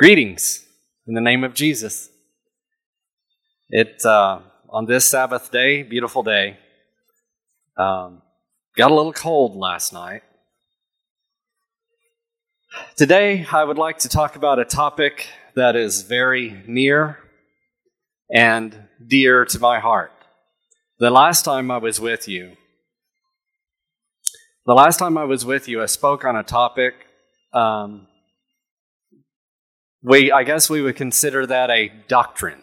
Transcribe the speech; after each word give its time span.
Greetings 0.00 0.64
in 1.06 1.12
the 1.12 1.20
name 1.20 1.44
of 1.44 1.52
Jesus. 1.52 2.08
It 3.68 4.02
uh, 4.02 4.40
on 4.70 4.86
this 4.86 5.04
Sabbath 5.04 5.50
day, 5.50 5.82
beautiful 5.82 6.22
day. 6.22 6.56
Um, 7.76 8.22
got 8.78 8.90
a 8.90 8.94
little 8.94 9.12
cold 9.12 9.56
last 9.56 9.92
night. 9.92 10.22
Today, 12.96 13.44
I 13.52 13.62
would 13.62 13.76
like 13.76 13.98
to 13.98 14.08
talk 14.08 14.36
about 14.36 14.58
a 14.58 14.64
topic 14.64 15.26
that 15.54 15.76
is 15.76 16.00
very 16.00 16.62
near 16.66 17.18
and 18.34 18.88
dear 19.06 19.44
to 19.44 19.58
my 19.58 19.80
heart. 19.80 20.12
The 20.98 21.10
last 21.10 21.44
time 21.44 21.70
I 21.70 21.76
was 21.76 22.00
with 22.00 22.26
you, 22.26 22.56
the 24.64 24.72
last 24.72 24.96
time 24.96 25.18
I 25.18 25.24
was 25.24 25.44
with 25.44 25.68
you, 25.68 25.82
I 25.82 25.86
spoke 25.86 26.24
on 26.24 26.36
a 26.36 26.42
topic. 26.42 26.94
Um, 27.52 28.06
we, 30.02 30.32
I 30.32 30.44
guess 30.44 30.70
we 30.70 30.80
would 30.80 30.96
consider 30.96 31.46
that 31.46 31.70
a 31.70 31.92
doctrine. 32.08 32.62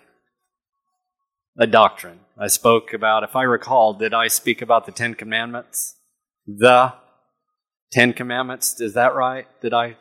A 1.60 1.68
doctrine. 1.68 2.20
I 2.38 2.48
spoke 2.48 2.94
about, 2.94 3.24
if 3.24 3.36
I 3.36 3.44
recall, 3.44 3.94
did 3.94 4.14
I 4.14 4.28
speak 4.28 4.62
about 4.62 4.86
the 4.86 4.92
Ten 4.92 5.14
Commandments? 5.16 5.96
The 6.46 6.94
Ten 7.92 8.14
Commandments, 8.14 8.80
is 8.80 8.94
that 8.94 9.16
right? 9.16 9.48
Did 9.62 9.74
I 9.74 9.98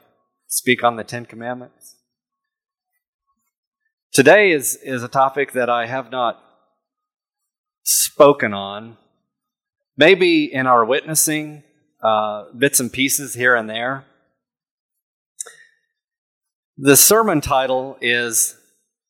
speak 0.48 0.84
on 0.84 0.96
the 0.96 1.04
Ten 1.04 1.24
Commandments? 1.24 1.96
Today 4.12 4.52
is, 4.52 4.76
is 4.82 5.02
a 5.02 5.08
topic 5.08 5.52
that 5.52 5.68
I 5.68 5.86
have 5.86 6.10
not 6.10 6.42
spoken 7.84 8.54
on. 8.54 8.96
Maybe 9.96 10.44
in 10.44 10.66
our 10.66 10.84
witnessing, 10.84 11.62
uh, 12.02 12.44
bits 12.56 12.80
and 12.80 12.92
pieces 12.92 13.34
here 13.34 13.54
and 13.54 13.68
there. 13.68 14.04
The 16.78 16.96
sermon 16.96 17.40
title 17.40 17.96
is 18.02 18.54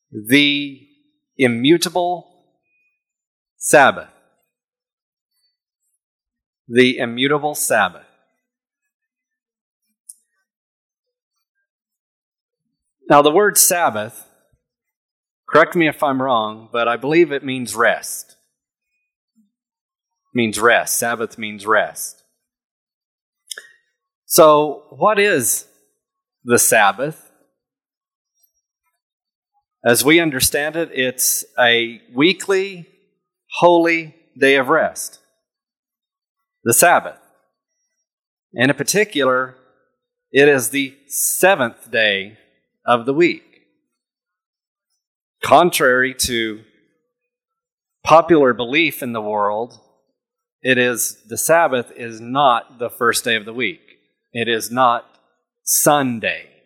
The 0.09 0.87
Immutable 1.35 2.45
Sabbath. 3.57 4.07
The 6.69 6.97
Immutable 6.97 7.55
Sabbath. 7.55 8.05
Now, 13.09 13.21
the 13.21 13.31
word 13.31 13.57
Sabbath, 13.57 14.29
correct 15.49 15.75
me 15.75 15.89
if 15.89 16.01
I'm 16.01 16.21
wrong, 16.21 16.69
but 16.71 16.87
I 16.87 16.95
believe 16.95 17.33
it 17.33 17.43
means 17.43 17.75
rest. 17.75 18.37
Means 20.33 20.57
rest. 20.57 20.97
Sabbath 20.97 21.37
means 21.37 21.65
rest. 21.65 22.23
So, 24.25 24.85
what 24.89 25.19
is 25.19 25.67
the 26.45 26.59
Sabbath? 26.59 27.26
As 29.87 30.03
we 30.03 30.19
understand 30.19 30.75
it, 30.75 30.89
it's 30.91 31.45
a 31.57 32.01
weekly, 32.13 32.89
holy 33.59 34.13
day 34.37 34.55
of 34.55 34.67
rest, 34.67 35.19
the 36.65 36.73
Sabbath. 36.73 37.21
And 38.53 38.69
in 38.69 38.75
particular, 38.75 39.55
it 40.29 40.49
is 40.49 40.71
the 40.71 40.93
seventh 41.07 41.89
day 41.89 42.37
of 42.85 43.05
the 43.05 43.13
week. 43.13 43.45
Contrary 45.41 46.13
to 46.15 46.63
popular 48.03 48.53
belief 48.53 49.01
in 49.01 49.13
the 49.13 49.21
world, 49.21 49.79
it 50.61 50.77
is 50.77 51.23
the 51.29 51.37
Sabbath 51.37 51.93
is 51.95 52.19
not 52.19 52.77
the 52.77 52.89
first 52.89 53.23
day 53.23 53.37
of 53.37 53.45
the 53.45 53.53
week. 53.53 53.79
It 54.33 54.49
is 54.49 54.69
not 54.69 55.05
Sunday. 55.63 56.56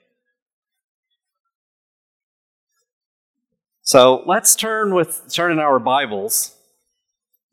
So 3.92 4.24
let's 4.26 4.56
turn 4.56 4.96
with 4.96 5.24
turn 5.34 5.52
in 5.52 5.60
our 5.60 5.78
Bibles. 5.78 6.56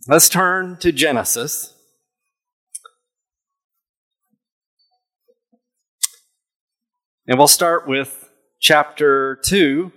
Let's 0.06 0.28
turn 0.28 0.76
to 0.76 0.92
Genesis. 0.92 1.74
And 7.26 7.38
we'll 7.38 7.48
start 7.48 7.88
with 7.88 8.30
chapter 8.60 9.40
2 9.46 9.90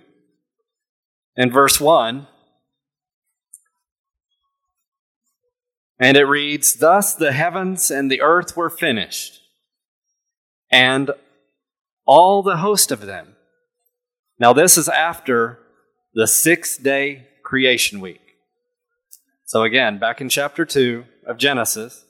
and 1.36 1.52
verse 1.52 1.80
1. 1.80 2.26
And 6.00 6.16
it 6.16 6.24
reads 6.24 6.74
Thus 6.74 7.14
the 7.14 7.30
heavens 7.30 7.88
and 7.88 8.10
the 8.10 8.20
earth 8.20 8.56
were 8.56 8.68
finished, 8.68 9.38
and 10.72 11.12
all 12.04 12.42
the 12.42 12.56
host 12.56 12.90
of 12.90 13.02
them. 13.02 13.36
Now, 14.40 14.52
this 14.52 14.76
is 14.76 14.88
after 14.88 15.61
the 16.14 16.26
sixth 16.26 16.82
day 16.82 17.26
creation 17.42 18.00
week. 18.00 18.20
So, 19.44 19.62
again, 19.62 19.98
back 19.98 20.20
in 20.20 20.28
chapter 20.28 20.64
2 20.64 21.04
of 21.26 21.38
Genesis, 21.38 22.04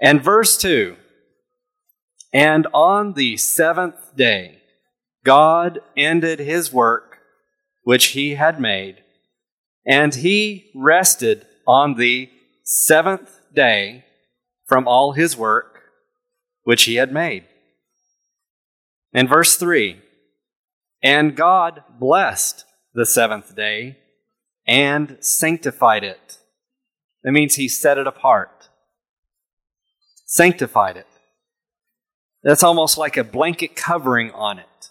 and 0.00 0.22
verse 0.22 0.56
2 0.56 0.96
And 2.32 2.66
on 2.72 3.14
the 3.14 3.36
seventh 3.36 4.16
day, 4.16 4.58
God 5.24 5.80
ended 5.96 6.38
his 6.38 6.72
work 6.72 7.18
which 7.82 8.06
he 8.08 8.34
had 8.34 8.60
made, 8.60 9.02
and 9.86 10.14
he 10.14 10.70
rested 10.74 11.46
on 11.66 11.94
the 11.94 12.30
seventh 12.64 13.40
day 13.54 14.04
from 14.66 14.88
all 14.88 15.12
his 15.12 15.36
work 15.36 15.82
which 16.64 16.84
he 16.84 16.96
had 16.96 17.12
made. 17.12 17.44
In 19.12 19.28
verse 19.28 19.56
3 19.56 20.00
and 21.06 21.36
God 21.36 21.84
blessed 22.00 22.64
the 22.92 23.06
seventh 23.06 23.54
day 23.54 23.96
and 24.66 25.18
sanctified 25.20 26.02
it. 26.02 26.38
That 27.22 27.30
means 27.30 27.54
He 27.54 27.68
set 27.68 27.96
it 27.96 28.08
apart, 28.08 28.68
sanctified 30.24 30.96
it. 30.96 31.06
That's 32.42 32.64
almost 32.64 32.98
like 32.98 33.16
a 33.16 33.22
blanket 33.22 33.76
covering 33.76 34.32
on 34.32 34.58
it, 34.58 34.90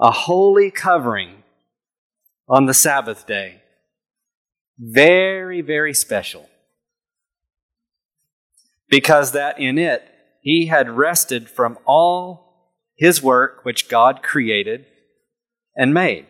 a 0.00 0.10
holy 0.10 0.72
covering 0.72 1.44
on 2.48 2.66
the 2.66 2.74
Sabbath 2.74 3.24
day. 3.24 3.62
Very, 4.76 5.60
very 5.60 5.94
special. 5.94 6.48
Because 8.90 9.30
that 9.30 9.60
in 9.60 9.78
it, 9.78 10.02
he 10.42 10.66
had 10.66 10.90
rested 10.90 11.48
from 11.48 11.78
all 11.84 12.72
his 12.96 13.22
work 13.22 13.64
which 13.64 13.88
God 13.88 14.20
created 14.20 14.84
and 15.78 15.94
made. 15.94 16.26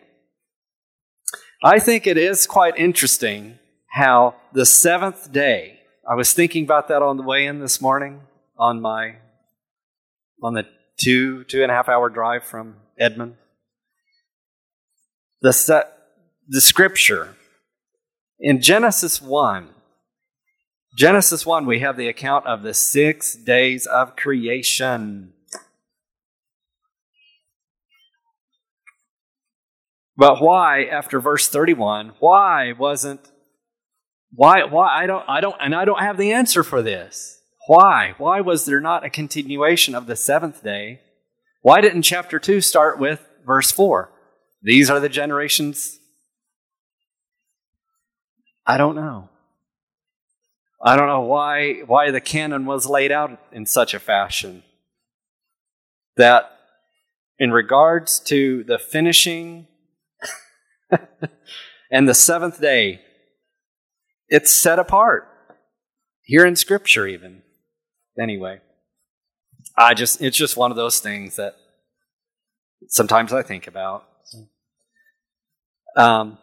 I 1.61 1.79
think 1.79 2.07
it 2.07 2.17
is 2.17 2.47
quite 2.47 2.77
interesting 2.77 3.59
how 3.91 4.35
the 4.53 4.65
seventh 4.65 5.33
day, 5.33 5.79
I 6.09 6.15
was 6.15 6.31
thinking 6.31 6.63
about 6.63 6.87
that 6.87 7.01
on 7.01 7.17
the 7.17 7.23
way 7.23 7.45
in 7.45 7.59
this 7.59 7.81
morning 7.81 8.21
on 8.57 8.79
my, 8.79 9.15
on 10.41 10.53
the 10.53 10.65
two, 10.97 11.43
two 11.45 11.63
and 11.63 11.71
a 11.71 11.75
half 11.75 11.89
hour 11.89 12.09
drive 12.09 12.45
from 12.45 12.75
Edmond. 12.97 13.35
The, 15.41 15.51
set, 15.51 15.91
the 16.47 16.61
scripture 16.61 17.35
in 18.39 18.61
Genesis 18.61 19.21
1, 19.21 19.69
Genesis 20.97 21.45
1, 21.45 21.65
we 21.65 21.79
have 21.79 21.97
the 21.97 22.07
account 22.07 22.45
of 22.45 22.63
the 22.63 22.73
six 22.73 23.35
days 23.35 23.85
of 23.85 24.15
creation. 24.15 25.33
But 30.19 30.41
why, 30.41 30.83
after 30.83 31.21
verse 31.21 31.47
31, 31.47 32.11
why 32.19 32.73
wasn't, 32.73 33.21
why, 34.33 34.65
why, 34.65 35.03
I 35.03 35.07
don't, 35.07 35.23
I 35.29 35.39
don't, 35.39 35.55
and 35.61 35.73
I 35.73 35.85
don't 35.85 36.01
have 36.01 36.17
the 36.17 36.33
answer 36.33 36.61
for 36.61 36.81
this. 36.81 37.39
Why? 37.67 38.15
Why 38.17 38.41
was 38.41 38.65
there 38.65 38.81
not 38.81 39.05
a 39.05 39.09
continuation 39.09 39.95
of 39.95 40.07
the 40.07 40.17
seventh 40.17 40.61
day? 40.61 40.99
Why 41.61 41.79
didn't 41.79 42.01
chapter 42.01 42.37
2 42.37 42.59
start 42.59 42.99
with 42.99 43.25
verse 43.45 43.71
4? 43.71 44.11
These 44.61 44.89
are 44.89 44.99
the 44.99 45.07
generations. 45.07 45.99
I 48.67 48.75
don't 48.75 48.95
know. 48.95 49.29
I 50.83 50.97
don't 50.97 51.07
know 51.07 51.21
why, 51.21 51.75
why 51.85 52.11
the 52.11 52.19
canon 52.19 52.65
was 52.65 52.85
laid 52.85 53.13
out 53.13 53.39
in 53.53 53.65
such 53.65 53.93
a 53.93 53.99
fashion 53.99 54.63
that 56.17 56.51
in 57.37 57.51
regards 57.51 58.19
to 58.19 58.65
the 58.65 58.77
finishing 58.77 59.67
and 61.91 62.07
the 62.07 62.13
seventh 62.13 62.61
day, 62.61 63.01
it's 64.27 64.51
set 64.51 64.79
apart. 64.79 65.27
Here 66.23 66.45
in 66.45 66.55
Scripture, 66.55 67.07
even. 67.07 67.41
Anyway, 68.21 68.59
I 69.77 69.93
just, 69.93 70.21
it's 70.21 70.37
just 70.37 70.57
one 70.57 70.71
of 70.71 70.77
those 70.77 70.99
things 70.99 71.37
that 71.37 71.55
sometimes 72.87 73.33
I 73.33 73.41
think 73.41 73.67
about. 73.67 74.05
Um, 75.95 76.37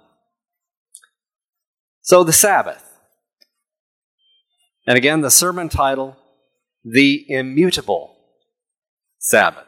so, 2.03 2.25
the 2.25 2.33
Sabbath. 2.33 2.83
And 4.87 4.97
again, 4.97 5.21
the 5.21 5.31
sermon 5.31 5.69
title, 5.69 6.17
The 6.85 7.25
Immutable 7.29 8.17
Sabbath. 9.19 9.67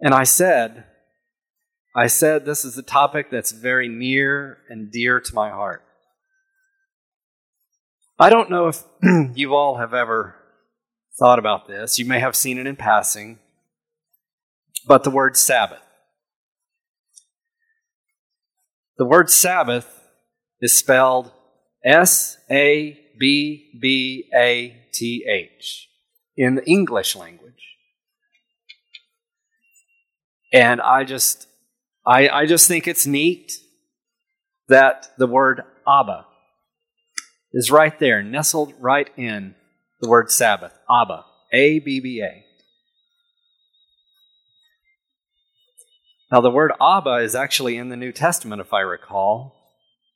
And 0.00 0.14
I 0.14 0.24
said, 0.24 0.84
I 1.96 2.08
said 2.08 2.44
this 2.44 2.62
is 2.62 2.76
a 2.76 2.82
topic 2.82 3.30
that's 3.30 3.52
very 3.52 3.88
near 3.88 4.58
and 4.68 4.92
dear 4.92 5.18
to 5.18 5.34
my 5.34 5.48
heart. 5.48 5.82
I 8.18 8.28
don't 8.28 8.50
know 8.50 8.68
if 8.68 8.84
you 9.34 9.54
all 9.54 9.78
have 9.78 9.94
ever 9.94 10.36
thought 11.18 11.38
about 11.38 11.66
this. 11.66 11.98
You 11.98 12.04
may 12.04 12.20
have 12.20 12.36
seen 12.36 12.58
it 12.58 12.66
in 12.66 12.76
passing, 12.76 13.38
but 14.86 15.04
the 15.04 15.10
word 15.10 15.38
Sabbath. 15.38 15.80
The 18.98 19.06
word 19.06 19.30
Sabbath 19.30 20.10
is 20.60 20.78
spelled 20.78 21.32
S 21.82 22.36
A 22.50 22.98
B 23.18 23.70
B 23.80 24.28
A 24.36 24.84
T 24.92 25.24
H 25.26 25.88
in 26.36 26.56
the 26.56 26.64
English 26.68 27.16
language. 27.16 27.76
And 30.52 30.80
I 30.82 31.04
just 31.04 31.45
I, 32.06 32.28
I 32.28 32.46
just 32.46 32.68
think 32.68 32.86
it's 32.86 33.06
neat 33.06 33.52
that 34.68 35.08
the 35.18 35.26
word 35.26 35.62
Abba 35.88 36.26
is 37.52 37.70
right 37.70 37.98
there, 37.98 38.22
nestled 38.22 38.74
right 38.78 39.10
in 39.16 39.54
the 40.00 40.08
word 40.08 40.30
Sabbath. 40.30 40.72
Abba. 40.90 41.24
A 41.52 41.78
B 41.78 42.00
B 42.00 42.22
A. 42.22 42.44
Now, 46.30 46.40
the 46.40 46.50
word 46.50 46.72
Abba 46.80 47.16
is 47.16 47.36
actually 47.36 47.76
in 47.76 47.88
the 47.88 47.96
New 47.96 48.10
Testament, 48.10 48.60
if 48.60 48.74
I 48.74 48.80
recall, 48.80 49.54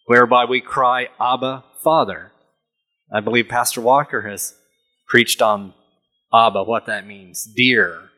whereby 0.07 0.45
we 0.45 0.61
cry, 0.61 1.09
Abba, 1.21 1.65
Father. 1.85 2.33
I 3.13 3.21
believe 3.21 3.49
Pastor 3.49 3.81
Walker 3.81 4.23
has 4.23 4.55
preached 5.07 5.41
on 5.41 5.73
Abba, 6.35 6.65
what 6.65 6.87
that 6.87 7.07
means. 7.07 7.45
Dear, 7.45 8.11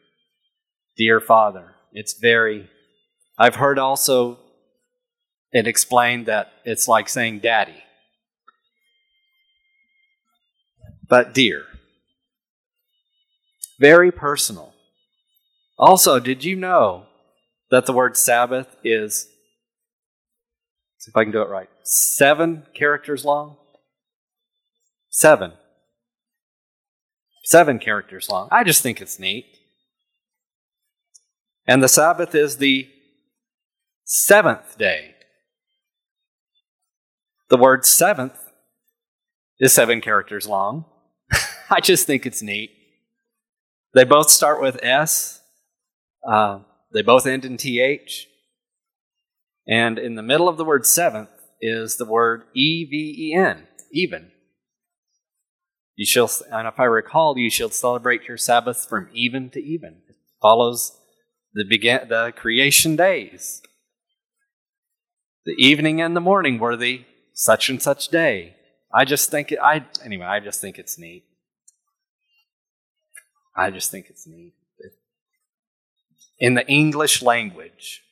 dear 0.97 1.21
Father. 1.21 1.75
It's 1.93 2.19
very 2.19 2.71
I've 3.43 3.57
heard 3.57 3.77
also 3.77 4.39
it 5.51 5.67
explained 5.67 6.27
that 6.27 6.53
it's 6.65 6.87
like 6.87 7.09
saying 7.09 7.41
daddy. 7.41 7.83
But 11.09 11.35
dear. 11.35 11.65
Very 13.81 14.13
personal. 14.13 14.73
Also, 15.77 16.21
did 16.21 16.45
you 16.45 16.55
know 16.55 17.07
that 17.73 17.85
the 17.85 17.93
word 17.93 18.17
Sabbath 18.17 18.77
is, 18.85 19.27
see 20.99 21.11
if 21.11 21.17
I 21.17 21.25
can 21.25 21.33
do 21.33 21.43
it 21.43 21.49
right, 21.49 21.69
seven 21.83 22.63
characters 22.75 23.25
long? 23.25 23.57
Seven. 25.11 25.55
Seven 27.43 27.81
characters 27.81 28.29
long. 28.29 28.47
I 28.53 28.63
just 28.63 28.85
think 28.85 29.01
it's 29.01 29.19
neat. 29.19 29.47
And 31.67 31.83
the 31.83 31.89
Sabbath 31.89 32.37
is 32.37 32.59
the 32.59 32.89
seventh 34.05 34.79
day. 34.79 35.15
The 37.49 37.57
word 37.57 37.85
seventh 37.85 38.39
is 39.61 39.73
seven 39.73 40.01
characters 40.01 40.47
long. 40.47 40.87
I 41.71 41.81
just 41.81 42.07
think 42.07 42.27
it's 42.27 42.43
neat. 42.43 42.71
They 43.95 44.05
both 44.05 44.31
start 44.31 44.61
with 44.61 44.83
S, 44.83 45.41
uh, 46.27 46.61
they 46.93 47.03
both 47.03 47.27
end 47.27 47.45
in 47.45 47.57
TH. 47.57 48.29
And 49.67 49.99
in 49.99 50.17
the 50.17 50.23
middle 50.23 50.49
of 50.49 50.57
the 50.57 50.65
word 50.65 50.87
seventh 50.87 51.31
is 51.61 51.97
the 51.97 52.05
word 52.05 52.45
E 52.55 52.85
V 52.85 53.31
E 53.31 53.35
N, 53.35 53.69
even. 53.93 54.33
You 55.95 56.07
shall, 56.07 56.31
and 56.51 56.67
if 56.67 56.81
I 56.81 56.85
recall, 56.85 57.39
you 57.39 57.51
shall 57.51 57.69
celebrate 57.71 58.27
your 58.27 58.37
Sabbath 58.39 58.87
from 58.89 59.09
even 59.13 59.51
to 59.51 59.63
even. 59.63 60.03
It 60.09 60.17
follows 60.41 60.99
the 61.55 61.65
begin, 61.65 62.09
the 62.09 62.33
creation 62.35 62.97
days. 62.97 63.63
The 65.45 65.55
evening 65.59 66.01
and 66.01 66.15
the 66.15 66.21
morning 66.21 66.59
were 66.59 66.77
the 66.77 67.05
such 67.35 67.69
and 67.69 67.83
such 67.83 68.09
day. 68.09 68.55
I 68.95 69.05
just 69.05 69.31
think 69.31 69.51
it, 69.51 69.59
I 69.63 69.85
anyway. 70.05 70.27
I 70.27 70.41
just 70.41 70.61
think 70.61 70.79
it's 70.79 70.99
neat. 70.99 71.25
I 73.57 73.71
just 73.71 73.91
think 73.91 74.07
it's 74.09 74.27
neat. 74.27 74.53
In 76.39 76.55
the 76.55 76.67
English 76.67 77.23
language. 77.23 78.03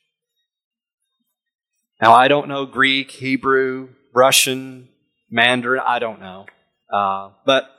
Now 2.01 2.13
I 2.13 2.27
don't 2.27 2.47
know 2.47 2.65
Greek, 2.65 3.11
Hebrew, 3.11 3.89
Russian, 4.13 4.89
Mandarin. 5.29 5.83
I 5.85 5.99
don't 5.99 6.19
know, 6.19 6.45
uh, 6.91 7.29
but 7.45 7.69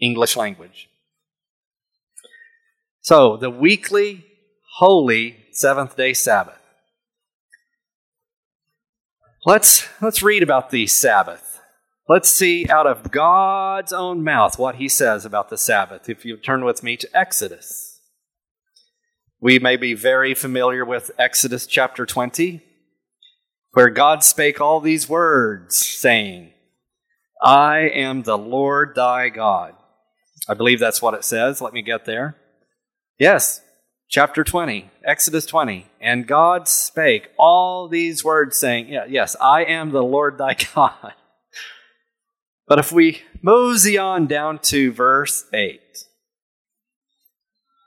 English 0.00 0.36
language. 0.36 0.88
So 3.00 3.36
the 3.36 3.50
weekly 3.50 4.26
holy 4.76 5.46
seventh 5.52 5.96
day 5.96 6.12
Sabbath. 6.12 6.59
Let's, 9.46 9.88
let's 10.02 10.22
read 10.22 10.42
about 10.42 10.68
the 10.68 10.86
Sabbath. 10.86 11.62
Let's 12.06 12.28
see 12.28 12.66
out 12.68 12.86
of 12.86 13.10
God's 13.10 13.90
own 13.90 14.22
mouth 14.22 14.58
what 14.58 14.74
he 14.74 14.86
says 14.86 15.24
about 15.24 15.48
the 15.48 15.56
Sabbath. 15.56 16.10
If 16.10 16.26
you 16.26 16.36
turn 16.36 16.62
with 16.62 16.82
me 16.82 16.98
to 16.98 17.08
Exodus. 17.14 18.00
We 19.40 19.58
may 19.58 19.76
be 19.76 19.94
very 19.94 20.34
familiar 20.34 20.84
with 20.84 21.10
Exodus 21.18 21.66
chapter 21.66 22.04
20, 22.04 22.60
where 23.72 23.88
God 23.88 24.22
spake 24.22 24.60
all 24.60 24.78
these 24.78 25.08
words, 25.08 25.78
saying, 25.86 26.52
I 27.42 27.78
am 27.78 28.24
the 28.24 28.36
Lord 28.36 28.94
thy 28.94 29.30
God. 29.30 29.74
I 30.46 30.52
believe 30.52 30.80
that's 30.80 31.00
what 31.00 31.14
it 31.14 31.24
says. 31.24 31.62
Let 31.62 31.72
me 31.72 31.80
get 31.80 32.04
there. 32.04 32.36
Yes, 33.18 33.62
chapter 34.10 34.42
20, 34.42 34.90
Exodus 35.04 35.46
20. 35.46 35.86
And 36.00 36.26
God 36.26 36.68
spake 36.68 37.28
all 37.38 37.88
these 37.88 38.22
words, 38.24 38.58
saying, 38.58 38.88
Yes, 39.08 39.36
I 39.40 39.64
am 39.64 39.92
the 39.92 40.02
Lord 40.02 40.36
thy 40.36 40.54
God. 40.74 41.14
But 42.66 42.78
if 42.78 42.92
we 42.92 43.22
mosey 43.40 43.96
on 43.96 44.26
down 44.26 44.58
to 44.64 44.92
verse 44.92 45.46
8, 45.54 45.80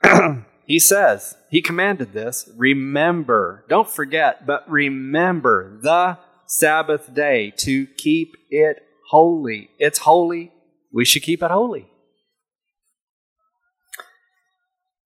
he 0.66 0.78
says, 0.80 1.36
He 1.50 1.62
commanded 1.62 2.12
this, 2.12 2.50
remember, 2.56 3.64
don't 3.68 3.88
forget, 3.88 4.46
but 4.46 4.68
remember 4.68 5.78
the 5.80 6.18
Sabbath 6.46 7.14
day 7.14 7.52
to 7.58 7.86
keep 7.86 8.34
it 8.50 8.78
holy. 9.10 9.70
It's 9.78 10.00
holy. 10.00 10.52
We 10.92 11.04
should 11.04 11.22
keep 11.22 11.42
it 11.42 11.50
holy. 11.50 11.88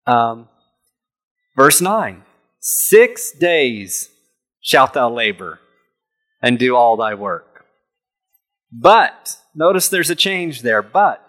Um, 0.06 0.48
Verse 1.56 1.81
9 1.81 2.23
Six 2.61 3.32
days 3.32 4.10
shalt 4.60 4.93
thou 4.93 5.10
labor 5.10 5.60
and 6.43 6.58
do 6.58 6.77
all 6.77 6.96
thy 6.96 7.15
work. 7.15 7.65
But, 8.70 9.39
notice 9.55 9.89
there's 9.89 10.10
a 10.10 10.15
change 10.15 10.63
there, 10.63 10.82
but, 10.82 11.22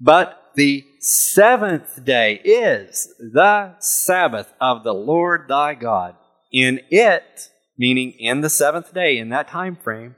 but 0.00 0.50
the 0.56 0.84
seventh 1.00 2.04
day 2.04 2.40
is 2.44 3.12
the 3.18 3.74
Sabbath 3.78 4.52
of 4.60 4.84
the 4.84 4.94
Lord 4.94 5.46
thy 5.48 5.74
God. 5.74 6.16
In 6.52 6.80
it, 6.90 7.48
meaning 7.78 8.12
in 8.18 8.40
the 8.40 8.50
seventh 8.50 8.92
day, 8.92 9.18
in 9.18 9.30
that 9.30 9.48
time 9.48 9.76
frame, 9.76 10.16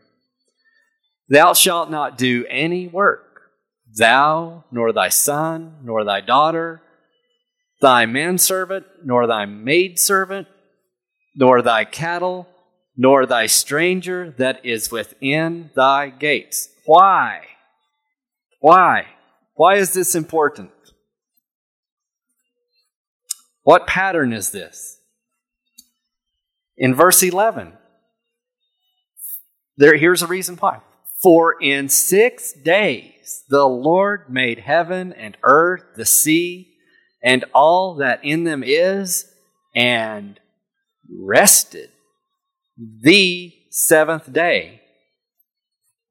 thou 1.29 1.55
shalt 1.55 1.91
not 1.91 2.19
do 2.19 2.45
any 2.49 2.89
work, 2.89 3.41
thou, 3.97 4.65
nor 4.71 4.93
thy 4.93 5.09
son, 5.09 5.77
nor 5.83 6.05
thy 6.05 6.21
daughter, 6.21 6.83
thy 7.80 8.06
manservant, 8.06 8.87
nor 9.04 9.26
thy 9.26 9.45
maidservant, 9.45 10.49
nor 11.35 11.62
thy 11.62 11.85
cattle, 11.85 12.49
nor 12.97 13.26
thy 13.26 13.47
stranger 13.47 14.35
that 14.38 14.64
is 14.64 14.90
within 14.90 15.71
thy 15.75 16.09
gates. 16.09 16.68
Why? 16.87 17.42
Why? 18.61 19.06
Why 19.54 19.76
is 19.76 19.92
this 19.92 20.14
important? 20.14 20.71
What 23.62 23.87
pattern 23.87 24.33
is 24.33 24.50
this? 24.50 24.99
In 26.76 26.95
verse 26.95 27.23
11, 27.23 27.73
there, 29.76 29.97
here's 29.97 30.23
a 30.23 30.26
reason 30.26 30.56
why. 30.56 30.80
For 31.23 31.61
in 31.61 31.88
six 31.88 32.52
days 32.52 33.45
the 33.49 33.66
Lord 33.66 34.30
made 34.30 34.61
heaven 34.61 35.12
and 35.12 35.37
earth, 35.42 35.83
the 35.97 36.04
sea, 36.04 36.75
and 37.26 37.45
all 37.52 37.97
that 37.97 38.25
in 38.25 38.45
them 38.45 38.62
is, 38.64 39.28
and 39.75 40.38
rested 41.11 41.90
the 42.78 43.52
seventh 43.68 44.33
day. 44.33 44.80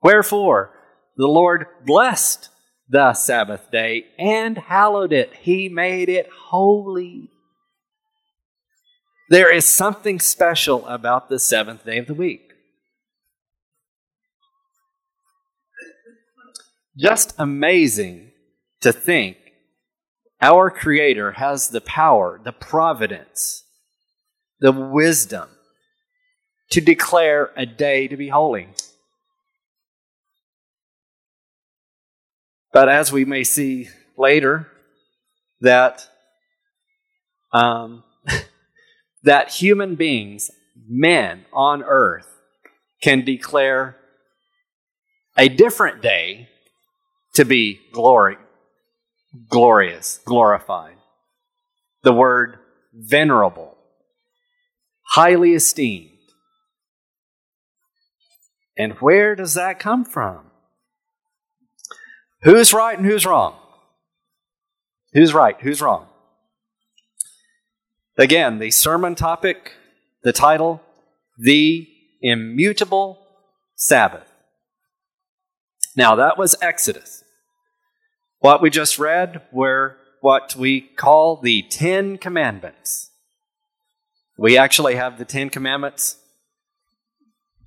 Wherefore, 0.03 0.73
the 1.15 1.27
Lord 1.27 1.67
blessed 1.85 2.49
the 2.89 3.13
Sabbath 3.13 3.71
day 3.71 4.07
and 4.19 4.57
hallowed 4.57 5.13
it. 5.13 5.33
He 5.39 5.69
made 5.69 6.09
it 6.09 6.29
holy. 6.49 7.29
There 9.29 9.51
is 9.51 9.65
something 9.65 10.19
special 10.19 10.85
about 10.85 11.29
the 11.29 11.39
seventh 11.39 11.85
day 11.85 11.97
of 11.97 12.07
the 12.07 12.13
week. 12.13 12.51
Just 16.97 17.33
amazing 17.37 18.31
to 18.81 18.91
think 18.91 19.37
our 20.41 20.69
Creator 20.69 21.33
has 21.33 21.69
the 21.69 21.81
power, 21.81 22.39
the 22.43 22.51
providence, 22.51 23.63
the 24.59 24.71
wisdom 24.71 25.49
to 26.71 26.81
declare 26.81 27.51
a 27.55 27.65
day 27.65 28.07
to 28.07 28.17
be 28.17 28.29
holy. 28.29 28.67
But 32.73 32.89
as 32.89 33.11
we 33.11 33.23
may 33.23 33.43
see 33.43 33.87
later, 34.17 34.67
that 35.61 36.09
um, 37.53 38.03
that 39.23 39.49
human 39.49 39.95
beings, 39.95 40.51
men 40.87 41.45
on 41.53 41.83
earth, 41.83 42.27
can 43.01 43.23
declare 43.23 43.95
a 45.37 45.47
different 45.47 46.01
day 46.01 46.49
to 47.35 47.45
be 47.45 47.79
glory, 47.93 48.37
glorious, 49.49 50.19
glorified. 50.25 50.95
The 52.03 52.13
word 52.13 52.59
venerable, 52.93 53.77
highly 55.13 55.53
esteemed. 55.53 56.11
And 58.77 58.93
where 58.93 59.35
does 59.35 59.53
that 59.55 59.79
come 59.79 60.05
from? 60.05 60.51
Who's 62.43 62.73
right 62.73 62.97
and 62.97 63.07
who's 63.07 63.25
wrong? 63.25 63.55
Who's 65.13 65.33
right? 65.33 65.55
Who's 65.61 65.81
wrong? 65.81 66.07
Again, 68.17 68.59
the 68.59 68.71
sermon 68.71 69.15
topic, 69.15 69.73
the 70.23 70.31
title, 70.31 70.81
The 71.37 71.87
Immutable 72.21 73.19
Sabbath. 73.75 74.31
Now, 75.97 76.15
that 76.15 76.37
was 76.37 76.55
Exodus. 76.61 77.24
What 78.45 78.61
we 78.61 78.69
just 78.69 78.99
read 78.99 79.41
were 79.51 79.97
what 80.21 80.55
we 80.55 80.79
call 80.79 81.37
the 81.37 81.63
Ten 81.63 82.19
Commandments. 82.19 83.09
We 84.37 84.55
actually 84.55 84.97
have 84.97 85.17
the 85.17 85.25
Ten 85.25 85.49
Commandments 85.49 86.17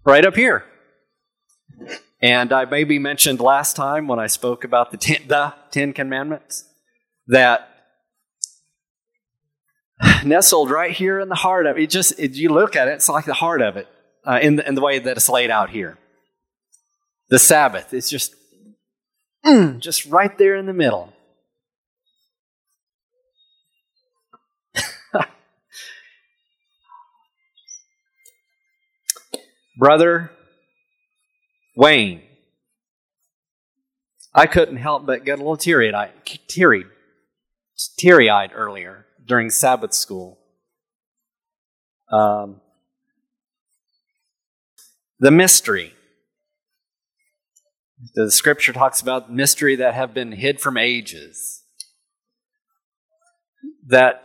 right 0.04 0.24
up 0.24 0.36
here. 0.36 0.64
And 2.22 2.52
I 2.52 2.64
maybe 2.64 3.00
mentioned 3.00 3.40
last 3.40 3.74
time 3.74 4.06
when 4.06 4.20
I 4.20 4.28
spoke 4.28 4.62
about 4.62 4.92
the 4.92 4.98
Ten, 4.98 5.26
the 5.26 5.52
ten 5.72 5.92
Commandments 5.92 6.62
that 7.26 7.68
nestled 10.24 10.70
right 10.70 10.92
here 10.92 11.18
in 11.18 11.28
the 11.28 11.34
heart 11.34 11.66
of 11.66 11.76
it, 11.76 11.90
just, 11.90 12.20
you 12.20 12.50
look 12.50 12.76
at 12.76 12.86
it, 12.86 12.92
it's 12.92 13.08
like 13.08 13.24
the 13.24 13.34
heart 13.34 13.62
of 13.62 13.76
it 13.76 13.88
uh, 14.24 14.38
in, 14.40 14.54
the, 14.54 14.68
in 14.68 14.76
the 14.76 14.80
way 14.80 15.00
that 15.00 15.16
it's 15.16 15.28
laid 15.28 15.50
out 15.50 15.70
here. 15.70 15.98
The 17.30 17.40
Sabbath 17.40 17.92
is 17.92 18.08
just, 18.08 18.36
mm, 19.44 19.78
just 19.78 20.06
right 20.06 20.36
there 20.38 20.56
in 20.56 20.66
the 20.66 20.72
middle. 20.72 21.12
Brother 29.78 30.30
Wayne, 31.76 32.22
I 34.34 34.46
couldn't 34.46 34.76
help 34.78 35.06
but 35.06 35.24
get 35.24 35.34
a 35.34 35.42
little 35.42 35.56
teary 35.56 35.92
eyed, 35.92 36.10
teary, 36.48 36.84
teary 37.96 38.28
eyed 38.28 38.50
earlier 38.54 39.06
during 39.24 39.50
Sabbath 39.50 39.94
school. 39.94 40.38
Um, 42.10 42.60
the 45.20 45.30
mystery. 45.30 45.94
The 48.14 48.30
scripture 48.30 48.72
talks 48.72 49.00
about 49.00 49.32
mystery 49.32 49.76
that 49.76 49.94
have 49.94 50.14
been 50.14 50.32
hid 50.32 50.60
from 50.60 50.76
ages. 50.76 51.64
That 53.86 54.22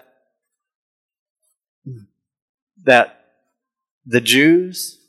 that 2.84 3.20
the 4.06 4.22
Jews 4.22 5.00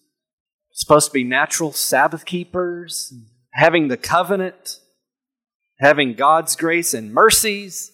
supposed 0.73 1.09
to 1.09 1.13
be 1.13 1.25
natural 1.25 1.73
Sabbath 1.73 2.25
keepers, 2.25 3.13
having 3.53 3.89
the 3.89 3.97
covenant, 3.97 4.79
having 5.79 6.15
God's 6.15 6.57
grace 6.57 6.95
and 6.95 7.13
mercies. 7.13 7.93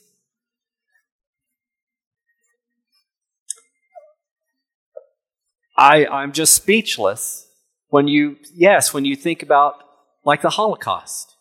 I, 5.76 6.06
I'm 6.06 6.32
just 6.32 6.52
speechless 6.54 7.48
when 7.88 8.06
you, 8.06 8.36
yes, 8.54 8.92
when 8.92 9.06
you 9.06 9.16
think 9.16 9.42
about 9.42 9.82
like 10.30 10.42
the 10.42 10.50
Holocaust. 10.50 11.34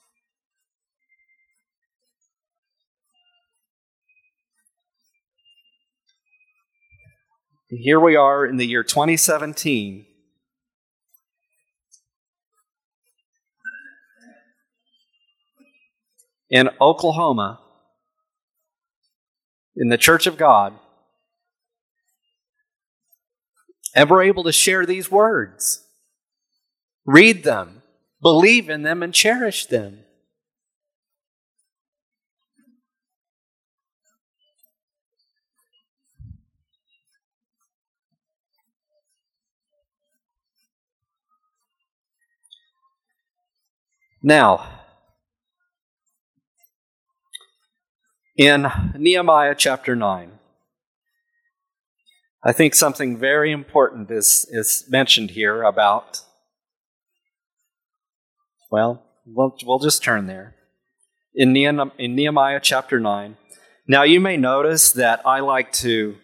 And 7.69 7.79
Here 7.79 7.99
we 7.99 8.15
are 8.15 8.43
in 8.47 8.57
the 8.57 8.65
year 8.65 8.81
2017. 8.81 10.07
In 16.49 16.71
Oklahoma, 16.81 17.59
in 19.75 19.89
the 19.89 19.99
Church 19.99 20.25
of 20.25 20.35
God, 20.35 20.73
ever 23.95 24.23
able 24.23 24.45
to 24.45 24.51
share 24.51 24.87
these 24.87 25.11
words, 25.11 25.85
read 27.05 27.43
them, 27.43 27.78
believe 28.21 28.69
in 28.69 28.83
them, 28.83 29.01
and 29.03 29.13
cherish 29.13 29.65
them. 29.65 29.99
Now, 44.21 44.67
in 48.35 48.67
Nehemiah 48.97 49.55
chapter 49.57 49.95
9, 49.95 50.31
I 52.43 52.51
think 52.51 52.75
something 52.75 53.17
very 53.17 53.51
important 53.53 54.11
is, 54.11 54.45
is 54.51 54.85
mentioned 54.89 55.31
here 55.31 55.63
about, 55.63 56.21
well, 58.71 59.03
we'll, 59.25 59.55
we'll 59.65 59.79
just 59.79 60.03
turn 60.03 60.27
there. 60.27 60.55
In 61.33 61.53
Nehemiah, 61.53 61.91
in 61.97 62.15
Nehemiah 62.15 62.59
chapter 62.61 62.99
9. 62.99 63.37
Now, 63.87 64.03
you 64.03 64.19
may 64.19 64.37
notice 64.37 64.91
that 64.91 65.25
I 65.25 65.39
like 65.39 65.71
to, 65.73 66.15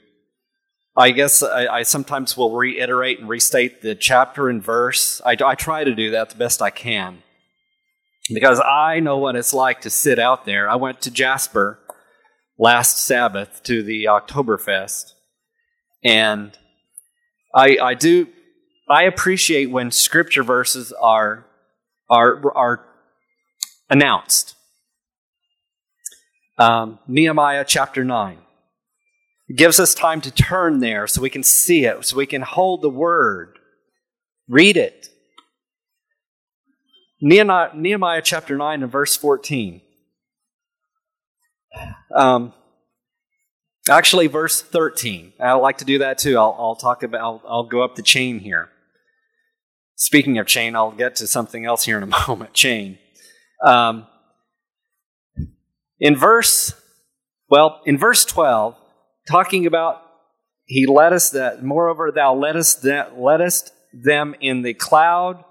I 0.95 1.11
guess 1.11 1.41
I, 1.41 1.67
I 1.67 1.83
sometimes 1.83 2.37
will 2.37 2.55
reiterate 2.55 3.19
and 3.19 3.27
restate 3.27 3.81
the 3.81 3.95
chapter 3.95 4.49
and 4.49 4.63
verse. 4.63 5.21
I, 5.25 5.35
I 5.43 5.55
try 5.55 5.83
to 5.83 5.95
do 5.95 6.11
that 6.11 6.29
the 6.29 6.37
best 6.37 6.61
I 6.61 6.69
can 6.69 7.23
because 8.33 8.59
I 8.59 8.99
know 8.99 9.17
what 9.17 9.35
it's 9.35 9.53
like 9.53 9.81
to 9.81 9.89
sit 9.89 10.19
out 10.19 10.45
there. 10.45 10.69
I 10.69 10.75
went 10.75 11.01
to 11.01 11.11
Jasper 11.11 11.79
last 12.57 12.97
Sabbath 12.97 13.61
to 13.63 13.83
the 13.83 14.05
Oktoberfest 14.05 15.11
and 16.03 16.57
I, 17.53 17.77
I 17.81 17.93
do, 17.95 18.27
I 18.87 19.03
appreciate 19.03 19.71
when 19.71 19.89
scripture 19.89 20.43
verses 20.43 20.93
are, 21.01 21.47
are, 22.09 22.41
are 22.55 22.85
announced. 23.89 24.55
Um, 26.57 26.99
Nehemiah 27.07 27.65
chapter 27.67 28.03
9. 28.03 28.37
It 29.47 29.57
gives 29.57 29.79
us 29.79 29.93
time 29.93 30.21
to 30.21 30.31
turn 30.31 30.79
there 30.79 31.07
so 31.07 31.21
we 31.21 31.29
can 31.29 31.43
see 31.43 31.85
it, 31.85 32.05
so 32.05 32.17
we 32.17 32.25
can 32.25 32.41
hold 32.41 32.81
the 32.81 32.89
word, 32.89 33.59
read 34.47 34.77
it. 34.77 35.09
Nehemiah, 37.21 37.69
Nehemiah 37.75 38.21
chapter 38.23 38.57
9 38.57 38.83
and 38.83 38.91
verse 38.91 39.15
14. 39.15 39.81
Um, 42.15 42.53
Actually, 43.87 44.25
verse 44.25 44.63
13. 44.63 45.33
I 45.39 45.53
like 45.53 45.77
to 45.77 45.85
do 45.85 45.99
that 45.99 46.17
too. 46.17 46.37
I'll, 46.37 46.55
I'll 46.57 46.75
talk 46.75 47.03
about, 47.03 47.21
I'll, 47.21 47.41
I'll 47.47 47.63
go 47.63 47.83
up 47.83 47.95
the 47.95 48.01
chain 48.01 48.39
here. 48.39 48.69
Speaking 49.95 50.37
of 50.37 50.45
chain, 50.45 50.75
I'll 50.75 50.91
get 50.91 51.15
to 51.17 51.27
something 51.27 51.65
else 51.65 51.85
here 51.85 51.97
in 51.97 52.03
a 52.03 52.07
moment. 52.27 52.53
Chain. 52.53 52.97
Um, 53.63 54.07
in 55.99 56.15
verse, 56.15 56.73
well, 57.49 57.81
in 57.85 57.97
verse 57.97 58.25
12, 58.25 58.75
talking 59.27 59.65
about 59.65 60.01
he 60.65 60.85
led 60.87 61.13
us 61.13 61.29
that, 61.29 61.63
moreover, 61.63 62.11
thou 62.11 62.33
leddest, 62.33 62.81
that, 62.81 63.71
them 63.93 64.35
in 64.41 64.63
the 64.63 64.73
cloud, 64.73 65.43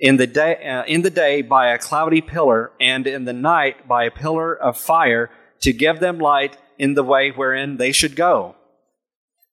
in 0.00 0.16
the 0.16 0.26
day, 0.26 0.56
uh, 0.64 0.84
in 0.84 1.02
the 1.02 1.10
day 1.10 1.42
by 1.42 1.68
a 1.68 1.78
cloudy 1.78 2.20
pillar, 2.20 2.72
and 2.80 3.06
in 3.06 3.24
the 3.24 3.32
night 3.32 3.88
by 3.88 4.04
a 4.04 4.10
pillar 4.10 4.54
of 4.54 4.76
fire, 4.76 5.30
to 5.60 5.72
give 5.72 6.00
them 6.00 6.18
light 6.18 6.56
in 6.78 6.94
the 6.94 7.02
way 7.02 7.30
wherein 7.30 7.76
they 7.76 7.92
should 7.92 8.14
go. 8.14 8.56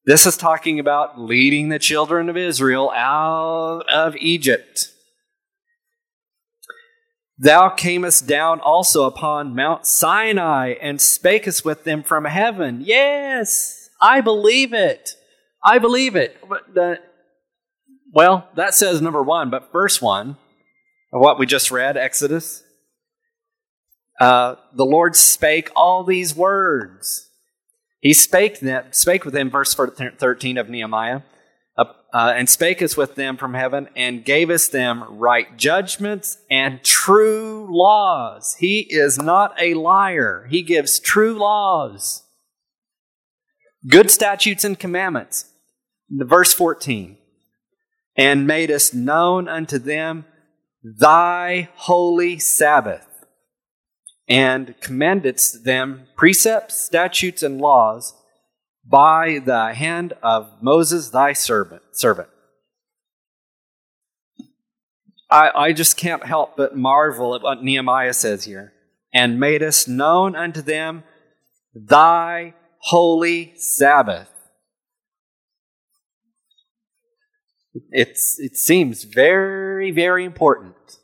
This 0.05 0.27
is 0.27 0.37
talking 0.37 0.79
about 0.79 1.19
leading 1.19 1.69
the 1.69 1.79
children 1.79 2.29
of 2.29 2.37
Israel 2.37 2.91
out 2.91 3.89
of 3.91 4.15
Egypt. 4.17 4.91
Thou 7.39 7.69
camest 7.69 8.27
down 8.27 8.59
also 8.59 9.05
upon 9.05 9.55
Mount 9.55 9.87
Sinai 9.87 10.75
and 10.79 10.99
spakest 10.99 11.65
with 11.65 11.85
them 11.85 12.03
from 12.03 12.25
heaven. 12.25 12.81
Yes, 12.85 13.89
I 13.99 14.21
believe 14.21 14.73
it. 14.73 15.15
I 15.63 15.79
believe 15.79 16.15
it. 16.15 16.37
The, 16.71 16.99
well, 18.13 18.47
that 18.55 18.75
says 18.75 19.01
number 19.01 19.23
one, 19.23 19.49
but 19.49 19.71
first 19.71 20.03
one, 20.03 20.37
of 21.11 21.19
what 21.19 21.39
we 21.39 21.47
just 21.47 21.71
read, 21.71 21.97
Exodus, 21.97 22.63
uh, 24.21 24.55
the 24.73 24.85
Lord 24.85 25.15
spake 25.15 25.71
all 25.75 26.03
these 26.03 26.35
words. 26.35 27.24
He 28.05 28.13
spake, 28.13 28.59
them, 28.59 28.85
spake 28.91 29.25
with 29.25 29.33
them, 29.33 29.49
verse 29.49 29.73
13 29.73 30.57
of 30.57 30.69
Nehemiah 30.69 31.21
uh, 32.15 32.33
and 32.33 32.49
spake 32.49 32.81
us 32.81 32.95
with 32.95 33.15
them 33.15 33.35
from 33.35 33.55
heaven, 33.55 33.89
and 33.93 34.23
gave 34.23 34.49
us 34.49 34.69
them 34.69 35.03
right 35.19 35.57
judgments 35.57 36.37
and 36.49 36.81
true 36.81 37.67
laws. 37.69 38.55
He 38.57 38.87
is 38.89 39.17
not 39.17 39.53
a 39.59 39.73
liar, 39.73 40.47
he 40.49 40.61
gives 40.61 40.97
true 40.97 41.37
laws. 41.37 42.23
Good 43.85 44.09
statutes 44.09 44.63
and 44.63 44.79
commandments. 44.79 45.51
Verse 46.09 46.53
14 46.53 47.17
and 48.17 48.47
made 48.47 48.71
us 48.71 48.93
known 48.93 49.49
unto 49.49 49.77
them 49.77 50.23
thy 50.81 51.67
holy 51.75 52.39
Sabbath, 52.39 53.14
and 54.27 54.75
commandedst 54.81 55.63
them 55.63 56.07
precepts, 56.15 56.81
statutes, 56.81 57.43
and 57.43 57.59
laws 57.59 58.13
by 58.87 59.39
the 59.43 59.73
hand 59.73 60.13
of 60.21 60.61
Moses 60.61 61.09
thy 61.09 61.33
servant. 61.33 61.81
servant. 61.91 62.29
I, 65.29 65.49
I 65.55 65.73
just 65.73 65.97
can't 65.97 66.25
help 66.25 66.55
but 66.55 66.77
marvel 66.77 67.35
at 67.35 67.41
what 67.41 67.63
Nehemiah 67.63 68.13
says 68.13 68.45
here. 68.45 68.73
And 69.13 69.39
made 69.39 69.63
us 69.63 69.87
known 69.87 70.35
unto 70.35 70.61
them 70.61 71.03
thy 71.73 72.53
holy 72.79 73.53
Sabbath. 73.55 74.29
It's, 77.91 78.39
it 78.39 78.55
seems 78.55 79.03
very, 79.03 79.91
very 79.91 80.25
important. 80.25 80.94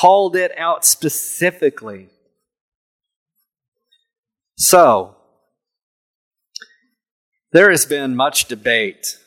Called 0.00 0.34
it 0.34 0.52
out 0.56 0.86
specifically. 0.86 2.08
So, 4.56 5.14
there 7.52 7.70
has 7.70 7.84
been 7.84 8.16
much 8.16 8.46
debate, 8.46 9.18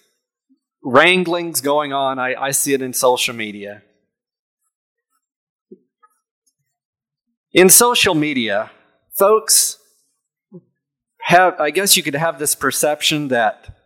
wranglings 0.84 1.62
going 1.62 1.94
on. 1.94 2.18
I, 2.18 2.34
I 2.34 2.52
see 2.52 2.74
it 2.74 2.82
in 2.82 2.92
social 2.94 3.36
media. 3.36 3.84
In 7.52 7.70
social 7.70 8.16
media, 8.16 8.72
folks 9.16 9.78
have, 11.22 11.60
I 11.60 11.70
guess 11.70 11.96
you 11.96 12.02
could 12.02 12.16
have 12.16 12.40
this 12.40 12.56
perception 12.56 13.28
that 13.28 13.78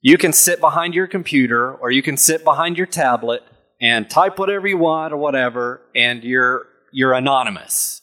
you 0.00 0.16
can 0.16 0.32
sit 0.32 0.58
behind 0.58 0.94
your 0.94 1.06
computer 1.06 1.74
or 1.74 1.90
you 1.90 2.02
can 2.02 2.16
sit 2.16 2.44
behind 2.44 2.78
your 2.78 2.86
tablet 2.86 3.42
and 3.84 4.08
type 4.08 4.38
whatever 4.38 4.66
you 4.66 4.78
want 4.78 5.12
or 5.12 5.18
whatever, 5.18 5.82
and 5.94 6.24
you're, 6.24 6.66
you're 6.90 7.12
anonymous. 7.12 8.00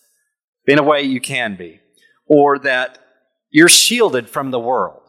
In 0.67 0.77
a 0.77 0.83
way, 0.83 1.01
you 1.01 1.19
can 1.19 1.55
be. 1.55 1.79
Or 2.27 2.59
that 2.59 3.00
you're 3.50 3.67
shielded 3.67 4.29
from 4.29 4.51
the 4.51 4.59
world. 4.59 5.01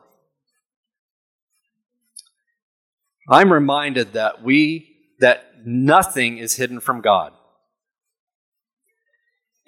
I'm 3.29 3.53
reminded 3.53 4.15
that 4.15 4.43
we, 4.43 4.97
that 5.21 5.45
nothing 5.67 6.39
is 6.39 6.57
hidden 6.57 6.81
from 6.81 7.03
God. 7.03 7.35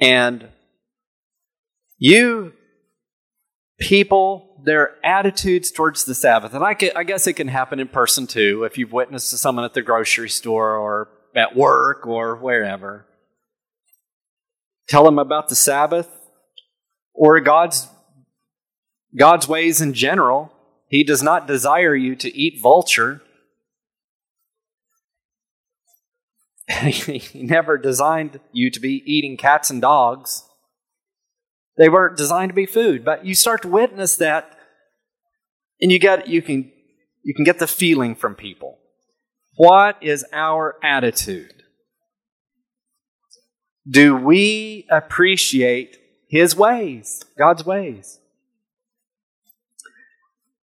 And 0.01 0.49
you 1.99 2.55
people, 3.79 4.54
their 4.65 4.95
attitudes 5.05 5.71
towards 5.71 6.05
the 6.05 6.15
Sabbath, 6.15 6.55
and 6.55 6.65
I, 6.65 6.75
can, 6.75 6.91
I 6.97 7.05
guess 7.05 7.27
it 7.27 7.35
can 7.35 7.49
happen 7.49 7.79
in 7.79 7.89
person 7.89 8.27
too, 8.27 8.65
if 8.65 8.79
you've 8.79 8.93
witnessed 8.93 9.31
to 9.31 9.39
someone 9.39 9.65
at 9.65 9.75
the 9.75 9.83
grocery 9.83 10.31
store 10.31 10.77
or 10.77 11.09
at 11.35 11.55
work 11.55 12.07
or 12.07 12.37
wherever. 12.37 13.07
Tell 14.89 15.05
them 15.05 15.19
about 15.19 15.49
the 15.49 15.55
Sabbath 15.55 16.09
or 17.13 17.39
God's 17.41 17.89
God's 19.17 19.47
ways 19.47 19.81
in 19.81 19.95
general. 19.95 20.53
He 20.89 21.05
does 21.05 21.23
not 21.23 21.47
desire 21.47 21.95
you 21.95 22.17
to 22.17 22.37
eat 22.37 22.61
vulture. 22.61 23.23
he 26.69 27.43
never 27.43 27.79
designed 27.79 28.41
you 28.53 28.71
to 28.71 28.81
be 28.81 29.03
eating 29.07 29.37
cats 29.37 29.71
and 29.71 29.81
dogs. 29.81 30.45
They 31.77 31.89
weren't 31.89 32.17
designed 32.17 32.51
to 32.51 32.55
be 32.55 32.67
food, 32.67 33.05
but 33.05 33.25
you 33.25 33.35
start 33.35 33.63
to 33.63 33.69
witness 33.69 34.17
that 34.17 34.57
and 35.81 35.91
you 35.91 35.99
get 35.99 36.29
you 36.29 36.43
can 36.43 36.71
you 37.23 37.35
can 37.35 37.45
get 37.45 37.59
the 37.59 37.67
feeling 37.67 38.15
from 38.15 38.35
people. 38.35 38.79
What 39.57 39.97
is 40.03 40.25
our 40.33 40.77
attitude? 40.83 41.63
Do 43.89 44.17
we 44.17 44.87
appreciate 44.91 45.99
his 46.29 46.57
ways, 46.57 47.23
God's 47.39 47.65
ways? 47.65 48.19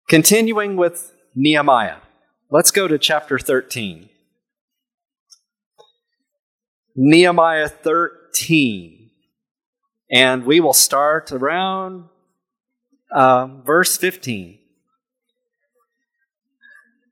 Continuing 0.08 0.76
with 0.76 1.12
Nehemiah. 1.34 1.96
Let's 2.50 2.70
go 2.70 2.86
to 2.86 2.98
chapter 2.98 3.38
13. 3.38 4.08
Nehemiah 6.94 7.68
13. 7.68 9.10
And 10.10 10.46
we 10.46 10.60
will 10.60 10.72
start 10.72 11.32
around 11.32 12.04
uh, 13.10 13.46
verse 13.64 13.96
15. 13.96 14.58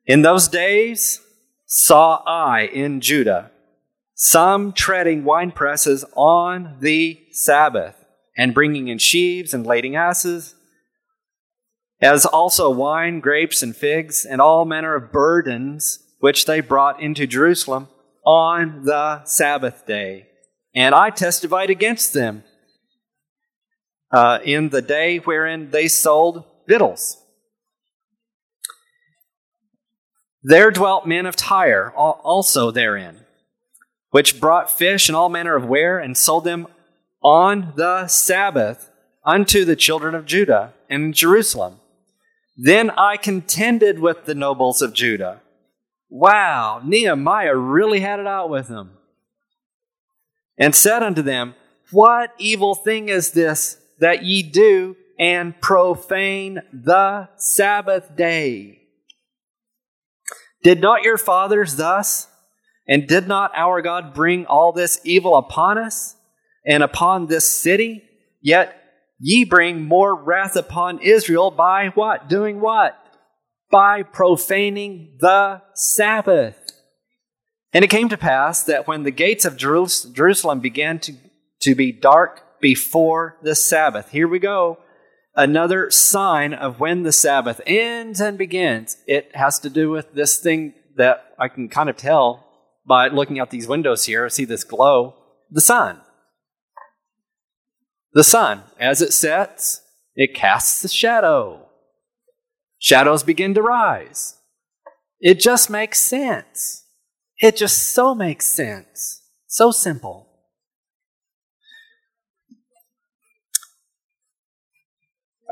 In 0.06 0.22
those 0.22 0.48
days 0.48 1.20
saw 1.66 2.22
I 2.26 2.62
in 2.62 3.00
Judah 3.00 3.50
some 4.14 4.72
treading 4.72 5.24
wine 5.24 5.50
presses 5.50 6.04
on 6.14 6.76
the 6.80 7.20
Sabbath, 7.32 7.96
and 8.36 8.54
bringing 8.54 8.88
in 8.88 8.98
sheaves 8.98 9.52
and 9.52 9.66
lading 9.66 9.96
asses, 9.96 10.54
as 12.00 12.24
also 12.24 12.70
wine, 12.70 13.20
grapes, 13.20 13.62
and 13.62 13.74
figs, 13.74 14.24
and 14.24 14.40
all 14.40 14.64
manner 14.64 14.94
of 14.94 15.10
burdens 15.10 16.00
which 16.20 16.46
they 16.46 16.60
brought 16.60 17.00
into 17.02 17.26
Jerusalem 17.26 17.88
on 18.24 18.84
the 18.84 19.24
Sabbath 19.24 19.86
day. 19.86 20.28
And 20.74 20.94
I 20.94 21.10
testified 21.10 21.70
against 21.70 22.12
them 22.12 22.44
uh, 24.10 24.38
in 24.44 24.68
the 24.70 24.82
day 24.82 25.18
wherein 25.18 25.70
they 25.70 25.88
sold 25.88 26.44
victuals. 26.68 27.23
There 30.46 30.70
dwelt 30.70 31.06
men 31.06 31.24
of 31.24 31.36
Tyre 31.36 31.90
also 31.96 32.70
therein, 32.70 33.20
which 34.10 34.38
brought 34.38 34.70
fish 34.70 35.08
and 35.08 35.16
all 35.16 35.30
manner 35.30 35.56
of 35.56 35.64
ware 35.64 35.98
and 35.98 36.16
sold 36.16 36.44
them 36.44 36.66
on 37.22 37.72
the 37.76 38.06
Sabbath 38.08 38.90
unto 39.24 39.64
the 39.64 39.74
children 39.74 40.14
of 40.14 40.26
Judah 40.26 40.74
and 40.90 41.14
Jerusalem. 41.14 41.80
Then 42.58 42.90
I 42.90 43.16
contended 43.16 43.98
with 43.98 44.26
the 44.26 44.34
nobles 44.34 44.82
of 44.82 44.92
Judah 44.92 45.40
Wow, 46.10 46.80
Nehemiah 46.84 47.56
really 47.56 47.98
had 47.98 48.20
it 48.20 48.26
out 48.26 48.48
with 48.48 48.68
them. 48.68 48.92
And 50.56 50.72
said 50.72 51.02
unto 51.02 51.22
them, 51.22 51.56
What 51.90 52.32
evil 52.38 52.76
thing 52.76 53.08
is 53.08 53.32
this 53.32 53.78
that 53.98 54.24
ye 54.24 54.44
do 54.44 54.94
and 55.18 55.60
profane 55.60 56.62
the 56.72 57.30
Sabbath 57.36 58.14
day? 58.14 58.83
Did 60.64 60.80
not 60.80 61.02
your 61.02 61.18
fathers 61.18 61.76
thus? 61.76 62.26
And 62.88 63.06
did 63.06 63.28
not 63.28 63.52
our 63.54 63.80
God 63.80 64.12
bring 64.12 64.44
all 64.46 64.72
this 64.72 65.00
evil 65.04 65.36
upon 65.36 65.78
us 65.78 66.16
and 66.66 66.82
upon 66.82 67.28
this 67.28 67.46
city? 67.46 68.02
Yet 68.42 68.76
ye 69.20 69.44
bring 69.44 69.84
more 69.84 70.14
wrath 70.14 70.56
upon 70.56 70.98
Israel 70.98 71.52
by 71.52 71.88
what? 71.94 72.28
Doing 72.28 72.60
what? 72.60 72.98
by 73.74 74.04
profaning 74.04 75.16
the 75.18 75.60
Sabbath. 75.74 76.56
And 77.72 77.84
it 77.84 77.90
came 77.90 78.08
to 78.08 78.16
pass 78.16 78.62
that 78.62 78.86
when 78.86 79.02
the 79.02 79.10
gates 79.10 79.44
of 79.44 79.56
Jerusalem 79.56 80.60
began 80.60 81.00
to, 81.00 81.14
to 81.62 81.74
be 81.74 81.90
dark 81.90 82.60
before 82.60 83.36
the 83.42 83.56
Sabbath, 83.56 84.10
here 84.10 84.28
we 84.28 84.38
go, 84.38 84.78
another 85.36 85.90
sign 85.90 86.54
of 86.54 86.80
when 86.80 87.02
the 87.02 87.12
Sabbath 87.12 87.60
ends 87.66 88.20
and 88.20 88.38
begins. 88.38 88.96
It 89.06 89.34
has 89.34 89.58
to 89.60 89.70
do 89.70 89.90
with 89.90 90.14
this 90.14 90.38
thing 90.38 90.74
that 90.96 91.34
I 91.38 91.48
can 91.48 91.68
kind 91.68 91.88
of 91.88 91.96
tell 91.96 92.46
by 92.86 93.08
looking 93.08 93.40
out 93.40 93.50
these 93.50 93.68
windows 93.68 94.04
here. 94.04 94.24
I 94.24 94.28
see 94.28 94.44
this 94.44 94.64
glow 94.64 95.14
the 95.50 95.60
sun. 95.60 96.00
The 98.12 98.24
sun, 98.24 98.62
as 98.78 99.02
it 99.02 99.12
sets, 99.12 99.82
it 100.14 100.34
casts 100.34 100.84
a 100.84 100.88
shadow 100.88 101.64
shadows 102.84 103.22
begin 103.22 103.54
to 103.54 103.62
rise. 103.62 104.36
It 105.18 105.40
just 105.40 105.70
makes 105.70 106.00
sense. 106.00 106.84
It 107.38 107.56
just 107.56 107.94
so 107.94 108.14
makes 108.14 108.46
sense. 108.46 109.22
So 109.46 109.70
simple. 109.70 110.33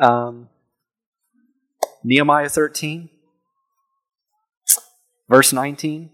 Um, 0.03 0.49
Nehemiah 2.03 2.49
13, 2.49 3.09
verse 5.29 5.53
19. 5.53 6.11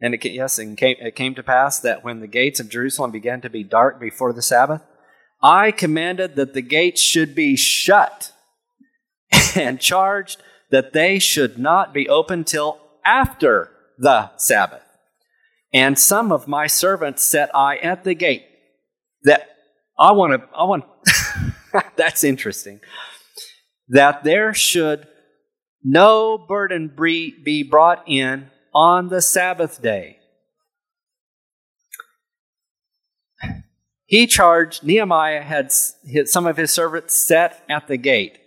And 0.00 0.14
it, 0.14 0.24
yes, 0.24 0.58
it 0.58 0.76
came, 0.76 0.96
it 1.00 1.14
came 1.14 1.34
to 1.34 1.42
pass 1.42 1.78
that 1.80 2.02
when 2.02 2.20
the 2.20 2.26
gates 2.26 2.60
of 2.60 2.70
Jerusalem 2.70 3.10
began 3.10 3.40
to 3.42 3.50
be 3.50 3.62
dark 3.62 4.00
before 4.00 4.32
the 4.32 4.42
Sabbath, 4.42 4.82
I 5.42 5.70
commanded 5.70 6.36
that 6.36 6.54
the 6.54 6.62
gates 6.62 7.00
should 7.00 7.34
be 7.34 7.56
shut 7.56 8.32
and 9.54 9.80
charged 9.80 10.42
that 10.70 10.92
they 10.92 11.18
should 11.18 11.58
not 11.58 11.92
be 11.92 12.08
open 12.08 12.44
till 12.44 12.80
after 13.04 13.70
the 13.98 14.30
Sabbath. 14.36 14.82
And 15.72 15.98
some 15.98 16.32
of 16.32 16.48
my 16.48 16.66
servants 16.66 17.22
set 17.22 17.54
I 17.54 17.76
at 17.76 18.04
the 18.04 18.14
gate. 18.14 18.46
That 19.24 19.48
I 19.98 20.12
want 20.12 20.40
to, 20.40 20.48
I 20.56 20.64
want, 20.64 20.84
that's 21.96 22.24
interesting. 22.24 22.80
That 23.88 24.24
there 24.24 24.52
should 24.54 25.06
no 25.82 26.36
burden 26.36 26.88
be 26.96 27.62
brought 27.62 28.02
in 28.06 28.50
on 28.74 29.08
the 29.08 29.22
Sabbath 29.22 29.80
day. 29.80 30.18
He 34.04 34.26
charged, 34.26 34.84
Nehemiah 34.84 35.42
had 35.42 35.72
some 35.72 36.46
of 36.46 36.56
his 36.56 36.72
servants 36.72 37.14
set 37.14 37.64
at 37.68 37.88
the 37.88 37.96
gate. 37.96 38.38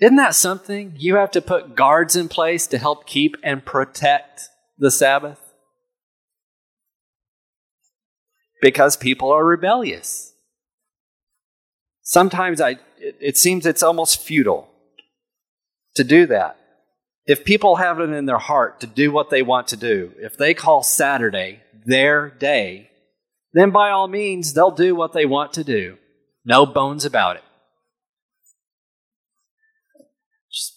Isn't 0.00 0.16
that 0.16 0.34
something? 0.34 0.94
You 0.96 1.16
have 1.16 1.30
to 1.32 1.40
put 1.40 1.74
guards 1.74 2.16
in 2.16 2.28
place 2.28 2.66
to 2.68 2.78
help 2.78 3.06
keep 3.06 3.36
and 3.42 3.64
protect 3.64 4.48
the 4.78 4.90
Sabbath. 4.90 5.40
Because 8.60 8.96
people 8.96 9.30
are 9.30 9.44
rebellious. 9.44 10.32
Sometimes 12.02 12.60
I, 12.60 12.78
it 12.98 13.36
seems 13.36 13.66
it's 13.66 13.82
almost 13.82 14.20
futile 14.20 14.68
to 15.94 16.04
do 16.04 16.26
that. 16.26 16.58
If 17.26 17.44
people 17.44 17.76
have 17.76 17.98
it 17.98 18.10
in 18.10 18.26
their 18.26 18.38
heart 18.38 18.80
to 18.80 18.86
do 18.86 19.10
what 19.10 19.30
they 19.30 19.42
want 19.42 19.68
to 19.68 19.76
do, 19.76 20.12
if 20.18 20.36
they 20.36 20.54
call 20.54 20.82
Saturday 20.82 21.60
their 21.84 22.30
day, 22.30 22.90
then 23.52 23.70
by 23.70 23.90
all 23.90 24.06
means, 24.06 24.52
they'll 24.52 24.70
do 24.70 24.94
what 24.94 25.12
they 25.12 25.26
want 25.26 25.54
to 25.54 25.64
do. 25.64 25.96
No 26.44 26.66
bones 26.66 27.04
about 27.04 27.36
it. 27.36 27.42
Just 30.52 30.74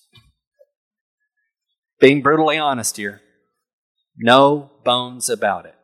being 1.99 2.21
brutally 2.21 2.57
honest 2.57 2.97
here. 2.97 3.21
No 4.17 4.71
bones 4.83 5.29
about 5.29 5.65
it. 5.65 5.75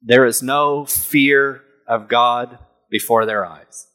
There 0.00 0.24
is 0.24 0.42
no 0.42 0.84
fear 0.84 1.62
of 1.86 2.08
God 2.08 2.58
before 2.92 3.26
their 3.26 3.44
eyes. 3.44 3.88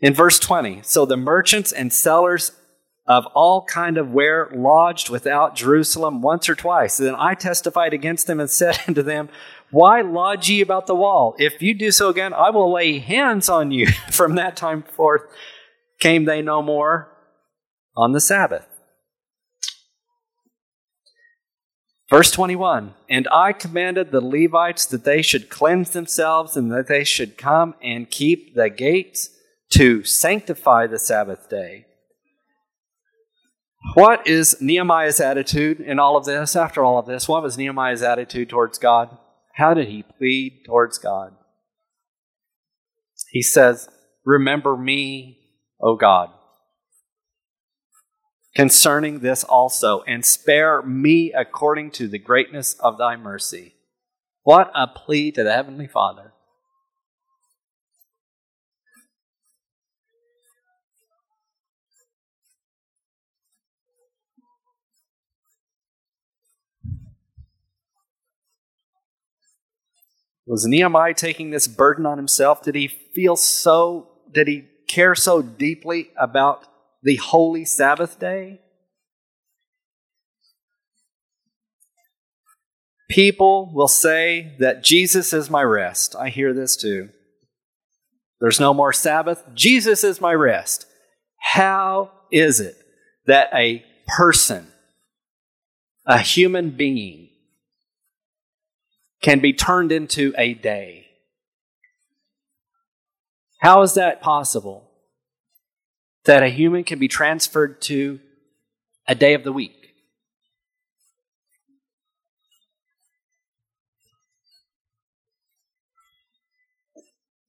In 0.00 0.12
verse 0.12 0.38
20, 0.38 0.80
so 0.82 1.06
the 1.06 1.16
merchants 1.16 1.72
and 1.72 1.92
sellers 1.92 2.52
of 3.06 3.26
all 3.34 3.64
kind 3.64 3.96
of 3.96 4.10
ware 4.10 4.50
lodged 4.54 5.08
without 5.10 5.56
Jerusalem 5.56 6.22
once 6.22 6.48
or 6.48 6.54
twice. 6.54 6.96
Then 6.96 7.14
I 7.16 7.34
testified 7.34 7.94
against 7.94 8.26
them 8.26 8.40
and 8.40 8.50
said 8.60 8.78
unto 8.86 9.02
them, 9.02 9.28
Why 9.70 10.00
lodge 10.00 10.50
ye 10.50 10.60
about 10.60 10.86
the 10.86 10.94
wall? 10.94 11.34
If 11.38 11.62
you 11.62 11.74
do 11.74 11.90
so 11.90 12.08
again, 12.08 12.34
I 12.34 12.50
will 12.50 12.72
lay 12.72 12.98
hands 12.98 13.48
on 13.48 13.70
you. 13.70 13.86
From 14.10 14.34
that 14.34 14.56
time 14.56 14.82
forth 14.82 15.22
came 15.98 16.24
they 16.24 16.42
no 16.42 16.62
more 16.62 17.08
on 17.96 18.12
the 18.12 18.20
Sabbath. 18.20 18.66
Verse 22.10 22.32
21 22.32 22.94
And 23.08 23.28
I 23.32 23.52
commanded 23.52 24.10
the 24.10 24.20
Levites 24.20 24.84
that 24.86 25.04
they 25.04 25.22
should 25.22 25.48
cleanse 25.48 25.90
themselves 25.90 26.56
and 26.56 26.70
that 26.72 26.88
they 26.88 27.04
should 27.04 27.38
come 27.38 27.74
and 27.80 28.10
keep 28.10 28.54
the 28.54 28.68
gates 28.68 29.30
to 29.70 30.02
sanctify 30.04 30.88
the 30.88 30.98
Sabbath 30.98 31.48
day. 31.48 31.86
What 33.94 34.26
is 34.26 34.60
Nehemiah's 34.60 35.20
attitude 35.20 35.80
in 35.80 35.98
all 35.98 36.16
of 36.16 36.26
this? 36.26 36.54
After 36.54 36.84
all 36.84 36.98
of 36.98 37.06
this, 37.06 37.28
what 37.28 37.42
was 37.42 37.56
Nehemiah's 37.56 38.02
attitude 38.02 38.50
towards 38.50 38.78
God? 38.78 39.16
How 39.54 39.72
did 39.72 39.88
he 39.88 40.02
plead 40.02 40.64
towards 40.66 40.98
God? 40.98 41.34
He 43.30 43.42
says, 43.42 43.88
Remember 44.24 44.76
me, 44.76 45.38
O 45.80 45.96
God, 45.96 46.30
concerning 48.54 49.20
this 49.20 49.44
also, 49.44 50.02
and 50.02 50.24
spare 50.24 50.82
me 50.82 51.32
according 51.32 51.90
to 51.92 52.08
the 52.08 52.18
greatness 52.18 52.74
of 52.74 52.98
thy 52.98 53.16
mercy. 53.16 53.74
What 54.42 54.70
a 54.74 54.86
plea 54.86 55.30
to 55.32 55.44
the 55.44 55.52
Heavenly 55.52 55.86
Father. 55.86 56.32
Was 70.50 70.66
Nehemiah 70.66 71.14
taking 71.14 71.50
this 71.50 71.68
burden 71.68 72.04
on 72.04 72.16
himself? 72.18 72.60
Did 72.62 72.74
he 72.74 72.88
feel 72.88 73.36
so, 73.36 74.08
did 74.32 74.48
he 74.48 74.64
care 74.88 75.14
so 75.14 75.42
deeply 75.42 76.10
about 76.18 76.66
the 77.02 77.16
holy 77.16 77.64
Sabbath 77.64 78.18
day? 78.18 78.60
People 83.08 83.72
will 83.74 83.88
say 83.88 84.54
that 84.60 84.84
Jesus 84.84 85.32
is 85.32 85.50
my 85.50 85.62
rest. 85.62 86.14
I 86.14 86.28
hear 86.28 86.54
this 86.54 86.76
too. 86.76 87.08
There's 88.40 88.60
no 88.60 88.72
more 88.72 88.92
Sabbath. 88.92 89.44
Jesus 89.54 90.04
is 90.04 90.20
my 90.20 90.32
rest. 90.32 90.86
How 91.38 92.12
is 92.30 92.60
it 92.60 92.76
that 93.26 93.50
a 93.52 93.84
person, 94.06 94.68
a 96.06 96.18
human 96.18 96.70
being, 96.70 97.30
can 99.22 99.40
be 99.40 99.52
turned 99.52 99.92
into 99.92 100.32
a 100.36 100.54
day. 100.54 101.06
How 103.60 103.82
is 103.82 103.94
that 103.94 104.22
possible? 104.22 104.89
That 106.24 106.42
a 106.42 106.48
human 106.48 106.84
can 106.84 106.98
be 106.98 107.08
transferred 107.08 107.80
to 107.82 108.20
a 109.06 109.14
day 109.14 109.34
of 109.34 109.44
the 109.44 109.52
week? 109.52 109.80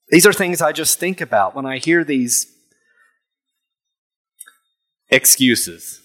These 0.09 0.25
are 0.25 0.33
things 0.33 0.61
I 0.61 0.73
just 0.73 0.99
think 0.99 1.21
about 1.21 1.55
when 1.55 1.65
I 1.65 1.77
hear 1.77 2.03
these 2.03 2.47
excuses. 5.09 6.01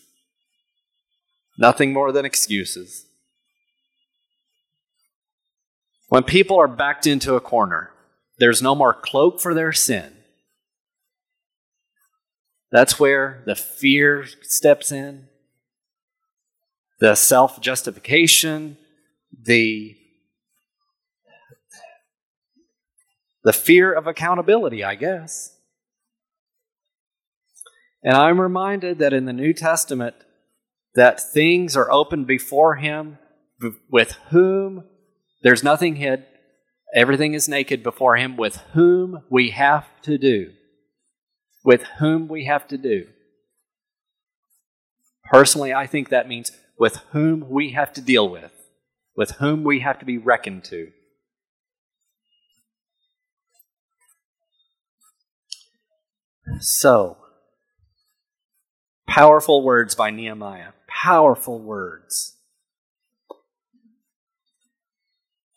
Nothing 1.58 1.92
more 1.92 2.12
than 2.12 2.24
excuses. 2.24 3.06
When 6.08 6.22
people 6.22 6.56
are 6.60 6.68
backed 6.68 7.06
into 7.06 7.34
a 7.34 7.40
corner, 7.40 7.90
there's 8.38 8.62
no 8.62 8.74
more 8.76 8.94
cloak 8.94 9.40
for 9.40 9.54
their 9.54 9.72
sin. 9.72 10.15
That's 12.76 13.00
where 13.00 13.42
the 13.46 13.54
fear 13.54 14.26
steps 14.42 14.92
in, 14.92 15.28
the 17.00 17.14
self 17.14 17.58
justification, 17.58 18.76
the 19.32 19.96
the 23.44 23.54
fear 23.54 23.94
of 23.94 24.06
accountability, 24.06 24.84
I 24.84 24.94
guess. 24.94 25.56
And 28.02 28.14
I'm 28.14 28.38
reminded 28.38 28.98
that 28.98 29.14
in 29.14 29.24
the 29.24 29.32
New 29.32 29.54
Testament 29.54 30.16
that 30.96 31.32
things 31.32 31.78
are 31.78 31.90
open 31.90 32.26
before 32.26 32.74
him 32.74 33.16
with 33.90 34.12
whom 34.28 34.84
there's 35.42 35.64
nothing 35.64 35.96
hid. 35.96 36.26
Everything 36.94 37.32
is 37.32 37.48
naked 37.48 37.82
before 37.82 38.16
Him 38.16 38.36
with 38.36 38.56
whom 38.74 39.22
we 39.30 39.48
have 39.52 39.86
to 40.02 40.18
do. 40.18 40.52
With 41.66 41.82
whom 41.98 42.28
we 42.28 42.44
have 42.44 42.66
to 42.68 42.78
do. 42.78 43.08
Personally, 45.24 45.74
I 45.74 45.86
think 45.86 46.08
that 46.08 46.28
means 46.28 46.52
with 46.78 46.98
whom 47.10 47.50
we 47.50 47.72
have 47.72 47.92
to 47.94 48.00
deal 48.00 48.28
with, 48.28 48.52
with 49.16 49.32
whom 49.32 49.64
we 49.64 49.80
have 49.80 49.98
to 49.98 50.04
be 50.04 50.16
reckoned 50.16 50.62
to. 50.66 50.92
So, 56.60 57.16
powerful 59.08 59.64
words 59.64 59.96
by 59.96 60.12
Nehemiah. 60.12 60.70
Powerful 60.86 61.58
words. 61.58 62.36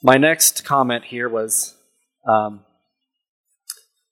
My 0.01 0.17
next 0.17 0.65
comment 0.65 1.05
here 1.05 1.29
was 1.29 1.75
um, 2.27 2.65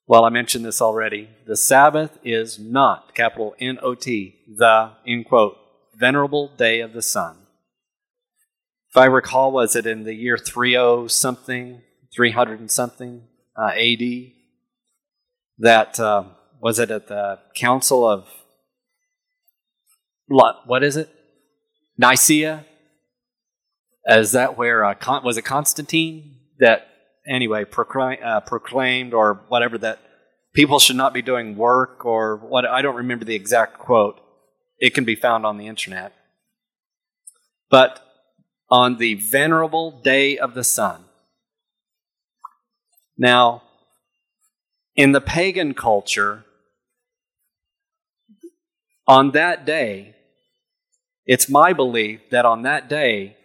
well, 0.08 0.24
I 0.24 0.30
mentioned 0.30 0.64
this 0.64 0.82
already. 0.82 1.28
The 1.46 1.56
Sabbath 1.56 2.18
is 2.24 2.58
not, 2.58 3.14
capital 3.14 3.54
N 3.60 3.78
O 3.82 3.94
T, 3.94 4.40
the, 4.56 4.92
in 5.04 5.22
quote, 5.22 5.56
venerable 5.94 6.48
day 6.56 6.80
of 6.80 6.92
the 6.92 7.02
sun. 7.02 7.36
If 8.90 8.96
I 8.96 9.04
recall, 9.04 9.52
was 9.52 9.76
it 9.76 9.86
in 9.86 10.02
the 10.02 10.14
year 10.14 10.38
30 10.38 11.08
something 11.08 11.82
300 12.14 12.58
and 12.58 12.70
something 12.70 13.22
uh, 13.56 13.70
AD. 13.70 14.32
That 15.58 15.98
uh, 15.98 16.24
was 16.60 16.78
it 16.78 16.90
at 16.90 17.08
the 17.08 17.38
Council 17.54 18.08
of 18.08 18.28
what 20.28 20.82
is 20.82 20.96
it? 20.96 21.10
Nicaea. 21.96 22.64
Is 24.06 24.32
that 24.32 24.56
where 24.56 24.84
uh, 24.84 25.20
was 25.22 25.36
it 25.36 25.42
Constantine 25.42 26.36
that 26.60 26.87
anyway 27.28 27.64
uh, 27.64 28.40
proclaimed 28.40 29.14
or 29.14 29.40
whatever 29.48 29.78
that 29.78 30.00
people 30.54 30.78
should 30.78 30.96
not 30.96 31.14
be 31.14 31.22
doing 31.22 31.56
work 31.56 32.04
or 32.04 32.36
what? 32.36 32.66
I 32.66 32.82
don't 32.82 32.96
remember 32.96 33.24
the 33.24 33.34
exact 33.34 33.78
quote. 33.78 34.20
It 34.78 34.94
can 34.94 35.04
be 35.04 35.14
found 35.14 35.44
on 35.44 35.58
the 35.58 35.66
internet. 35.66 36.12
But 37.70 38.04
on 38.70 38.98
the 38.98 39.14
venerable 39.14 39.90
day 39.90 40.38
of 40.38 40.54
the 40.54 40.64
sun. 40.64 41.04
Now, 43.16 43.62
in 44.94 45.12
the 45.12 45.20
pagan 45.20 45.74
culture, 45.74 46.44
on 49.06 49.30
that 49.32 49.64
day, 49.64 50.14
it's 51.24 51.48
my 51.48 51.72
belief 51.72 52.20
that 52.30 52.44
on 52.44 52.62
that 52.62 52.88
day, 52.88 53.37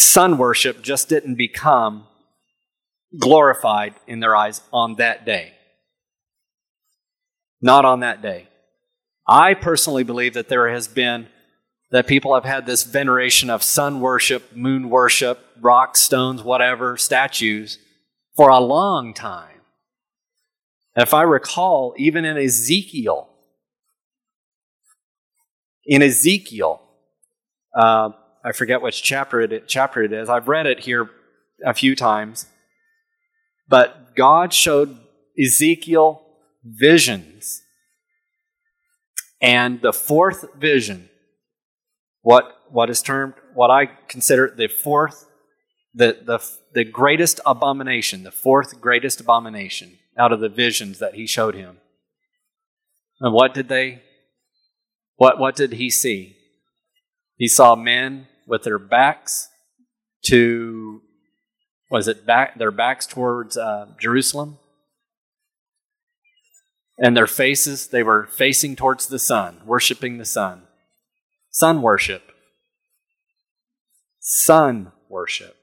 sun 0.00 0.38
worship 0.38 0.82
just 0.82 1.08
didn't 1.08 1.36
become 1.36 2.06
glorified 3.18 3.94
in 4.06 4.20
their 4.20 4.34
eyes 4.34 4.62
on 4.72 4.96
that 4.96 5.24
day. 5.24 5.52
Not 7.60 7.84
on 7.84 8.00
that 8.00 8.22
day. 8.22 8.48
I 9.28 9.54
personally 9.54 10.02
believe 10.02 10.34
that 10.34 10.48
there 10.48 10.68
has 10.70 10.88
been, 10.88 11.28
that 11.90 12.06
people 12.06 12.34
have 12.34 12.44
had 12.44 12.66
this 12.66 12.84
veneration 12.84 13.50
of 13.50 13.62
sun 13.62 14.00
worship, 14.00 14.56
moon 14.56 14.90
worship, 14.90 15.44
rock, 15.60 15.96
stones, 15.96 16.42
whatever, 16.42 16.96
statues 16.96 17.78
for 18.36 18.48
a 18.48 18.60
long 18.60 19.12
time. 19.12 19.60
And 20.96 21.02
If 21.02 21.14
I 21.14 21.22
recall, 21.22 21.94
even 21.98 22.24
in 22.24 22.36
Ezekiel, 22.36 23.28
in 25.84 26.02
Ezekiel, 26.02 26.82
uh, 27.78 28.10
I 28.44 28.52
forget 28.52 28.82
which 28.82 29.02
chapter 29.02 29.40
it, 29.40 29.68
chapter 29.68 30.02
it 30.02 30.12
is. 30.12 30.28
I've 30.28 30.48
read 30.48 30.66
it 30.66 30.80
here 30.80 31.10
a 31.64 31.74
few 31.74 31.94
times. 31.94 32.46
But 33.68 34.16
God 34.16 34.52
showed 34.52 34.98
Ezekiel 35.38 36.22
visions 36.64 37.62
and 39.40 39.80
the 39.80 39.92
fourth 39.92 40.54
vision, 40.54 41.08
what, 42.22 42.56
what 42.70 42.90
is 42.90 43.00
termed, 43.00 43.34
what 43.54 43.70
I 43.70 43.86
consider 44.08 44.52
the 44.54 44.68
fourth, 44.68 45.26
the, 45.94 46.18
the, 46.22 46.44
the 46.74 46.84
greatest 46.84 47.40
abomination, 47.46 48.22
the 48.22 48.30
fourth 48.30 48.80
greatest 48.80 49.20
abomination 49.20 49.98
out 50.18 50.32
of 50.32 50.40
the 50.40 50.48
visions 50.48 50.98
that 50.98 51.14
he 51.14 51.26
showed 51.26 51.54
him. 51.54 51.78
And 53.20 53.32
what 53.32 53.54
did 53.54 53.68
they, 53.68 54.02
what, 55.16 55.38
what 55.38 55.56
did 55.56 55.74
he 55.74 55.90
see? 55.90 56.36
He 57.36 57.48
saw 57.48 57.74
men 57.74 58.26
with 58.50 58.64
their 58.64 58.78
backs 58.78 59.48
to, 60.26 61.00
was 61.90 62.06
it 62.06 62.26
back, 62.26 62.58
their 62.58 62.70
backs 62.70 63.06
towards 63.06 63.56
uh, 63.56 63.86
Jerusalem? 63.98 64.58
and 67.00 67.16
their 67.16 67.26
faces, 67.26 67.88
they 67.88 68.02
were 68.02 68.26
facing 68.26 68.76
towards 68.76 69.06
the 69.06 69.18
sun, 69.18 69.62
worshiping 69.64 70.18
the 70.18 70.24
sun. 70.26 70.62
Sun 71.50 71.80
worship. 71.80 72.22
Sun 74.20 74.92
worship. 75.08 75.56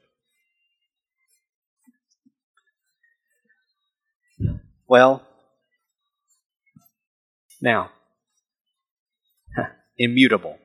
Well, 4.88 5.22
now, 7.62 7.90
immutable. 9.98 10.58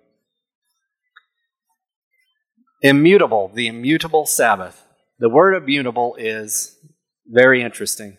Immutable, 2.84 3.52
the 3.54 3.68
immutable 3.68 4.28
Sabbath. 4.28 4.86
The 5.18 5.30
word 5.30 5.56
immutable 5.56 6.16
is 6.20 6.78
very 7.26 7.64
interesting 7.64 8.18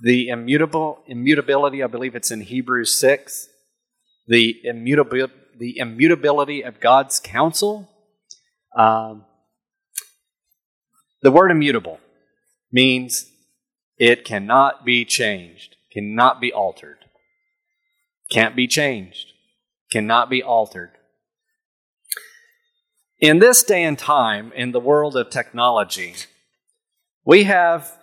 the 0.00 0.28
immutable 0.28 1.02
immutability, 1.06 1.82
I 1.82 1.86
believe 1.86 2.14
it's 2.14 2.30
in 2.30 2.40
Hebrews 2.40 2.98
6, 2.98 3.48
the, 4.26 4.56
immutability, 4.64 5.34
the 5.58 5.78
immutability 5.78 6.62
of 6.62 6.80
God's 6.80 7.20
counsel. 7.20 7.88
Um, 8.76 9.24
the 11.22 11.30
word 11.30 11.50
immutable 11.50 12.00
means 12.72 13.26
it 13.98 14.24
cannot 14.24 14.84
be 14.84 15.04
changed, 15.04 15.76
cannot 15.92 16.40
be 16.40 16.52
altered. 16.52 16.96
Can't 18.30 18.56
be 18.56 18.66
changed, 18.66 19.32
cannot 19.90 20.30
be 20.30 20.42
altered. 20.42 20.92
In 23.20 23.38
this 23.38 23.62
day 23.62 23.84
and 23.84 23.98
time, 23.98 24.50
in 24.56 24.72
the 24.72 24.80
world 24.80 25.14
of 25.14 25.28
technology, 25.28 26.14
we 27.26 27.44
have 27.44 27.98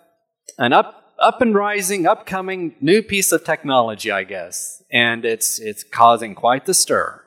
an 0.58 0.72
up 0.72 0.94
up 1.18 1.42
and 1.42 1.52
rising, 1.52 2.06
upcoming 2.06 2.76
new 2.80 3.02
piece 3.02 3.32
of 3.32 3.42
technology, 3.42 4.12
I 4.12 4.22
guess, 4.22 4.80
and 4.92 5.24
it's 5.24 5.58
it's 5.58 5.82
causing 5.82 6.36
quite 6.36 6.66
the 6.66 6.74
stir. 6.74 7.24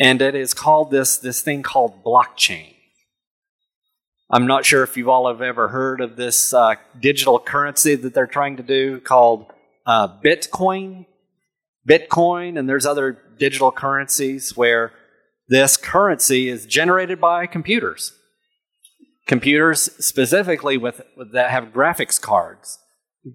And 0.00 0.20
it 0.20 0.34
is 0.34 0.52
called 0.52 0.90
this 0.90 1.16
this 1.16 1.42
thing 1.42 1.62
called 1.62 2.02
blockchain. 2.02 2.74
I'm 4.28 4.48
not 4.48 4.64
sure 4.64 4.82
if 4.82 4.96
you 4.96 5.12
all 5.12 5.28
have 5.28 5.42
ever 5.42 5.68
heard 5.68 6.00
of 6.00 6.16
this 6.16 6.52
uh, 6.52 6.74
digital 6.98 7.38
currency 7.38 7.94
that 7.94 8.14
they're 8.14 8.26
trying 8.26 8.56
to 8.56 8.64
do 8.64 8.98
called 9.00 9.46
uh, 9.86 10.08
Bitcoin. 10.08 11.06
Bitcoin, 11.88 12.58
and 12.58 12.68
there's 12.68 12.84
other 12.84 13.16
digital 13.38 13.70
currencies 13.70 14.56
where 14.56 14.92
this 15.50 15.76
currency 15.76 16.48
is 16.48 16.64
generated 16.64 17.20
by 17.20 17.46
computers 17.46 18.14
computers 19.30 19.82
specifically 20.04 20.76
with, 20.76 21.00
that 21.32 21.50
have 21.50 21.66
graphics 21.66 22.20
cards. 22.20 22.80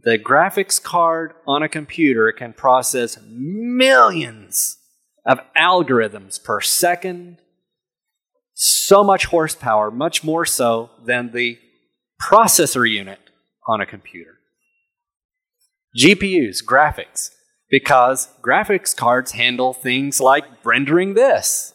The 0.04 0.20
graphics 0.20 0.82
card 0.82 1.32
on 1.48 1.64
a 1.64 1.70
computer 1.70 2.34
can 2.34 2.52
process 2.52 3.18
millions 3.26 4.78
of 5.26 5.40
algorithms 5.58 6.44
per 6.44 6.60
second. 6.60 7.38
So 8.54 9.06
much 9.06 9.26
horsepower, 9.28 9.90
much 9.90 10.22
more 10.22 10.46
so 10.46 10.90
than 11.02 11.32
the 11.32 11.60
processor 12.22 12.90
unit 12.90 13.20
on 13.66 13.80
a 13.80 13.86
computer. 13.86 14.40
GPUs, 15.98 16.58
graphics, 16.62 17.30
because 17.70 18.28
graphics 18.42 18.94
cards 18.94 19.32
handle 19.32 19.74
things 19.74 20.20
like 20.20 20.44
rendering 20.66 21.14
this, 21.14 21.74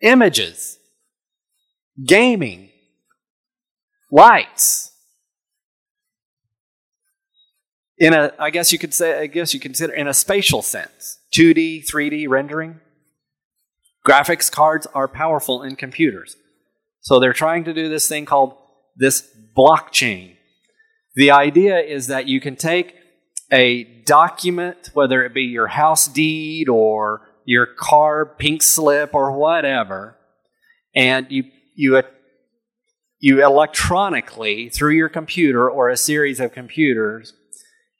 images, 0.00 0.78
gaming, 2.04 2.70
lights. 4.10 4.92
In 7.98 8.14
a, 8.14 8.32
I 8.38 8.50
guess 8.50 8.72
you 8.72 8.78
could 8.78 8.94
say, 8.94 9.20
I 9.20 9.26
guess 9.26 9.52
you 9.52 9.60
consider 9.60 9.92
in 9.92 10.08
a 10.08 10.14
spatial 10.14 10.62
sense, 10.62 11.18
2D, 11.34 11.86
3D 11.86 12.28
rendering. 12.28 12.80
Graphics 14.06 14.50
cards 14.50 14.86
are 14.94 15.06
powerful 15.06 15.62
in 15.62 15.76
computers. 15.76 16.36
So 17.00 17.20
they're 17.20 17.34
trying 17.34 17.64
to 17.64 17.74
do 17.74 17.88
this 17.88 18.08
thing 18.08 18.24
called 18.24 18.56
this 18.96 19.28
blockchain. 19.56 20.36
The 21.14 21.30
idea 21.30 21.78
is 21.80 22.06
that 22.06 22.26
you 22.26 22.40
can 22.40 22.56
take 22.56 22.94
a 23.52 23.84
document, 24.04 24.90
whether 24.94 25.24
it 25.24 25.34
be 25.34 25.42
your 25.42 25.66
house 25.66 26.08
deed 26.08 26.68
or 26.68 27.22
your 27.50 27.66
car 27.66 28.24
pink 28.24 28.62
slip 28.62 29.12
or 29.12 29.32
whatever, 29.32 30.16
and 30.94 31.26
you, 31.30 31.42
you 31.74 32.00
you 33.18 33.44
electronically, 33.44 34.68
through 34.68 34.92
your 34.92 35.08
computer 35.08 35.68
or 35.68 35.88
a 35.88 35.96
series 35.96 36.38
of 36.38 36.52
computers, 36.52 37.34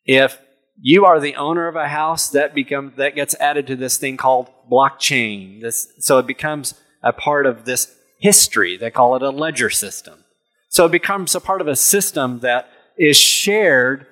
if 0.07 0.39
you 0.81 1.05
are 1.05 1.19
the 1.19 1.35
owner 1.35 1.67
of 1.67 1.75
a 1.75 1.89
house, 1.89 2.31
that 2.31 2.55
becomes 2.55 2.97
that 2.97 3.17
gets 3.17 3.35
added 3.41 3.67
to 3.67 3.75
this 3.75 3.99
thing 3.99 4.17
called 4.17 4.49
blockchain. 4.71 5.61
This, 5.61 5.89
so 5.99 6.19
it 6.19 6.29
becomes 6.29 6.75
a 7.03 7.13
part 7.13 7.45
of 7.45 7.65
this 7.65 7.93
history. 8.21 8.77
They 8.77 8.93
call 8.93 9.17
it 9.17 9.23
a 9.23 9.31
ledger 9.31 9.69
system. 9.69 10.25
So 10.69 10.87
it 10.87 10.93
becomes 10.93 11.35
a 11.35 11.41
part 11.41 11.61
of 11.61 11.67
a 11.67 11.75
system 11.75 12.39
that 12.41 12.69
is 12.97 13.17
shared 13.17 14.07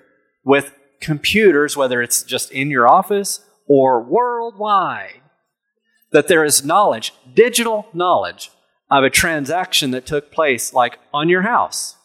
with 0.44 0.74
computers, 1.00 1.76
whether 1.76 2.02
it's 2.02 2.24
just 2.24 2.50
in 2.50 2.70
your 2.70 2.88
office 2.88 3.38
or 3.68 4.02
worldwide. 4.02 5.17
That 6.12 6.28
there 6.28 6.44
is 6.44 6.64
knowledge, 6.64 7.12
digital 7.34 7.86
knowledge 7.92 8.50
of 8.90 9.04
a 9.04 9.10
transaction 9.10 9.90
that 9.90 10.06
took 10.06 10.32
place, 10.32 10.72
like 10.72 10.98
on 11.12 11.28
your 11.28 11.42
house. 11.42 11.96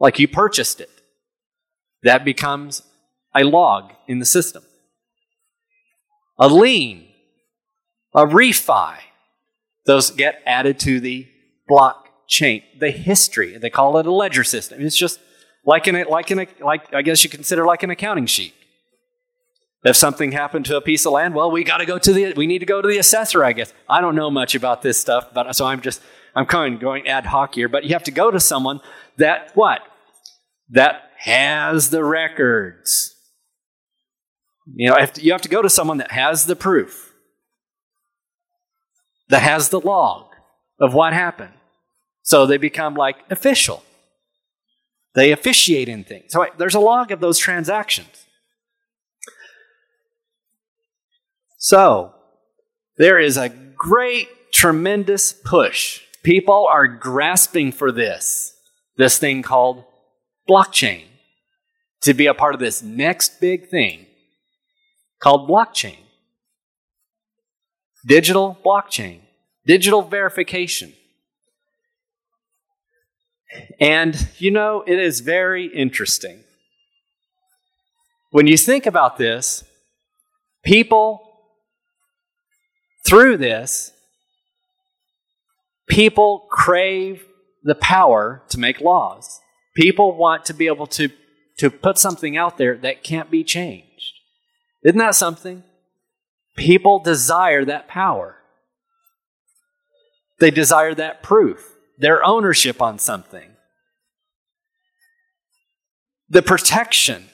Like 0.00 0.18
you 0.18 0.26
purchased 0.26 0.80
it. 0.80 0.90
That 2.02 2.24
becomes 2.24 2.82
a 3.34 3.44
log 3.44 3.92
in 4.08 4.18
the 4.18 4.24
system. 4.24 4.64
A 6.38 6.48
lien, 6.48 7.06
a 8.14 8.26
refi, 8.26 8.96
Those 9.86 10.10
get 10.10 10.42
added 10.44 10.78
to 10.80 10.98
the 10.98 11.28
blockchain, 11.70 12.62
the 12.78 12.90
history. 12.90 13.56
They 13.56 13.70
call 13.70 13.96
it 13.98 14.06
a 14.06 14.12
ledger 14.12 14.44
system. 14.44 14.80
It's 14.80 14.96
just 14.96 15.20
like 15.64 15.86
in 15.86 15.96
a, 15.96 16.08
like 16.08 16.30
in 16.30 16.40
a, 16.40 16.46
like 16.60 16.92
I 16.92 17.02
guess 17.02 17.22
you 17.22 17.30
consider 17.30 17.64
like 17.64 17.82
an 17.82 17.90
accounting 17.90 18.26
sheet. 18.26 18.54
If 19.84 19.96
something 19.96 20.30
happened 20.30 20.64
to 20.66 20.76
a 20.76 20.80
piece 20.80 21.04
of 21.06 21.12
land, 21.12 21.34
well, 21.34 21.50
we 21.50 21.64
got 21.64 21.78
to 21.78 21.86
go 21.86 21.98
to 21.98 22.12
the 22.12 22.32
we 22.34 22.46
need 22.46 22.60
to 22.60 22.66
go 22.66 22.80
to 22.80 22.88
the 22.88 22.98
assessor. 22.98 23.44
I 23.44 23.52
guess 23.52 23.72
I 23.88 24.00
don't 24.00 24.14
know 24.14 24.30
much 24.30 24.54
about 24.54 24.82
this 24.82 24.98
stuff, 24.98 25.34
but 25.34 25.52
so 25.56 25.66
I'm 25.66 25.80
just 25.80 26.00
I'm 26.36 26.46
kind 26.46 26.74
of 26.74 26.80
going 26.80 27.08
ad 27.08 27.26
hoc 27.26 27.56
here. 27.56 27.68
But 27.68 27.84
you 27.84 27.90
have 27.90 28.04
to 28.04 28.12
go 28.12 28.30
to 28.30 28.38
someone 28.38 28.80
that 29.16 29.50
what 29.54 29.80
that 30.70 31.10
has 31.18 31.90
the 31.90 32.04
records. 32.04 33.14
You 34.72 34.90
know, 34.90 35.06
you 35.16 35.32
have 35.32 35.42
to 35.42 35.48
go 35.48 35.62
to 35.62 35.68
someone 35.68 35.98
that 35.98 36.12
has 36.12 36.46
the 36.46 36.54
proof, 36.54 37.12
that 39.28 39.42
has 39.42 39.70
the 39.70 39.80
log 39.80 40.28
of 40.80 40.94
what 40.94 41.12
happened. 41.12 41.54
So 42.22 42.46
they 42.46 42.56
become 42.56 42.94
like 42.94 43.16
official. 43.30 43.82
They 45.14 45.32
officiate 45.32 45.88
in 45.88 46.04
things. 46.04 46.32
So 46.32 46.46
there's 46.56 46.76
a 46.76 46.80
log 46.80 47.10
of 47.10 47.20
those 47.20 47.38
transactions. 47.38 48.21
So 51.62 52.12
there 52.96 53.20
is 53.20 53.36
a 53.36 53.48
great, 53.48 54.52
tremendous 54.52 55.32
push. 55.32 56.00
People 56.24 56.66
are 56.68 56.88
grasping 56.88 57.70
for 57.70 57.92
this, 57.92 58.52
this 58.96 59.16
thing 59.16 59.42
called 59.42 59.84
blockchain, 60.50 61.04
to 62.00 62.14
be 62.14 62.26
a 62.26 62.34
part 62.34 62.54
of 62.54 62.60
this 62.60 62.82
next 62.82 63.40
big 63.40 63.68
thing 63.68 64.06
called 65.20 65.48
blockchain. 65.48 65.98
Digital 68.04 68.58
blockchain, 68.64 69.20
digital 69.64 70.02
verification. 70.02 70.92
And 73.78 74.28
you 74.38 74.50
know, 74.50 74.82
it 74.84 74.98
is 74.98 75.20
very 75.20 75.66
interesting. 75.66 76.42
When 78.32 78.48
you 78.48 78.56
think 78.56 78.84
about 78.84 79.16
this, 79.16 79.62
people, 80.64 81.28
through 83.12 83.36
this, 83.36 83.92
people 85.86 86.46
crave 86.50 87.26
the 87.62 87.74
power 87.74 88.42
to 88.48 88.58
make 88.58 88.80
laws. 88.80 89.38
People 89.76 90.16
want 90.16 90.46
to 90.46 90.54
be 90.54 90.66
able 90.66 90.86
to, 90.86 91.10
to 91.58 91.70
put 91.70 91.98
something 91.98 92.38
out 92.38 92.56
there 92.56 92.74
that 92.78 93.04
can't 93.04 93.30
be 93.30 93.44
changed. 93.44 94.14
Isn't 94.82 94.96
that 94.96 95.14
something? 95.14 95.62
People 96.56 97.00
desire 97.00 97.66
that 97.66 97.86
power. 97.86 98.38
They 100.40 100.50
desire 100.50 100.94
that 100.94 101.22
proof 101.22 101.68
their 101.98 102.24
ownership 102.24 102.80
on 102.80 102.98
something, 102.98 103.50
the 106.30 106.40
protection, 106.40 107.26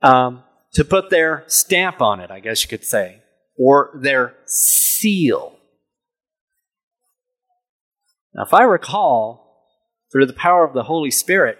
um, 0.00 0.42
to 0.74 0.84
put 0.84 1.10
their 1.10 1.44
stamp 1.46 2.00
on 2.00 2.20
it, 2.20 2.30
I 2.30 2.40
guess 2.40 2.62
you 2.62 2.68
could 2.68 2.84
say, 2.84 3.22
or 3.56 3.90
their 3.94 4.34
seal. 4.46 5.56
Now, 8.34 8.42
if 8.42 8.52
I 8.52 8.64
recall, 8.64 9.68
through 10.12 10.26
the 10.26 10.32
power 10.32 10.64
of 10.64 10.74
the 10.74 10.84
Holy 10.84 11.10
Spirit, 11.10 11.58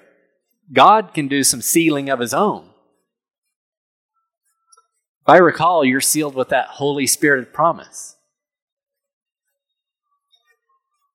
God 0.72 1.14
can 1.14 1.28
do 1.28 1.44
some 1.44 1.62
sealing 1.62 2.10
of 2.10 2.18
His 2.18 2.34
own. 2.34 2.70
If 5.22 5.28
I 5.28 5.36
recall, 5.36 5.84
you're 5.84 6.00
sealed 6.00 6.34
with 6.34 6.48
that 6.48 6.66
Holy 6.66 7.06
Spirit 7.06 7.52
promise. 7.52 8.16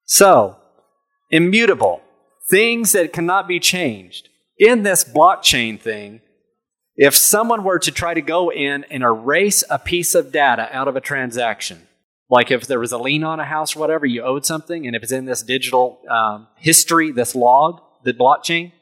So, 0.05 0.57
immutable, 1.29 2.01
things 2.49 2.93
that 2.93 3.13
cannot 3.13 3.47
be 3.47 3.59
changed. 3.59 4.29
In 4.57 4.83
this 4.83 5.03
blockchain 5.03 5.79
thing, 5.79 6.21
if 7.01 7.15
someone 7.15 7.63
were 7.63 7.79
to 7.79 7.91
try 7.93 8.13
to 8.13 8.21
go 8.21 8.51
in 8.51 8.83
and 8.91 9.03
erase 9.03 9.63
a 9.69 9.79
piece 9.79 10.15
of 10.15 10.33
data 10.33 10.67
out 10.75 10.89
of 10.89 10.97
a 10.97 11.01
transaction, 11.01 11.87
like 12.29 12.51
if 12.51 12.67
there 12.67 12.77
was 12.77 12.91
a 12.91 12.97
lien 12.97 13.23
on 13.23 13.39
a 13.39 13.45
house 13.45 13.73
or 13.73 13.79
whatever, 13.79 14.05
you 14.05 14.21
owed 14.21 14.45
something, 14.45 14.85
and 14.85 14.97
if 14.97 15.01
it's 15.01 15.13
in 15.13 15.23
this 15.23 15.41
digital 15.41 16.01
um, 16.11 16.49
history, 16.57 17.13
this 17.13 17.35
log, 17.35 17.79
the 18.03 18.13
blockchain, 18.13 18.73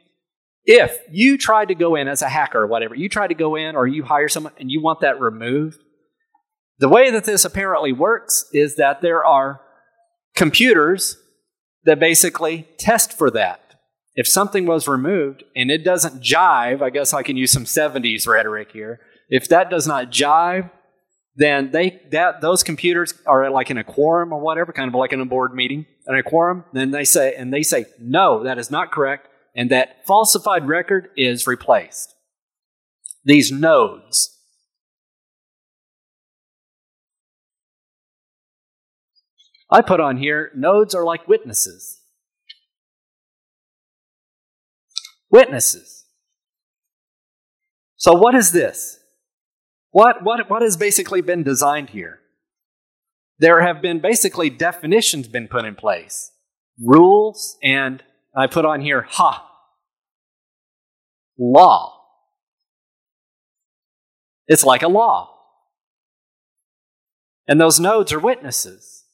if 0.66 0.98
you 1.12 1.38
tried 1.38 1.68
to 1.68 1.76
go 1.76 1.94
in 1.94 2.08
as 2.08 2.24
a 2.24 2.28
hacker 2.28 2.64
or 2.64 2.66
whatever, 2.66 2.96
you 2.96 3.08
try 3.08 3.28
to 3.28 3.36
go 3.36 3.56
in 3.56 3.76
or 3.76 3.86
you 3.86 4.02
hire 4.04 4.30
someone 4.30 4.54
and 4.58 4.72
you 4.72 4.82
want 4.82 5.02
that 5.02 5.22
removed, 5.22 5.78
the 6.80 6.90
way 6.90 7.12
that 7.12 7.24
this 7.24 7.46
apparently 7.46 7.94
works 7.94 8.46
is 8.52 8.78
that 8.78 9.02
there 9.02 9.24
are 9.24 9.62
computers 10.36 11.18
that 11.84 12.00
basically 12.00 12.68
test 12.80 13.14
for 13.14 13.30
that. 13.30 13.67
If 14.18 14.28
something 14.28 14.66
was 14.66 14.88
removed 14.88 15.44
and 15.56 15.70
it 15.70 15.84
doesn't 15.84 16.24
jive, 16.24 16.82
I 16.82 16.90
guess 16.90 17.14
I 17.14 17.22
can 17.22 17.38
use 17.38 17.52
some 17.52 17.66
70s 17.66 18.28
rhetoric 18.28 18.72
here. 18.72 19.00
If 19.30 19.48
that 19.50 19.70
does 19.70 19.86
not 19.86 20.12
jive, 20.12 20.72
then 21.36 21.70
they 21.70 22.02
that 22.12 22.42
those 22.42 22.64
computers 22.64 23.14
are 23.28 23.48
like 23.52 23.70
in 23.70 23.78
a 23.78 23.84
quorum 23.84 24.34
or 24.34 24.40
whatever, 24.40 24.74
kind 24.74 24.88
of 24.88 24.96
like 24.96 25.14
in 25.14 25.22
a 25.22 25.26
board 25.26 25.54
meeting, 25.54 25.86
in 26.08 26.16
a 26.16 26.24
quorum, 26.24 26.66
then 26.74 26.90
they 26.90 27.04
say 27.04 27.36
and 27.36 27.54
they 27.54 27.62
say, 27.62 27.86
no, 28.02 28.44
that 28.44 28.58
is 28.58 28.72
not 28.72 28.92
correct, 28.92 29.28
and 29.56 29.70
that 29.70 30.04
falsified 30.08 30.68
record 30.68 31.10
is 31.16 31.46
replaced. 31.46 32.16
These 33.24 33.52
nodes 33.52 34.34
I 39.70 39.82
put 39.82 40.00
on 40.00 40.18
here 40.18 40.50
nodes 40.56 40.96
are 40.96 41.04
like 41.04 41.28
witnesses. 41.28 41.97
Witnesses. 45.30 46.06
So, 47.98 48.14
what 48.14 48.36
is 48.36 48.52
this? 48.52 49.00
What, 49.92 50.24
what, 50.24 50.50
what 50.50 50.62
has 50.62 50.78
basically 50.78 51.22
been 51.22 51.44
designed 51.44 51.90
here? 51.90 52.20
There 53.40 53.62
have 53.62 53.82
been 53.82 54.00
basically 54.00 54.50
definitions 54.50 55.28
been 55.28 55.48
put 55.48 55.66
in 55.66 55.76
place, 55.76 56.32
rules, 56.80 57.58
and 57.64 58.04
I 58.36 58.48
put 58.48 58.66
on 58.66 58.82
here, 58.82 59.06
ha, 59.10 59.50
law. 61.38 61.94
It's 64.48 64.64
like 64.64 64.84
a 64.84 64.88
law. 64.88 65.34
And 67.48 67.60
those 67.60 67.80
nodes 67.80 68.12
are 68.12 68.20
witnesses. 68.20 69.06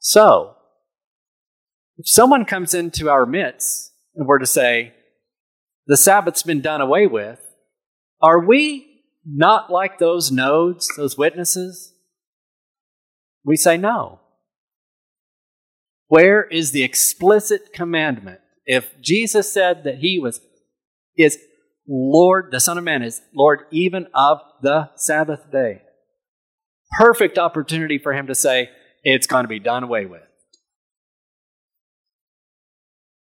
So, 0.00 0.56
if 1.98 2.08
someone 2.08 2.44
comes 2.44 2.74
into 2.74 3.10
our 3.10 3.26
midst 3.26 3.92
and 4.14 4.26
were 4.26 4.38
to 4.38 4.46
say, 4.46 4.94
the 5.86 5.96
Sabbath's 5.96 6.44
been 6.44 6.60
done 6.60 6.80
away 6.80 7.06
with, 7.06 7.40
are 8.22 8.38
we 8.38 9.02
not 9.26 9.70
like 9.70 9.98
those 9.98 10.30
nodes, 10.30 10.88
those 10.96 11.18
witnesses? 11.18 11.92
We 13.44 13.56
say 13.56 13.76
no. 13.76 14.20
Where 16.06 16.44
is 16.44 16.70
the 16.70 16.84
explicit 16.84 17.72
commandment? 17.72 18.40
If 18.64 19.00
Jesus 19.00 19.52
said 19.52 19.84
that 19.84 19.98
he 19.98 20.18
was 20.18 20.40
is 21.16 21.38
Lord, 21.88 22.50
the 22.52 22.60
Son 22.60 22.78
of 22.78 22.84
Man 22.84 23.02
is 23.02 23.20
Lord 23.34 23.60
even 23.72 24.06
of 24.14 24.38
the 24.62 24.90
Sabbath 24.94 25.50
day. 25.50 25.82
Perfect 26.98 27.38
opportunity 27.38 27.98
for 27.98 28.12
him 28.12 28.28
to 28.28 28.34
say, 28.34 28.70
it's 29.02 29.26
going 29.26 29.44
to 29.44 29.48
be 29.48 29.58
done 29.58 29.82
away 29.82 30.06
with. 30.06 30.27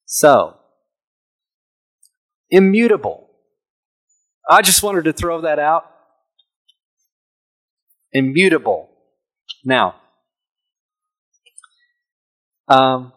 So, 0.08 0.56
immutable. 2.50 3.30
I 4.50 4.62
just 4.62 4.82
wanted 4.82 5.04
to 5.04 5.13
throw 5.13 5.41
that 5.41 5.60
out. 5.60 5.86
Immutable. 8.14 8.89
Now, 9.66 9.95
um, 12.70 13.12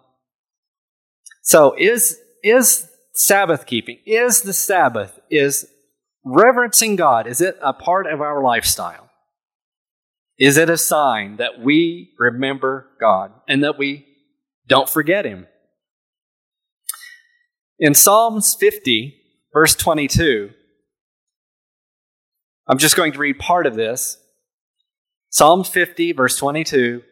so 1.43 1.77
is 1.79 2.19
is 2.43 2.89
Sabbath 3.15 3.67
keeping? 3.67 3.99
Is 4.05 4.43
the 4.43 4.53
Sabbath 4.53 5.21
is 5.31 5.67
reverencing 6.25 6.97
God? 6.97 7.29
Is 7.29 7.41
it 7.41 7.57
a 7.63 7.73
part 7.73 8.09
of 8.09 8.21
our 8.21 8.43
lifestyle? 8.43 9.11
Is 10.41 10.57
it 10.57 10.69
a 10.69 10.77
sign 10.77 11.37
that 11.37 11.61
we 11.61 12.15
remember 12.19 12.89
God 13.01 13.31
and 13.47 13.63
that 13.63 13.79
we 13.79 14.07
don't 14.67 14.89
forget 14.89 15.25
Him? 15.25 15.47
In 17.83 17.95
Psalms 17.95 18.55
50, 18.61 19.17
verse 19.55 19.75
22, 19.75 20.51
I'm 22.69 22.77
just 22.77 22.95
going 22.95 23.13
to 23.13 23.19
read 23.19 23.39
part 23.39 23.67
of 23.67 23.75
this. 23.75 24.19
Psalm 25.31 25.65
50, 25.65 26.13
verse 26.13 26.37
22. 26.37 27.03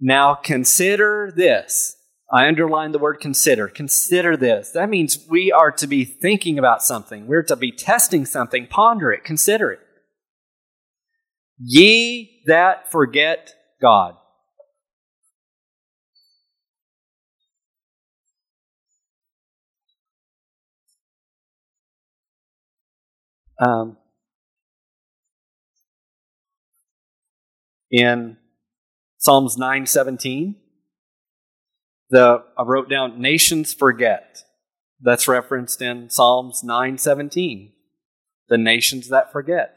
Now 0.00 0.34
consider 0.34 1.30
this. 1.36 1.96
I 2.32 2.48
underline 2.48 2.92
the 2.92 2.98
word 2.98 3.20
consider. 3.20 3.68
Consider 3.68 4.38
this. 4.38 4.70
That 4.70 4.88
means 4.88 5.26
we 5.28 5.52
are 5.52 5.70
to 5.72 5.86
be 5.86 6.06
thinking 6.06 6.58
about 6.58 6.82
something. 6.82 7.26
We're 7.26 7.42
to 7.42 7.54
be 7.54 7.70
testing 7.70 8.24
something. 8.24 8.68
Ponder 8.68 9.12
it. 9.12 9.22
Consider 9.22 9.70
it. 9.70 9.80
Ye 11.58 12.42
that 12.46 12.90
forget 12.90 13.52
God. 13.82 14.16
Um, 23.64 23.96
in 27.90 28.36
Psalms 29.18 29.56
917, 29.56 30.56
the 32.10 32.44
I 32.56 32.62
wrote 32.62 32.88
down 32.88 33.20
nations 33.20 33.74
forget. 33.74 34.42
That's 35.00 35.28
referenced 35.28 35.82
in 35.82 36.08
Psalms 36.10 36.62
917. 36.62 37.72
The 38.48 38.58
nations 38.58 39.08
that 39.08 39.32
forget. 39.32 39.74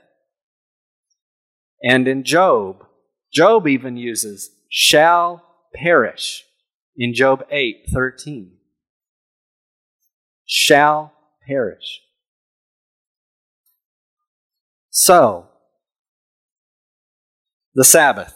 And 1.81 2.07
in 2.07 2.23
Job, 2.23 2.85
Job 3.33 3.67
even 3.67 3.97
uses 3.97 4.51
shall 4.69 5.43
perish 5.73 6.45
in 6.95 7.13
Job 7.13 7.45
8:13. 7.49 8.57
Shall 10.45 11.13
perish. 11.47 12.01
So, 14.89 15.47
the 17.75 17.83
Sabbath, 17.83 18.33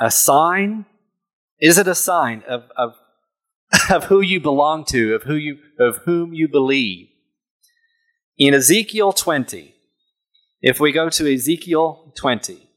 a 0.00 0.10
sign, 0.10 0.86
is 1.60 1.78
it 1.78 1.88
a 1.88 1.94
sign 1.94 2.42
of, 2.48 2.64
of, 2.76 2.94
of 3.90 4.04
who 4.04 4.20
you 4.20 4.40
belong 4.40 4.84
to, 4.86 5.14
of 5.14 5.24
who 5.24 5.34
you 5.34 5.58
of 5.78 5.98
whom 6.04 6.32
you 6.32 6.48
believe? 6.48 7.08
In 8.38 8.54
Ezekiel 8.54 9.12
20, 9.12 9.74
if 10.60 10.80
we 10.80 10.92
go 10.92 11.08
to 11.08 11.32
Ezekiel 11.32 12.12
20, 12.16 12.68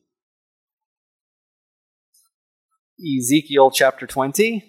Ezekiel 3.20 3.70
chapter 3.72 4.08
20 4.08 4.64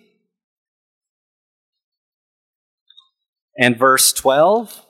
and 3.58 3.78
verse 3.78 4.12
12. 4.12 4.84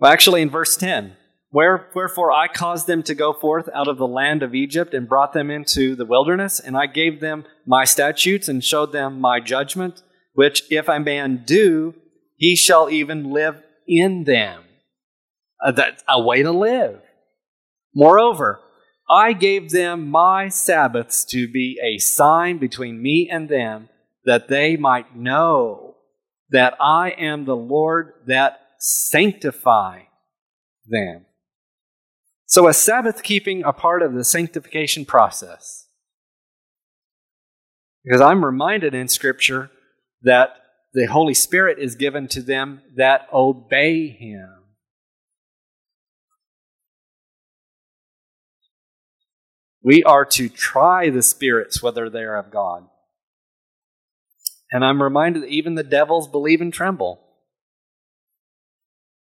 Well, 0.00 0.12
actually, 0.12 0.42
in 0.42 0.50
verse 0.50 0.76
10, 0.76 1.16
Wherefore 1.50 2.30
I 2.30 2.46
caused 2.46 2.86
them 2.86 3.02
to 3.04 3.14
go 3.14 3.32
forth 3.32 3.70
out 3.74 3.88
of 3.88 3.96
the 3.96 4.06
land 4.06 4.42
of 4.42 4.54
Egypt 4.54 4.92
and 4.92 5.08
brought 5.08 5.32
them 5.32 5.50
into 5.50 5.96
the 5.96 6.04
wilderness, 6.04 6.60
and 6.60 6.76
I 6.76 6.86
gave 6.86 7.20
them 7.20 7.44
my 7.66 7.84
statutes 7.84 8.48
and 8.48 8.62
showed 8.62 8.92
them 8.92 9.20
my 9.20 9.40
judgment, 9.40 10.02
which 10.34 10.62
if 10.70 10.88
a 10.88 11.00
man 11.00 11.42
do, 11.46 11.94
he 12.36 12.54
shall 12.54 12.90
even 12.90 13.32
live 13.32 13.62
in 13.86 14.24
them. 14.24 14.64
Uh, 15.64 15.72
that's 15.72 16.04
a 16.06 16.20
way 16.20 16.42
to 16.42 16.52
live. 16.52 17.00
Moreover, 17.94 18.60
I 19.10 19.32
gave 19.32 19.70
them 19.70 20.10
my 20.10 20.48
Sabbaths 20.48 21.24
to 21.30 21.50
be 21.50 21.80
a 21.82 21.98
sign 21.98 22.58
between 22.58 23.02
me 23.02 23.28
and 23.32 23.48
them, 23.48 23.88
that 24.26 24.48
they 24.48 24.76
might 24.76 25.16
know 25.16 25.96
that 26.50 26.76
I 26.78 27.10
am 27.10 27.46
the 27.46 27.56
Lord 27.56 28.12
that 28.26 28.60
sanctify 28.78 30.02
them. 30.86 31.26
So, 32.46 32.66
a 32.66 32.72
Sabbath 32.72 33.22
keeping 33.22 33.62
a 33.62 33.72
part 33.72 34.02
of 34.02 34.14
the 34.14 34.24
sanctification 34.24 35.04
process. 35.04 35.86
Because 38.04 38.22
I'm 38.22 38.44
reminded 38.44 38.94
in 38.94 39.08
Scripture 39.08 39.70
that 40.22 40.56
the 40.94 41.06
Holy 41.06 41.34
Spirit 41.34 41.78
is 41.78 41.94
given 41.94 42.26
to 42.28 42.40
them 42.40 42.80
that 42.96 43.28
obey 43.32 44.08
Him. 44.08 44.48
We 49.82 50.02
are 50.02 50.24
to 50.24 50.48
try 50.48 51.10
the 51.10 51.22
spirits 51.22 51.82
whether 51.82 52.08
they 52.08 52.22
are 52.22 52.36
of 52.36 52.50
God. 52.50 52.88
And 54.70 54.84
I'm 54.84 55.02
reminded 55.02 55.42
that 55.42 55.50
even 55.50 55.74
the 55.74 55.82
devils 55.82 56.28
believe 56.28 56.60
and 56.60 56.72
tremble. 56.72 57.27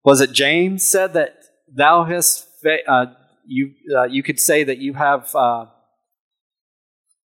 Was 0.06 0.22
it 0.22 0.32
James 0.32 0.88
said 0.88 1.14
that 1.14 1.36
thou 1.68 2.04
hast 2.04 2.48
uh, 2.88 3.08
you 3.46 3.74
uh, 3.98 4.04
you 4.04 4.22
could 4.22 4.40
say 4.40 4.64
that 4.64 4.78
you 4.78 4.94
have 4.94 5.36
uh, 5.36 5.66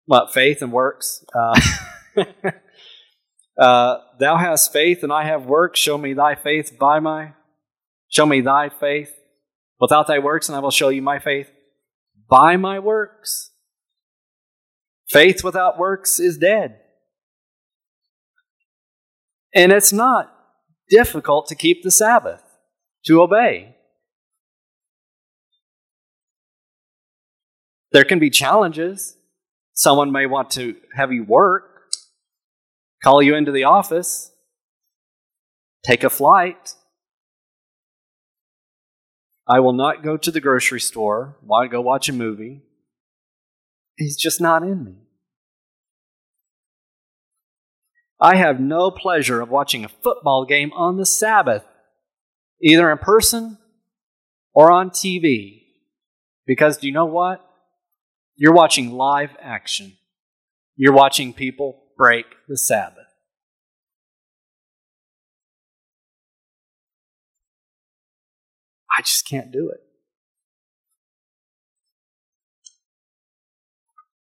what 0.06 0.32
faith 0.32 0.62
and 0.62 0.72
works. 0.72 1.26
Uh, 1.34 1.60
uh, 3.60 3.98
thou 4.20 4.38
hast 4.38 4.72
faith 4.72 5.02
and 5.02 5.12
I 5.12 5.24
have 5.24 5.48
works. 5.48 5.80
Show 5.80 5.98
me 5.98 6.14
thy 6.14 6.36
faith 6.36 6.78
by 6.78 7.00
my. 7.00 7.34
Show 8.10 8.28
me 8.28 8.42
thy 8.42 8.70
faith 8.70 9.12
without 9.80 10.06
thy 10.06 10.20
works, 10.20 10.48
and 10.48 10.56
I 10.56 10.60
will 10.60 10.72
show 10.72 10.90
you 10.90 11.02
my 11.02 11.18
faith 11.18 11.50
by 12.30 12.58
my 12.58 12.78
works. 12.78 13.52
Faith 15.10 15.44
without 15.44 15.80
works 15.80 16.20
is 16.20 16.38
dead. 16.38 16.80
And 19.56 19.72
it's 19.72 19.92
not 19.92 20.32
difficult 20.90 21.48
to 21.48 21.56
keep 21.56 21.82
the 21.82 21.92
Sabbath 21.92 22.44
to 23.08 23.22
obey. 23.22 23.76
There 27.92 28.04
can 28.04 28.20
be 28.20 28.30
challenges. 28.30 29.18
Someone 29.74 30.12
may 30.12 30.26
want 30.26 30.52
to 30.52 30.76
have 30.96 31.12
you 31.12 31.24
work, 31.24 31.94
call 33.04 33.22
you 33.22 33.36
into 33.36 33.52
the 33.52 33.64
office, 33.64 34.32
take 35.86 36.04
a 36.04 36.10
flight. 36.10 36.74
I 39.48 39.60
will 39.62 39.74
not 39.74 40.04
go 40.04 40.18
to 40.18 40.32
the 40.32 40.42
grocery 40.42 40.82
store, 40.82 41.38
to 41.48 41.68
go 41.70 41.80
watch 41.80 42.10
a 42.10 42.14
movie. 42.14 42.64
He's 43.96 44.18
just 44.18 44.42
not 44.42 44.64
in 44.64 44.84
me. 44.84 44.96
I 48.20 48.36
have 48.36 48.60
no 48.60 48.92
pleasure 48.92 49.42
of 49.42 49.50
watching 49.50 49.86
a 49.86 49.90
football 49.90 50.44
game 50.44 50.74
on 50.74 50.98
the 50.98 51.06
Sabbath 51.06 51.64
either 52.62 52.92
in 52.92 52.98
person 52.98 53.58
or 54.54 54.72
on 54.72 54.90
TV. 54.90 55.64
Because 56.46 56.78
do 56.78 56.88
you 56.88 56.94
know 56.94 57.06
what? 57.06 57.44
You're 58.36 58.54
watching 58.54 58.92
live 58.92 59.32
action. 59.42 59.94
You're 60.76 60.94
watching 60.94 61.34
people 61.34 61.84
break 61.98 62.26
the 62.48 62.58
Sabbath. 62.58 63.08
I 68.98 69.02
just 69.02 69.28
can't 69.28 69.52
do 69.52 69.70
it. 69.70 69.82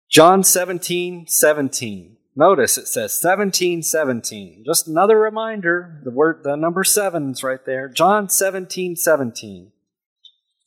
John 0.10 0.44
17, 0.44 1.28
17. 1.28 2.17
Notice 2.40 2.78
it 2.78 2.88
says 2.88 3.20
1717. 3.20 4.64
Just 4.64 4.88
another 4.88 5.20
reminder, 5.20 6.00
the 6.04 6.12
word 6.12 6.42
the 6.44 6.56
number 6.56 6.84
7 6.84 7.32
is 7.32 7.44
right 7.44 7.66
there. 7.66 7.90
John 7.90 8.30
17, 8.30 8.96
17. 8.96 9.72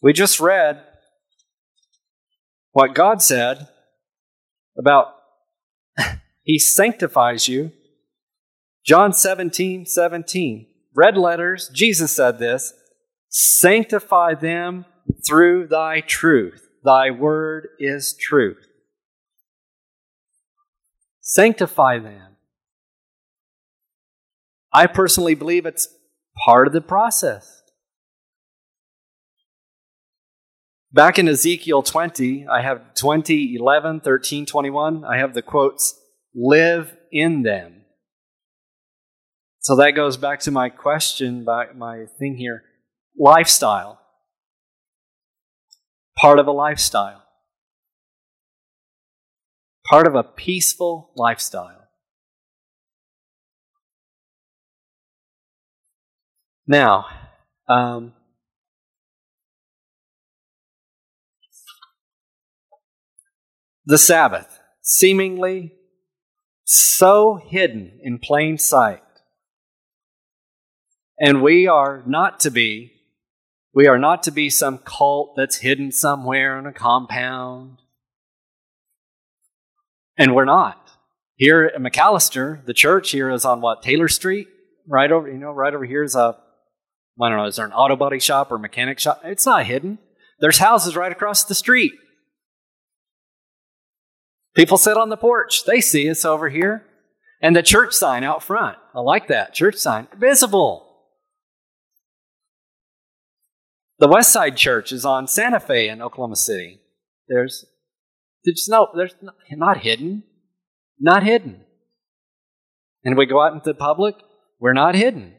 We 0.02 0.12
just 0.12 0.40
read 0.40 0.82
what 2.72 2.92
God 2.92 3.22
said 3.22 3.68
about 4.76 5.14
He 6.42 6.58
sanctifies 6.58 7.46
you. 7.46 7.70
John 8.84 9.12
17, 9.12 9.86
17. 9.86 10.66
Red 10.96 11.16
letters, 11.16 11.70
Jesus 11.72 12.10
said 12.10 12.40
this 12.40 12.74
Sanctify 13.28 14.34
them 14.34 14.86
through 15.24 15.68
thy 15.68 16.00
truth. 16.00 16.66
Thy 16.82 17.12
word 17.12 17.68
is 17.78 18.16
truth. 18.18 18.66
Sanctify 21.30 22.00
them. 22.00 22.38
I 24.72 24.88
personally 24.88 25.36
believe 25.36 25.64
it's 25.64 25.86
part 26.44 26.66
of 26.66 26.72
the 26.72 26.80
process. 26.80 27.62
Back 30.92 31.20
in 31.20 31.28
Ezekiel 31.28 31.84
20, 31.84 32.48
I 32.48 32.62
have 32.62 32.94
20, 32.94 33.54
11, 33.54 34.00
13, 34.00 34.44
21, 34.44 35.04
I 35.04 35.18
have 35.18 35.34
the 35.34 35.40
quotes, 35.40 35.94
live 36.34 36.96
in 37.12 37.42
them. 37.42 37.82
So 39.60 39.76
that 39.76 39.92
goes 39.92 40.16
back 40.16 40.40
to 40.40 40.50
my 40.50 40.68
question, 40.68 41.44
my 41.44 42.06
thing 42.18 42.38
here 42.38 42.64
lifestyle. 43.16 44.00
Part 46.16 46.40
of 46.40 46.48
a 46.48 46.52
lifestyle 46.52 47.22
part 49.90 50.06
of 50.06 50.14
a 50.14 50.22
peaceful 50.22 51.10
lifestyle. 51.16 51.88
Now, 56.64 57.06
um, 57.68 58.12
the 63.84 63.98
Sabbath, 63.98 64.60
seemingly 64.80 65.74
so 66.62 67.40
hidden 67.48 67.98
in 68.00 68.20
plain 68.20 68.58
sight. 68.58 69.02
And 71.18 71.42
we 71.42 71.66
are 71.66 72.04
not 72.06 72.38
to 72.40 72.50
be, 72.52 72.92
we 73.74 73.88
are 73.88 73.98
not 73.98 74.22
to 74.22 74.30
be 74.30 74.50
some 74.50 74.78
cult 74.78 75.34
that's 75.36 75.56
hidden 75.56 75.90
somewhere 75.90 76.56
in 76.60 76.66
a 76.66 76.72
compound. 76.72 77.78
And 80.20 80.34
we're 80.34 80.44
not. 80.44 80.90
Here 81.36 81.64
at 81.64 81.80
McAlester, 81.80 82.62
the 82.66 82.74
church 82.74 83.10
here 83.10 83.30
is 83.30 83.46
on 83.46 83.62
what, 83.62 83.82
Taylor 83.82 84.06
Street? 84.06 84.48
Right 84.86 85.10
over, 85.10 85.26
you 85.26 85.38
know, 85.38 85.50
right 85.50 85.72
over 85.72 85.86
here 85.86 86.02
is 86.02 86.14
a, 86.14 86.36
I 87.18 87.28
don't 87.30 87.38
know, 87.38 87.46
is 87.46 87.56
there 87.56 87.64
an 87.64 87.72
auto 87.72 87.96
body 87.96 88.20
shop 88.20 88.52
or 88.52 88.58
mechanic 88.58 88.98
shop? 88.98 89.22
It's 89.24 89.46
not 89.46 89.64
hidden. 89.64 89.98
There's 90.38 90.58
houses 90.58 90.94
right 90.94 91.10
across 91.10 91.44
the 91.44 91.54
street. 91.54 91.94
People 94.54 94.76
sit 94.76 94.98
on 94.98 95.08
the 95.08 95.16
porch. 95.16 95.64
They 95.64 95.80
see 95.80 96.10
us 96.10 96.26
over 96.26 96.50
here. 96.50 96.84
And 97.40 97.56
the 97.56 97.62
church 97.62 97.94
sign 97.94 98.22
out 98.22 98.42
front. 98.42 98.76
I 98.94 99.00
like 99.00 99.28
that. 99.28 99.54
Church 99.54 99.76
sign. 99.76 100.06
Visible. 100.18 100.86
The 103.98 104.08
West 104.08 104.34
Side 104.34 104.58
Church 104.58 104.92
is 104.92 105.06
on 105.06 105.26
Santa 105.26 105.60
Fe 105.60 105.88
in 105.88 106.02
Oklahoma 106.02 106.36
City. 106.36 106.80
There's, 107.26 107.64
there's 108.44 108.68
no, 108.68 108.88
there's 108.94 109.14
not, 109.20 109.34
not 109.52 109.78
hidden. 109.78 110.22
Not 110.98 111.22
hidden. 111.22 111.64
And 113.04 113.16
we 113.16 113.26
go 113.26 113.40
out 113.40 113.52
into 113.52 113.70
the 113.70 113.74
public, 113.74 114.16
we're 114.58 114.74
not 114.74 114.94
hidden. 114.94 115.34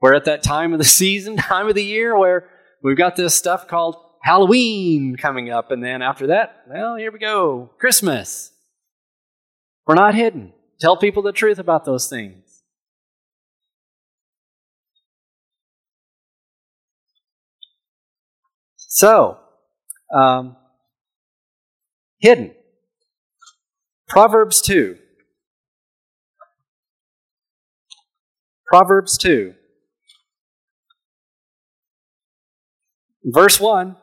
We're 0.00 0.14
at 0.14 0.26
that 0.26 0.42
time 0.42 0.72
of 0.72 0.78
the 0.78 0.84
season, 1.02 1.36
time 1.36 1.68
of 1.68 1.74
the 1.74 1.84
year 1.84 2.16
where 2.16 2.48
we've 2.82 2.96
got 2.96 3.16
this 3.16 3.34
stuff 3.34 3.66
called 3.66 3.96
Halloween 4.22 5.16
coming 5.16 5.50
up. 5.50 5.70
And 5.70 5.82
then 5.82 6.02
after 6.02 6.28
that, 6.28 6.64
well, 6.68 6.96
here 6.96 7.10
we 7.10 7.18
go 7.18 7.70
Christmas. 7.78 8.52
We're 9.86 9.94
not 9.94 10.14
hidden. 10.14 10.52
Tell 10.80 10.96
people 10.96 11.22
the 11.22 11.32
truth 11.32 11.58
about 11.58 11.84
those 11.84 12.08
things. 12.08 12.62
So, 18.76 19.38
um, 20.14 20.56
hidden. 22.18 22.52
Proverbs 24.08 24.60
2. 24.62 24.96
Proverbs 28.66 29.16
2. 29.18 29.54
Verse 33.24 33.60
1 33.60 33.96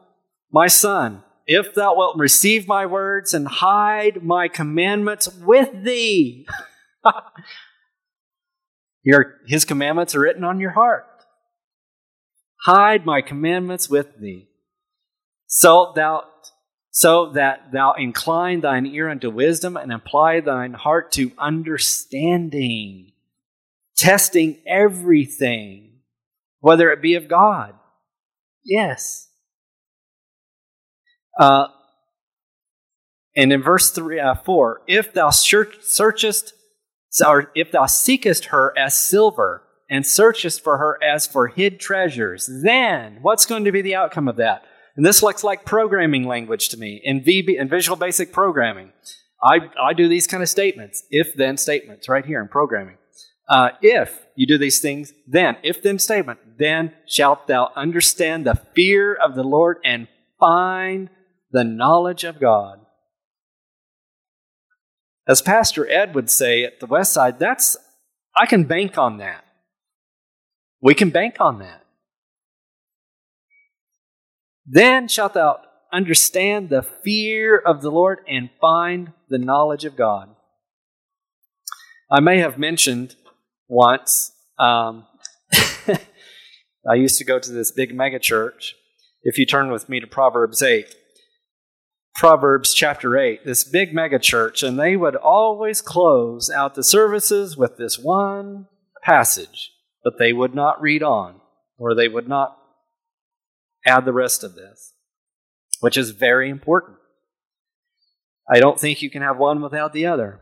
My 0.52 0.68
son, 0.68 1.24
if 1.48 1.74
thou 1.74 1.96
wilt 1.96 2.18
receive 2.18 2.68
my 2.68 2.86
words 2.86 3.34
and 3.34 3.48
hide 3.48 4.24
my 4.24 4.48
commandments 4.48 5.28
with 5.34 5.84
thee, 5.84 6.48
your, 9.04 9.36
his 9.48 9.66
commandments 9.66 10.16
are 10.16 10.22
written 10.22 10.44
on 10.44 10.60
your 10.60 10.72
heart. 10.72 11.06
Hide 12.66 13.06
my 13.06 13.22
commandments 13.22 13.90
with 13.90 14.20
thee, 14.20 14.50
so 15.46 15.94
thou 15.96 16.24
so 16.96 17.34
that 17.34 17.74
thou 17.74 17.92
incline 17.92 18.62
thine 18.62 18.86
ear 18.86 19.10
unto 19.10 19.30
wisdom 19.30 19.76
and 19.76 19.92
apply 19.92 20.40
thine 20.40 20.72
heart 20.72 21.12
to 21.12 21.30
understanding, 21.38 23.12
testing 23.98 24.58
everything, 24.66 26.00
whether 26.62 26.90
it 26.94 27.02
be 27.02 27.16
of 27.16 27.28
God. 27.28 27.74
Yes. 28.64 29.28
Uh, 31.38 31.68
and 33.36 33.52
in 33.52 33.62
verse 33.62 33.90
three, 33.90 34.22
uh, 34.22 34.36
4, 34.36 34.84
if 34.88 35.12
thou 35.12 35.32
searchest, 35.32 36.54
or 37.28 37.52
if 37.56 37.74
thou 37.74 37.88
seekest 37.88 38.46
her 38.46 38.74
as 38.78 38.98
silver, 38.98 39.64
and 39.90 40.08
searchest 40.08 40.64
for 40.64 40.78
her 40.78 40.98
as 41.04 41.28
for 41.28 41.48
hid 41.48 41.78
treasures, 41.78 42.50
then 42.64 43.20
what's 43.22 43.46
going 43.46 43.66
to 43.66 43.74
be 43.74 43.82
the 43.82 43.96
outcome 43.96 44.30
of 44.30 44.38
that? 44.38 44.64
And 44.96 45.06
this 45.06 45.22
looks 45.22 45.44
like 45.44 45.66
programming 45.66 46.26
language 46.26 46.70
to 46.70 46.78
me 46.78 47.02
in, 47.04 47.22
VB, 47.22 47.60
in 47.60 47.68
Visual 47.68 47.98
Basic 47.98 48.32
Programming. 48.32 48.94
I, 49.44 49.70
I 49.82 49.94
do 49.94 50.08
these 50.08 50.28
kind 50.28 50.42
of 50.42 50.50
statements, 50.50 51.04
if 51.10 51.36
then 51.36 51.58
statements, 51.58 52.08
right 52.08 52.26
here 52.26 52.42
in 52.42 52.48
programming. 52.48 52.98
Uh, 53.48 53.70
if 53.82 54.26
you 54.36 54.48
do 54.48 54.58
these 54.58 54.80
things, 54.80 55.14
then, 55.28 55.58
if 55.64 55.84
then 55.84 56.00
statement, 56.00 56.40
then 56.58 56.94
shalt 57.08 57.48
thou 57.48 57.72
understand 57.76 58.46
the 58.46 58.56
fear 58.74 59.14
of 59.14 59.36
the 59.36 59.44
Lord 59.44 59.78
and 59.84 60.08
find 60.40 61.10
the 61.52 61.64
knowledge 61.64 62.24
of 62.24 62.40
God. 62.40 62.80
As 65.28 65.42
Pastor 65.42 65.90
Ed 65.90 66.16
would 66.16 66.30
say 66.30 66.64
at 66.64 66.80
the 66.80 66.86
West 66.86 67.14
Side, 67.14 67.38
that's, 67.38 67.78
I 68.36 68.46
can 68.46 68.64
bank 68.64 68.98
on 68.98 69.18
that. 69.18 69.44
We 70.82 70.94
can 70.94 71.10
bank 71.10 71.38
on 71.40 71.60
that. 71.60 71.85
Then 74.66 75.08
shalt 75.08 75.34
thou 75.34 75.60
understand 75.94 76.70
the 76.70 76.82
fear 76.82 77.58
of 77.58 77.82
the 77.82 77.92
Lord 77.92 78.20
and 78.28 78.50
find 78.60 79.14
the 79.30 79.38
knowledge 79.38 79.86
of 79.86 79.96
God. 79.96 80.30
I 82.12 82.20
may 82.20 82.40
have 82.40 82.58
mentioned 82.58 83.16
once, 83.68 84.32
um, 84.60 85.06
I 86.88 86.96
used 86.96 87.18
to 87.18 87.26
go 87.26 87.40
to 87.40 87.52
this 87.52 87.72
big 87.72 87.96
mega 87.96 88.20
church. 88.20 88.76
If 89.24 89.38
you 89.38 89.46
turn 89.46 89.72
with 89.72 89.90
me 89.90 90.00
to 90.00 90.08
Proverbs 90.08 90.62
8, 90.62 90.94
Proverbs 92.16 92.74
chapter 92.74 93.18
8, 93.18 93.46
this 93.46 93.64
big 93.64 93.94
mega 93.94 94.20
church, 94.20 94.64
and 94.64 94.80
they 94.80 94.96
would 94.96 95.16
always 95.16 95.82
close 95.82 96.50
out 96.50 96.76
the 96.76 96.84
services 96.84 97.58
with 97.58 97.78
this 97.78 97.98
one 97.98 98.68
passage, 99.04 99.72
but 100.04 100.14
they 100.20 100.32
would 100.32 100.56
not 100.56 100.82
read 100.82 101.04
on, 101.04 101.42
or 101.78 101.96
they 101.96 102.08
would 102.08 102.28
not 102.28 102.58
add 103.86 104.06
the 104.06 104.14
rest 104.14 104.44
of 104.44 104.56
this, 104.56 104.94
which 105.80 105.98
is 105.98 106.12
very 106.12 106.50
important. 106.50 106.98
I 108.52 108.60
don't 108.60 108.80
think 108.80 109.02
you 109.02 109.10
can 109.10 109.22
have 109.22 109.38
one 109.38 109.62
without 109.62 109.94
the 109.94 110.06
other. 110.06 110.42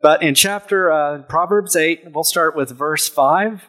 But 0.00 0.22
in 0.22 0.34
chapter 0.34 0.90
uh, 0.90 1.22
Proverbs 1.22 1.76
8, 1.76 2.12
we'll 2.12 2.24
start 2.24 2.56
with 2.56 2.76
verse 2.76 3.08
5. 3.08 3.68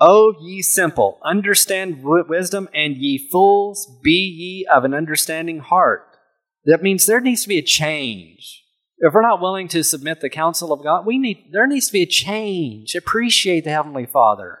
O 0.00 0.34
ye 0.40 0.62
simple, 0.62 1.18
understand 1.24 2.02
wisdom, 2.02 2.68
and 2.72 2.96
ye 2.96 3.28
fools, 3.30 3.98
be 4.02 4.12
ye 4.12 4.66
of 4.72 4.84
an 4.84 4.94
understanding 4.94 5.58
heart. 5.58 6.16
That 6.64 6.82
means 6.82 7.04
there 7.04 7.20
needs 7.20 7.42
to 7.42 7.48
be 7.48 7.58
a 7.58 7.62
change. 7.62 8.64
If 8.98 9.12
we're 9.12 9.22
not 9.22 9.40
willing 9.40 9.68
to 9.68 9.84
submit 9.84 10.20
the 10.20 10.30
counsel 10.30 10.72
of 10.72 10.82
God, 10.82 11.04
we 11.04 11.18
need 11.18 11.50
there 11.52 11.66
needs 11.66 11.88
to 11.88 11.92
be 11.92 12.02
a 12.02 12.06
change. 12.06 12.94
Appreciate 12.94 13.64
the 13.64 13.70
Heavenly 13.70 14.06
Father. 14.06 14.60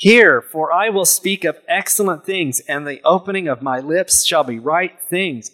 Hear, 0.00 0.40
for 0.40 0.72
I 0.72 0.88
will 0.88 1.04
speak 1.04 1.44
of 1.44 1.60
excellent 1.68 2.24
things, 2.24 2.60
and 2.60 2.86
the 2.86 3.02
opening 3.04 3.48
of 3.48 3.60
my 3.60 3.80
lips 3.80 4.24
shall 4.24 4.44
be 4.44 4.58
right 4.58 4.98
things. 4.98 5.50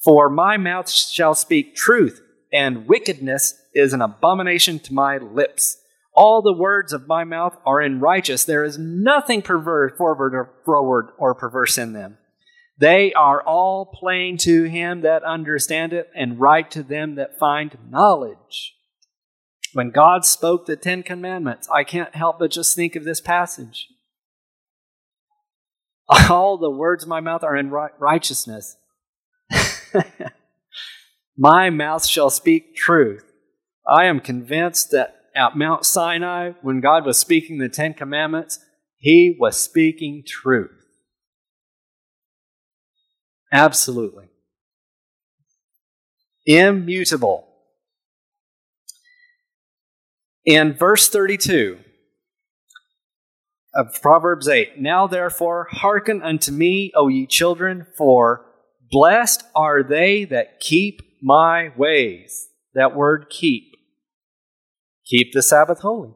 For 0.00 0.30
my 0.30 0.56
mouth 0.56 0.88
shall 0.88 1.34
speak 1.34 1.74
truth, 1.74 2.22
and 2.52 2.86
wickedness 2.86 3.60
is 3.74 3.92
an 3.92 4.00
abomination 4.00 4.78
to 4.78 4.94
my 4.94 5.18
lips. 5.18 5.78
All 6.12 6.40
the 6.40 6.52
words 6.52 6.92
of 6.92 7.08
my 7.08 7.24
mouth 7.24 7.56
are 7.66 7.80
in 7.80 7.98
righteous. 7.98 8.44
There 8.44 8.62
is 8.62 8.78
nothing 8.78 9.42
perverse, 9.42 9.94
forward 9.98 10.36
or 10.36 10.52
forward 10.64 11.08
or 11.18 11.34
perverse 11.34 11.76
in 11.76 11.94
them. 11.94 12.18
They 12.78 13.12
are 13.14 13.42
all 13.42 13.86
plain 13.86 14.36
to 14.38 14.64
him 14.64 15.00
that 15.00 15.24
understand 15.24 15.92
it, 15.92 16.10
and 16.14 16.38
right 16.38 16.70
to 16.70 16.84
them 16.84 17.16
that 17.16 17.40
find 17.40 17.76
knowledge. 17.90 18.76
When 19.74 19.90
God 19.90 20.24
spoke 20.24 20.66
the 20.66 20.76
Ten 20.76 21.02
Commandments, 21.02 21.68
I 21.68 21.82
can't 21.82 22.14
help 22.14 22.38
but 22.38 22.52
just 22.52 22.76
think 22.76 22.94
of 22.94 23.04
this 23.04 23.20
passage. 23.20 23.88
All 26.30 26.56
the 26.56 26.70
words 26.70 27.02
of 27.02 27.08
my 27.08 27.20
mouth 27.20 27.42
are 27.42 27.56
in 27.56 27.70
righteousness. 27.70 28.76
my 31.36 31.70
mouth 31.70 32.06
shall 32.06 32.30
speak 32.30 32.76
truth. 32.76 33.24
I 33.86 34.04
am 34.04 34.20
convinced 34.20 34.92
that 34.92 35.16
at 35.34 35.56
Mount 35.56 35.84
Sinai, 35.84 36.52
when 36.62 36.80
God 36.80 37.04
was 37.04 37.18
speaking 37.18 37.58
the 37.58 37.68
Ten 37.68 37.94
Commandments, 37.94 38.60
he 38.98 39.36
was 39.38 39.60
speaking 39.60 40.22
truth. 40.24 40.70
Absolutely. 43.52 44.26
Immutable. 46.46 47.48
In 50.44 50.74
verse 50.74 51.08
32 51.08 51.78
of 53.74 53.86
Proverbs 54.02 54.46
8, 54.46 54.78
Now 54.78 55.06
therefore 55.06 55.68
hearken 55.70 56.22
unto 56.22 56.52
me, 56.52 56.92
O 56.94 57.08
ye 57.08 57.26
children, 57.26 57.86
for 57.96 58.44
blessed 58.90 59.42
are 59.54 59.82
they 59.82 60.24
that 60.26 60.60
keep 60.60 61.00
my 61.22 61.72
ways. 61.76 62.48
That 62.74 62.94
word 62.94 63.28
keep. 63.30 63.72
Keep 65.06 65.32
the 65.32 65.42
Sabbath 65.42 65.78
holy. 65.78 66.14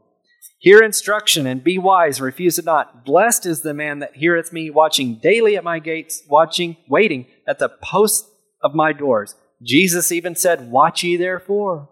Hear 0.59 0.83
instruction 0.83 1.47
and 1.47 1.65
be 1.65 1.79
wise, 1.79 2.21
refuse 2.21 2.59
it 2.59 2.65
not. 2.65 3.07
Blessed 3.07 3.47
is 3.47 3.63
the 3.63 3.73
man 3.73 4.01
that 4.01 4.17
heareth 4.17 4.53
me, 4.53 4.69
watching 4.69 5.21
daily 5.23 5.57
at 5.57 5.65
my 5.65 5.79
gates, 5.79 6.23
watching, 6.29 6.77
waiting 6.89 7.27
at 7.47 7.59
the 7.59 7.71
posts 7.83 8.29
of 8.63 8.75
my 8.75 8.93
doors. 8.93 9.37
Jesus 9.63 10.13
even 10.13 10.35
said, 10.35 10.71
Watch 10.71 11.03
ye 11.03 11.17
therefore. 11.17 11.89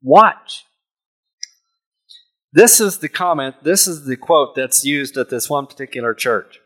Watch. 0.00 0.64
This 2.52 2.80
is 2.80 2.98
the 2.98 3.08
comment, 3.08 3.56
this 3.62 3.86
is 3.86 4.06
the 4.06 4.16
quote 4.16 4.54
that's 4.54 4.84
used 4.84 5.16
at 5.16 5.30
this 5.30 5.50
one 5.50 5.66
particular 5.66 6.14
church. 6.14 6.60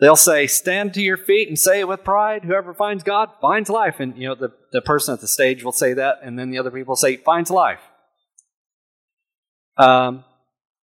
They'll 0.00 0.16
say, 0.16 0.46
Stand 0.46 0.94
to 0.94 1.02
your 1.02 1.16
feet 1.16 1.48
and 1.48 1.58
say 1.58 1.80
it 1.80 1.88
with 1.88 2.04
pride. 2.04 2.44
Whoever 2.44 2.72
finds 2.72 3.02
God 3.02 3.30
finds 3.40 3.68
life. 3.68 3.96
And, 3.98 4.16
you 4.16 4.28
know, 4.28 4.36
the, 4.36 4.52
the 4.72 4.80
person 4.80 5.14
at 5.14 5.20
the 5.20 5.26
stage 5.26 5.64
will 5.64 5.72
say 5.72 5.92
that, 5.94 6.18
and 6.22 6.38
then 6.38 6.50
the 6.50 6.58
other 6.58 6.70
people 6.70 6.94
say, 6.94 7.16
finds 7.16 7.50
life. 7.50 7.80
Um, 9.76 10.24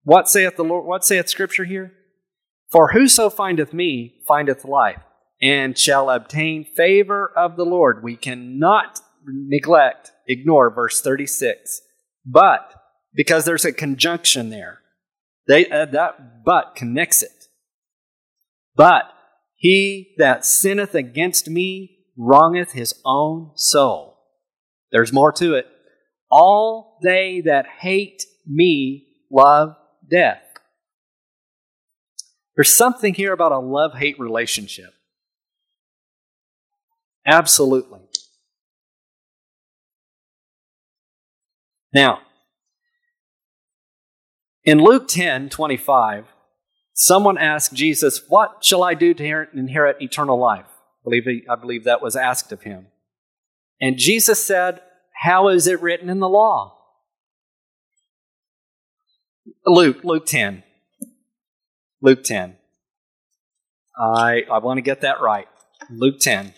what 0.03 0.29
saith 0.29 0.55
the 0.55 0.63
Lord? 0.63 0.85
What 0.85 1.05
saith 1.05 1.29
Scripture 1.29 1.65
here? 1.65 1.93
For 2.71 2.91
whoso 2.91 3.29
findeth 3.29 3.73
me 3.73 4.21
findeth 4.27 4.65
life, 4.65 5.01
and 5.41 5.77
shall 5.77 6.09
obtain 6.09 6.65
favor 6.75 7.31
of 7.35 7.57
the 7.57 7.65
Lord. 7.65 8.03
We 8.03 8.15
cannot 8.15 8.99
neglect, 9.25 10.11
ignore 10.27 10.73
verse 10.73 11.01
36. 11.01 11.81
But, 12.25 12.73
because 13.15 13.45
there's 13.45 13.65
a 13.65 13.71
conjunction 13.71 14.49
there, 14.49 14.81
they, 15.47 15.69
uh, 15.69 15.85
that 15.85 16.43
but 16.43 16.75
connects 16.75 17.23
it. 17.23 17.31
But 18.75 19.03
he 19.55 20.13
that 20.17 20.45
sinneth 20.45 20.93
against 20.93 21.49
me 21.49 21.99
wrongeth 22.17 22.73
his 22.73 22.93
own 23.05 23.51
soul. 23.55 24.17
There's 24.91 25.13
more 25.13 25.31
to 25.33 25.55
it. 25.55 25.67
All 26.29 26.99
they 27.03 27.41
that 27.45 27.65
hate 27.79 28.23
me 28.45 29.07
love 29.31 29.75
death. 30.09 30.41
There's 32.55 32.75
something 32.75 33.13
here 33.13 33.33
about 33.33 33.51
a 33.51 33.59
love 33.59 33.93
hate 33.93 34.19
relationship. 34.19 34.93
Absolutely. 37.25 38.01
Now, 41.93 42.19
in 44.65 44.79
Luke 44.79 45.07
10 45.07 45.49
25, 45.49 46.25
someone 46.93 47.37
asked 47.37 47.73
Jesus, 47.73 48.21
What 48.27 48.63
shall 48.63 48.83
I 48.83 48.95
do 48.95 49.13
to 49.13 49.47
inherit 49.53 50.01
eternal 50.01 50.37
life? 50.37 50.65
I 50.65 51.09
believe, 51.09 51.43
I 51.49 51.55
believe 51.55 51.83
that 51.83 52.01
was 52.01 52.15
asked 52.15 52.51
of 52.51 52.63
him. 52.63 52.87
And 53.79 53.97
Jesus 53.97 54.43
said, 54.43 54.81
How 55.21 55.49
is 55.49 55.67
it 55.67 55.81
written 55.81 56.09
in 56.09 56.19
the 56.19 56.29
law? 56.29 56.77
Luke, 59.65 60.03
Luke 60.03 60.25
10. 60.25 60.63
Luke 62.01 62.23
10. 62.23 62.55
I, 63.97 64.43
I 64.51 64.57
want 64.59 64.77
to 64.77 64.81
get 64.81 65.01
that 65.01 65.21
right. 65.21 65.47
Luke 65.89 66.19
10. 66.19 66.53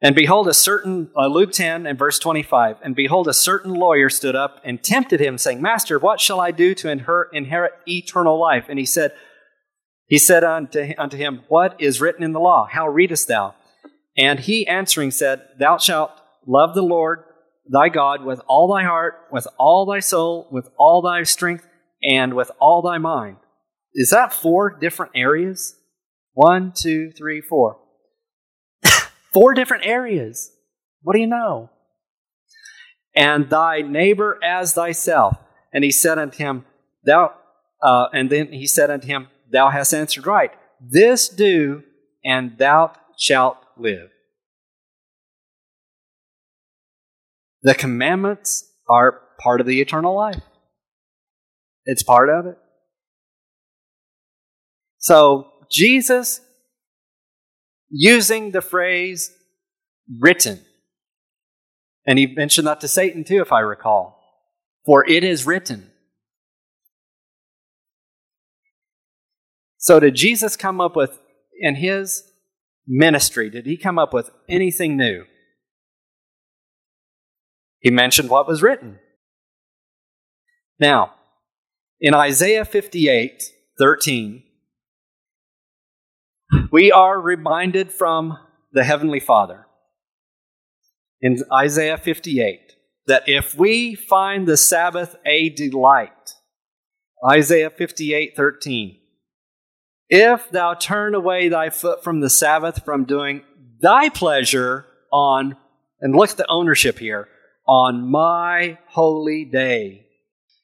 And 0.00 0.14
behold, 0.14 0.46
a 0.46 0.54
certain, 0.54 1.10
uh, 1.16 1.26
Luke 1.26 1.50
10 1.50 1.84
and 1.86 1.98
verse 1.98 2.20
25, 2.20 2.76
and 2.82 2.94
behold, 2.94 3.26
a 3.26 3.34
certain 3.34 3.74
lawyer 3.74 4.08
stood 4.08 4.36
up 4.36 4.60
and 4.64 4.82
tempted 4.82 5.20
him, 5.20 5.38
saying, 5.38 5.60
Master, 5.60 5.98
what 5.98 6.20
shall 6.20 6.40
I 6.40 6.52
do 6.52 6.72
to 6.76 6.86
inher- 6.86 7.26
inherit 7.32 7.72
eternal 7.86 8.38
life? 8.38 8.66
And 8.68 8.78
he 8.78 8.86
said, 8.86 9.12
he 10.06 10.18
said 10.18 10.44
unto, 10.44 10.92
unto 10.96 11.16
him, 11.16 11.42
What 11.48 11.74
is 11.80 12.00
written 12.00 12.22
in 12.22 12.32
the 12.32 12.40
law? 12.40 12.66
How 12.70 12.88
readest 12.88 13.28
thou? 13.28 13.54
And 14.16 14.40
he 14.40 14.66
answering 14.66 15.10
said, 15.10 15.42
Thou 15.58 15.78
shalt 15.78 16.12
love 16.46 16.74
the 16.74 16.82
Lord 16.82 17.24
thy 17.70 17.88
God 17.88 18.24
with 18.24 18.40
all 18.48 18.72
thy 18.72 18.84
heart, 18.84 19.14
with 19.30 19.46
all 19.58 19.84
thy 19.84 20.00
soul, 20.00 20.48
with 20.50 20.68
all 20.78 21.02
thy 21.02 21.24
strength, 21.24 21.66
and 22.02 22.34
with 22.34 22.50
all 22.60 22.82
thy 22.82 22.98
mind. 22.98 23.36
Is 23.94 24.10
that 24.10 24.32
four 24.32 24.70
different 24.78 25.12
areas? 25.14 25.76
One, 26.32 26.72
two, 26.74 27.10
three, 27.10 27.40
four. 27.40 27.78
Four 29.38 29.54
different 29.54 29.86
areas. 29.86 30.50
What 31.02 31.12
do 31.12 31.20
you 31.20 31.28
know? 31.28 31.70
And 33.14 33.48
thy 33.48 33.82
neighbor 33.82 34.36
as 34.42 34.74
thyself. 34.74 35.36
And 35.72 35.84
he 35.84 35.92
said 35.92 36.18
unto 36.18 36.38
him, 36.38 36.64
Thou, 37.04 37.32
uh, 37.80 38.06
and 38.12 38.30
then 38.30 38.48
he 38.52 38.66
said 38.66 38.90
unto 38.90 39.06
him, 39.06 39.28
Thou 39.48 39.70
hast 39.70 39.94
answered 39.94 40.26
right. 40.26 40.50
This 40.80 41.28
do, 41.28 41.84
and 42.24 42.58
thou 42.58 42.94
shalt 43.16 43.58
live. 43.76 44.10
The 47.62 47.74
commandments 47.74 48.68
are 48.88 49.20
part 49.40 49.60
of 49.60 49.68
the 49.68 49.80
eternal 49.80 50.16
life. 50.16 50.42
It's 51.84 52.02
part 52.02 52.28
of 52.28 52.46
it. 52.46 52.58
So, 54.98 55.52
Jesus 55.70 56.40
using 57.90 58.50
the 58.50 58.60
phrase 58.60 59.30
written, 60.18 60.60
and 62.06 62.18
he 62.18 62.26
mentioned 62.26 62.66
that 62.66 62.80
to 62.80 62.88
Satan 62.88 63.24
too, 63.24 63.40
if 63.40 63.52
I 63.52 63.60
recall, 63.60 64.20
for 64.84 65.08
it 65.08 65.24
is 65.24 65.46
written. 65.46 65.90
So, 69.78 70.00
did 70.00 70.16
Jesus 70.16 70.56
come 70.56 70.80
up 70.80 70.96
with, 70.96 71.18
in 71.60 71.76
his 71.76 72.24
ministry, 72.86 73.48
did 73.50 73.66
he 73.66 73.76
come 73.76 73.98
up 73.98 74.12
with 74.12 74.30
anything 74.48 74.96
new? 74.96 75.24
He 77.80 77.90
mentioned 77.90 78.28
what 78.28 78.48
was 78.48 78.62
written. 78.62 78.98
Now, 80.80 81.14
in 82.00 82.14
Isaiah 82.14 82.64
58 82.64 83.42
13, 83.78 84.42
we 86.70 86.90
are 86.92 87.20
reminded 87.20 87.92
from 87.92 88.38
the 88.72 88.84
Heavenly 88.84 89.20
Father 89.20 89.66
in 91.20 91.36
Isaiah 91.52 91.98
58 91.98 92.74
that 93.06 93.24
if 93.26 93.54
we 93.54 93.94
find 93.94 94.46
the 94.46 94.56
Sabbath 94.56 95.16
a 95.26 95.50
delight, 95.50 96.34
Isaiah 97.28 97.70
58 97.70 98.36
13, 98.36 98.98
if 100.08 100.50
thou 100.50 100.74
turn 100.74 101.14
away 101.14 101.48
thy 101.48 101.70
foot 101.70 102.02
from 102.02 102.20
the 102.20 102.30
Sabbath, 102.30 102.84
from 102.84 103.04
doing 103.04 103.42
thy 103.80 104.08
pleasure 104.08 104.86
on, 105.12 105.56
and 106.00 106.14
look 106.14 106.30
at 106.30 106.36
the 106.36 106.50
ownership 106.50 106.98
here, 106.98 107.28
on 107.66 108.10
my 108.10 108.78
holy 108.88 109.44
day, 109.44 110.06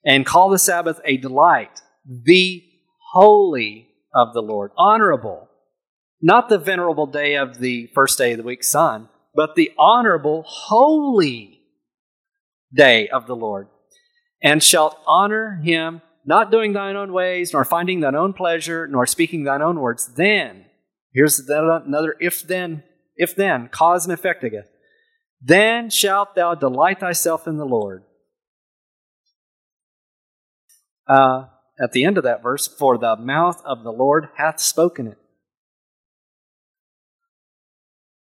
and 0.06 0.24
call 0.24 0.48
the 0.48 0.58
Sabbath 0.58 1.00
a 1.04 1.18
delight, 1.18 1.80
the 2.06 2.64
holy 3.12 3.88
of 4.14 4.32
the 4.32 4.40
Lord, 4.40 4.70
honorable, 4.78 5.48
not 6.24 6.48
the 6.48 6.56
venerable 6.56 7.06
day 7.06 7.36
of 7.36 7.58
the 7.58 7.86
first 7.94 8.16
day 8.16 8.32
of 8.32 8.38
the 8.38 8.42
week 8.42 8.64
sun, 8.64 9.10
but 9.34 9.54
the 9.56 9.70
honorable, 9.78 10.42
holy 10.46 11.60
day 12.72 13.08
of 13.08 13.26
the 13.26 13.36
Lord, 13.36 13.68
and 14.42 14.62
shalt 14.62 14.98
honor 15.06 15.60
him, 15.62 16.00
not 16.24 16.50
doing 16.50 16.72
thine 16.72 16.96
own 16.96 17.12
ways, 17.12 17.52
nor 17.52 17.62
finding 17.62 18.00
thine 18.00 18.14
own 18.14 18.32
pleasure, 18.32 18.86
nor 18.86 19.06
speaking 19.06 19.44
thine 19.44 19.60
own 19.60 19.78
words. 19.78 20.14
Then, 20.14 20.64
here's 21.12 21.38
another 21.38 22.16
if 22.18 22.40
then, 22.40 22.84
if 23.16 23.36
then, 23.36 23.68
cause 23.68 24.06
and 24.06 24.14
effect 24.14 24.42
again. 24.44 24.64
Then 25.42 25.90
shalt 25.90 26.34
thou 26.34 26.54
delight 26.54 27.00
thyself 27.00 27.46
in 27.46 27.58
the 27.58 27.66
Lord. 27.66 28.02
Uh, 31.06 31.48
at 31.78 31.92
the 31.92 32.06
end 32.06 32.16
of 32.16 32.24
that 32.24 32.42
verse, 32.42 32.66
for 32.66 32.96
the 32.96 33.14
mouth 33.14 33.60
of 33.66 33.84
the 33.84 33.92
Lord 33.92 34.30
hath 34.38 34.58
spoken 34.58 35.06
it. 35.08 35.18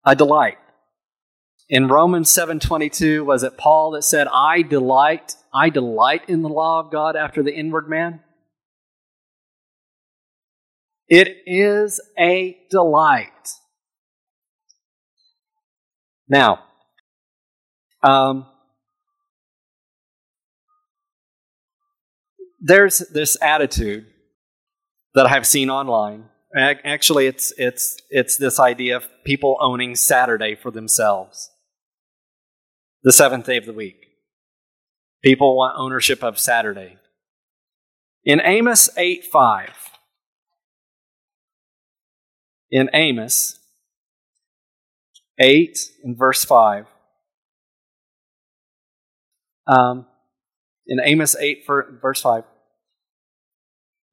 A 0.04 0.16
delight. 0.16 0.58
In 1.68 1.88
Romans 1.88 2.28
7:22 2.30 3.24
was 3.24 3.42
it 3.42 3.56
Paul 3.56 3.92
that 3.92 4.02
said 4.02 4.26
I 4.32 4.62
delight 4.62 5.36
I 5.52 5.70
delight 5.70 6.28
in 6.28 6.42
the 6.42 6.48
law 6.48 6.80
of 6.80 6.90
God 6.90 7.16
after 7.16 7.42
the 7.42 7.54
inward 7.54 7.88
man? 7.88 8.20
It 11.08 11.38
is 11.44 12.00
a 12.18 12.56
delight. 12.70 13.32
Now, 16.28 16.60
um, 18.04 18.46
there's 22.60 22.98
this 22.98 23.36
attitude 23.42 24.06
that 25.14 25.26
I've 25.26 25.46
seen 25.46 25.70
online. 25.70 26.28
Actually, 26.56 27.26
it's 27.26 27.52
it's 27.56 27.96
it's 28.10 28.36
this 28.36 28.58
idea 28.58 28.96
of 28.96 29.08
people 29.24 29.56
owning 29.60 29.94
Saturday 29.94 30.56
for 30.56 30.70
themselves, 30.70 31.50
the 33.02 33.12
seventh 33.12 33.46
day 33.46 33.56
of 33.56 33.66
the 33.66 33.72
week. 33.72 34.06
People 35.22 35.56
want 35.56 35.76
ownership 35.78 36.24
of 36.24 36.38
Saturday. 36.38 36.96
In 38.24 38.40
Amos 38.40 38.90
eight 38.96 39.24
five, 39.24 39.76
in 42.70 42.90
Amos 42.92 43.58
eight 45.38 45.78
and 46.02 46.18
verse 46.18 46.44
five, 46.44 46.86
um, 49.66 50.06
in 50.90 50.98
Amos 51.02 51.36
8, 51.36 51.64
verse 52.02 52.20
5. 52.20 52.44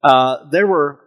Uh, 0.02 0.48
there 0.50 0.66
were, 0.66 1.00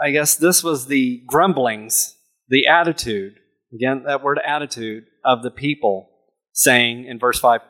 I 0.00 0.10
guess 0.10 0.36
this 0.36 0.62
was 0.62 0.86
the 0.86 1.22
grumblings, 1.26 2.16
the 2.48 2.66
attitude, 2.68 3.34
again, 3.74 4.04
that 4.06 4.22
word 4.22 4.40
attitude 4.44 5.04
of 5.24 5.42
the 5.42 5.50
people 5.50 6.10
saying 6.52 7.04
in 7.06 7.18
verse 7.18 7.40
5, 7.40 7.60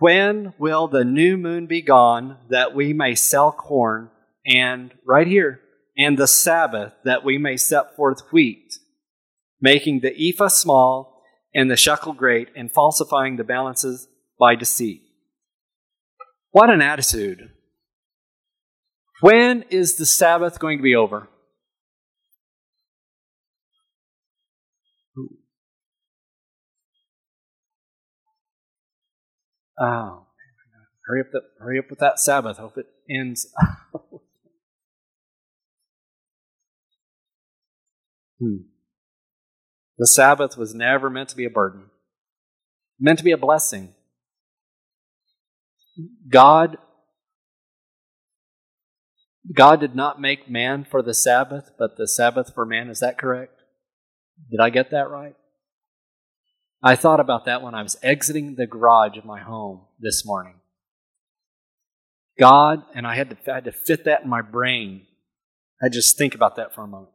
When 0.00 0.54
will 0.58 0.88
the 0.88 1.04
new 1.04 1.36
moon 1.36 1.66
be 1.66 1.82
gone 1.82 2.38
that 2.50 2.74
we 2.74 2.92
may 2.92 3.14
sell 3.14 3.52
corn? 3.52 4.10
And 4.44 4.92
right 5.04 5.26
here, 5.26 5.60
and 5.96 6.18
the 6.18 6.26
Sabbath 6.26 6.92
that 7.04 7.24
we 7.24 7.38
may 7.38 7.56
set 7.56 7.96
forth 7.96 8.20
wheat, 8.32 8.74
making 9.60 10.00
the 10.00 10.28
ephah 10.28 10.48
small 10.48 11.22
and 11.54 11.70
the 11.70 11.76
shekel 11.76 12.12
great, 12.12 12.48
and 12.54 12.70
falsifying 12.70 13.36
the 13.36 13.44
balances 13.44 14.08
by 14.38 14.54
deceit. 14.54 15.00
What 16.50 16.68
an 16.68 16.82
attitude. 16.82 17.50
When 19.20 19.62
is 19.70 19.96
the 19.96 20.04
Sabbath 20.04 20.58
going 20.58 20.78
to 20.78 20.82
be 20.82 20.94
over? 20.94 21.28
Oh, 29.78 30.26
hurry 31.06 31.20
up! 31.20 31.26
The, 31.32 31.40
hurry 31.60 31.78
up 31.78 31.90
with 31.90 31.98
that 31.98 32.18
Sabbath. 32.18 32.58
Hope 32.58 32.78
it 32.78 32.86
ends. 33.10 33.52
hmm. 38.40 38.56
The 39.98 40.06
Sabbath 40.06 40.56
was 40.56 40.74
never 40.74 41.08
meant 41.10 41.30
to 41.30 41.36
be 41.36 41.44
a 41.44 41.50
burden, 41.50 41.90
meant 42.98 43.18
to 43.18 43.24
be 43.24 43.32
a 43.32 43.38
blessing. 43.38 43.94
God 46.28 46.76
God 49.54 49.80
did 49.80 49.94
not 49.94 50.20
make 50.20 50.50
man 50.50 50.84
for 50.84 51.02
the 51.02 51.14
Sabbath, 51.14 51.70
but 51.78 51.96
the 51.96 52.08
Sabbath 52.08 52.52
for 52.54 52.66
man. 52.66 52.88
Is 52.88 53.00
that 53.00 53.18
correct? 53.18 53.62
Did 54.50 54.60
I 54.60 54.70
get 54.70 54.90
that 54.90 55.08
right? 55.08 55.36
I 56.86 56.94
thought 56.94 57.18
about 57.18 57.46
that 57.46 57.62
when 57.62 57.74
I 57.74 57.82
was 57.82 57.96
exiting 58.00 58.54
the 58.54 58.68
garage 58.68 59.16
of 59.16 59.24
my 59.24 59.40
home 59.40 59.80
this 59.98 60.24
morning. 60.24 60.54
God, 62.38 62.84
and 62.94 63.04
I 63.04 63.16
had 63.16 63.30
to, 63.30 63.36
I 63.50 63.56
had 63.56 63.64
to 63.64 63.72
fit 63.72 64.04
that 64.04 64.22
in 64.22 64.28
my 64.28 64.40
brain. 64.40 65.04
I 65.82 65.88
just 65.88 66.16
think 66.16 66.36
about 66.36 66.54
that 66.56 66.76
for 66.76 66.84
a 66.84 66.86
moment. 66.86 67.10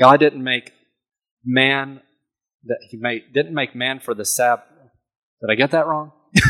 God 0.00 0.20
didn't 0.20 0.42
make 0.42 0.72
man 1.44 2.00
that 2.64 2.78
he 2.88 2.96
made 2.96 3.24
didn't 3.34 3.52
make 3.52 3.74
man 3.74 4.00
for 4.00 4.14
the 4.14 4.24
Sabbath. 4.24 4.64
Did 5.42 5.50
I 5.50 5.54
get 5.54 5.72
that 5.72 5.86
wrong? 5.86 6.12
do, 6.34 6.42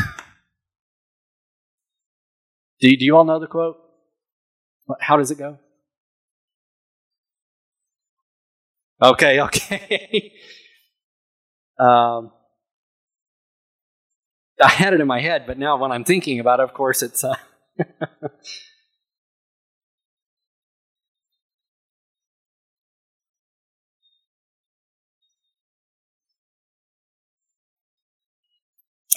do 2.79 3.03
you 3.03 3.17
all 3.17 3.25
know 3.25 3.39
the 3.39 3.47
quote? 3.47 3.75
How 5.01 5.17
does 5.17 5.29
it 5.29 5.37
go? 5.37 5.59
Okay, 9.01 9.41
okay. 9.47 10.31
Um, 11.79 12.31
I 14.61 14.69
had 14.69 14.93
it 14.93 14.99
in 14.99 15.07
my 15.07 15.21
head, 15.21 15.45
but 15.47 15.57
now 15.57 15.77
when 15.77 15.91
I'm 15.91 16.03
thinking 16.03 16.39
about 16.39 16.59
it, 16.59 16.63
of 16.63 16.73
course, 16.73 17.01
it's. 17.01 17.23
Uh, 17.23 17.35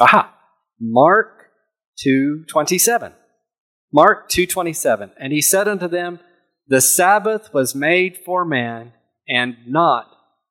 Aha! 0.01 0.33
Mark 0.81 1.51
2:27. 2.07 3.13
Mark 3.93 4.29
2:27. 4.31 5.11
And 5.19 5.33
he 5.33 5.43
said 5.43 5.69
unto 5.69 5.87
them, 5.89 6.21
The 6.67 6.81
Sabbath 6.81 7.53
was 7.53 7.75
made 7.75 8.19
for 8.25 8.45
man, 8.45 8.93
and 9.29 9.57
not 9.67 10.07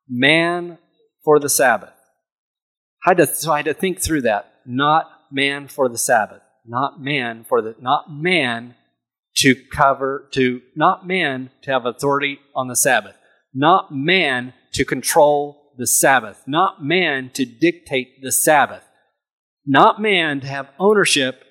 man 0.07 0.77
for 1.23 1.39
the 1.39 1.49
Sabbath. 1.49 2.00
I 3.05 3.11
had 3.11 3.17
to, 3.17 3.27
so 3.27 3.51
I 3.51 3.57
had 3.57 3.65
to 3.65 3.73
think 3.73 4.01
through 4.01 4.21
that. 4.23 4.53
Not 4.65 5.09
man 5.31 5.67
for 5.67 5.89
the 5.89 5.97
Sabbath. 5.97 6.41
Not 6.65 7.01
man 7.01 7.45
for 7.47 7.61
the 7.61 7.75
not 7.79 8.11
man 8.11 8.75
to 9.37 9.55
cover 9.71 10.29
to 10.33 10.61
not 10.75 11.07
man 11.07 11.49
to 11.63 11.71
have 11.71 11.85
authority 11.85 12.39
on 12.55 12.67
the 12.67 12.75
Sabbath. 12.75 13.15
Not 13.53 13.91
man 13.91 14.53
to 14.73 14.85
control 14.85 15.73
the 15.77 15.87
Sabbath. 15.87 16.43
Not 16.45 16.83
man 16.83 17.31
to 17.33 17.45
dictate 17.45 18.21
the 18.21 18.31
Sabbath 18.31 18.83
not 19.65 20.01
man 20.01 20.39
to 20.41 20.47
have 20.47 20.69
ownership, 20.79 21.43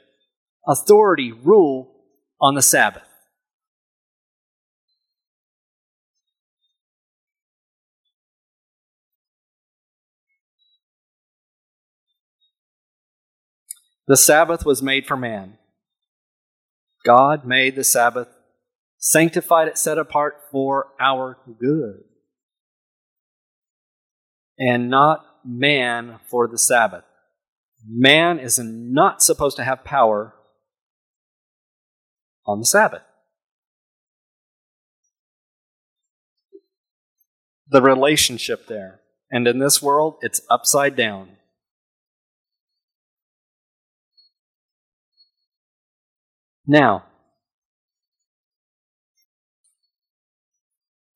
authority, 0.66 1.32
rule 1.32 1.92
on 2.40 2.54
the 2.54 2.62
Sabbath. 2.62 3.06
The 14.10 14.16
Sabbath 14.16 14.66
was 14.66 14.82
made 14.82 15.06
for 15.06 15.16
man. 15.16 15.56
God 17.06 17.46
made 17.46 17.76
the 17.76 17.84
Sabbath, 17.84 18.26
sanctified 18.98 19.68
it, 19.68 19.78
set 19.78 19.98
apart 19.98 20.34
for 20.50 20.88
our 20.98 21.38
good, 21.60 22.02
and 24.58 24.90
not 24.90 25.24
man 25.44 26.18
for 26.28 26.48
the 26.48 26.58
Sabbath. 26.58 27.04
Man 27.88 28.40
is 28.40 28.58
not 28.58 29.22
supposed 29.22 29.56
to 29.58 29.64
have 29.64 29.84
power 29.84 30.34
on 32.44 32.58
the 32.58 32.66
Sabbath. 32.66 33.02
The 37.68 37.80
relationship 37.80 38.66
there. 38.66 39.02
And 39.30 39.46
in 39.46 39.60
this 39.60 39.80
world, 39.80 40.16
it's 40.20 40.40
upside 40.50 40.96
down. 40.96 41.36
Now, 46.72 47.02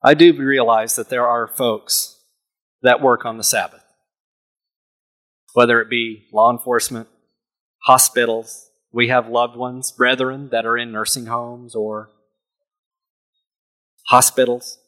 I 0.02 0.14
do 0.14 0.36
realize 0.36 0.96
that 0.96 1.10
there 1.10 1.28
are 1.28 1.46
folks 1.46 2.18
that 2.82 3.00
work 3.00 3.24
on 3.24 3.38
the 3.38 3.44
Sabbath 3.44 3.84
whether 5.52 5.80
it 5.80 5.88
be 5.88 6.26
law 6.32 6.50
enforcement, 6.50 7.06
hospitals. 7.84 8.70
We 8.92 9.06
have 9.06 9.28
loved 9.28 9.54
ones, 9.56 9.92
brethren, 9.92 10.48
that 10.50 10.66
are 10.66 10.76
in 10.76 10.90
nursing 10.90 11.26
homes 11.26 11.76
or 11.76 12.10
hospitals. 14.08 14.80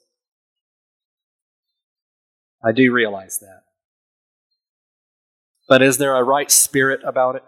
I 2.65 2.73
do 2.73 2.93
realize 2.93 3.39
that. 3.39 3.63
But 5.69 5.83
is 5.83 5.99
there 5.99 6.17
a 6.17 6.25
right 6.25 6.51
spirit 6.51 7.03
about 7.05 7.37
it? 7.37 7.45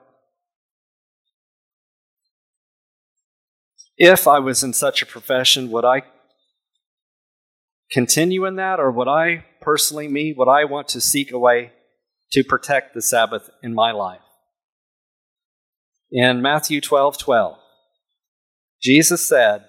If 3.98 4.26
I 4.26 4.38
was 4.38 4.62
in 4.62 4.72
such 4.72 5.02
a 5.02 5.06
profession, 5.06 5.70
would 5.70 5.84
I 5.84 6.02
continue 7.90 8.46
in 8.46 8.56
that, 8.56 8.80
or 8.80 8.90
would 8.90 9.08
I 9.08 9.44
personally, 9.60 10.08
me, 10.08 10.32
would 10.36 10.48
I 10.48 10.64
want 10.64 10.88
to 10.88 11.00
seek 11.00 11.32
a 11.32 11.38
way 11.38 11.72
to 12.32 12.44
protect 12.44 12.94
the 12.94 13.02
Sabbath 13.02 13.50
in 13.62 13.74
my 13.74 13.92
life. 13.92 14.20
In 16.10 16.40
Matthew 16.40 16.80
12 16.80 17.18
12, 17.18 17.58
Jesus 18.82 19.26
said, 19.26 19.64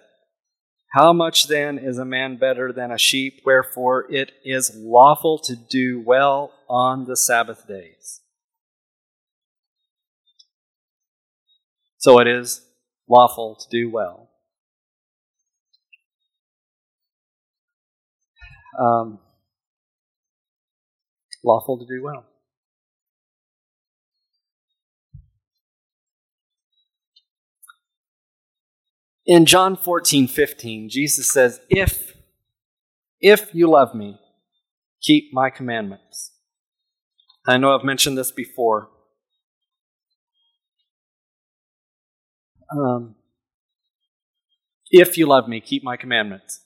How 0.94 1.12
much 1.12 1.48
then 1.48 1.78
is 1.78 1.98
a 1.98 2.06
man 2.06 2.38
better 2.38 2.72
than 2.72 2.92
a 2.92 2.98
sheep? 2.98 3.42
Wherefore 3.46 4.06
it 4.10 4.32
is 4.44 4.72
lawful 4.76 5.40
to 5.40 5.56
do 5.56 6.02
well 6.06 6.54
on 6.70 7.06
the 7.06 7.18
Sabbath 7.18 7.68
days. 7.68 8.22
So 11.98 12.20
it 12.20 12.28
is 12.28 12.62
lawful 13.10 13.56
to 13.56 13.68
do 13.70 13.90
well. 13.90 14.30
Um, 18.80 19.20
lawful 21.44 21.78
to 21.80 21.86
do 21.86 22.04
well. 22.04 22.26
In 29.26 29.46
John 29.46 29.76
14, 29.76 30.28
15, 30.28 30.90
Jesus 30.90 31.32
says, 31.32 31.60
If, 31.70 32.16
if 33.20 33.54
you 33.54 33.70
love 33.70 33.94
me, 33.94 34.18
keep 35.02 35.34
my 35.34 35.50
commandments. 35.50 36.32
I 37.46 37.58
know 37.58 37.76
I've 37.76 37.84
mentioned 37.86 38.18
this 38.18 38.32
before. 38.32 38.90
Um, 42.72 43.16
if 44.90 45.18
you 45.18 45.28
love 45.28 45.48
me, 45.48 45.62
keep 45.62 45.84
my 45.84 45.98
commandments. 45.98 46.62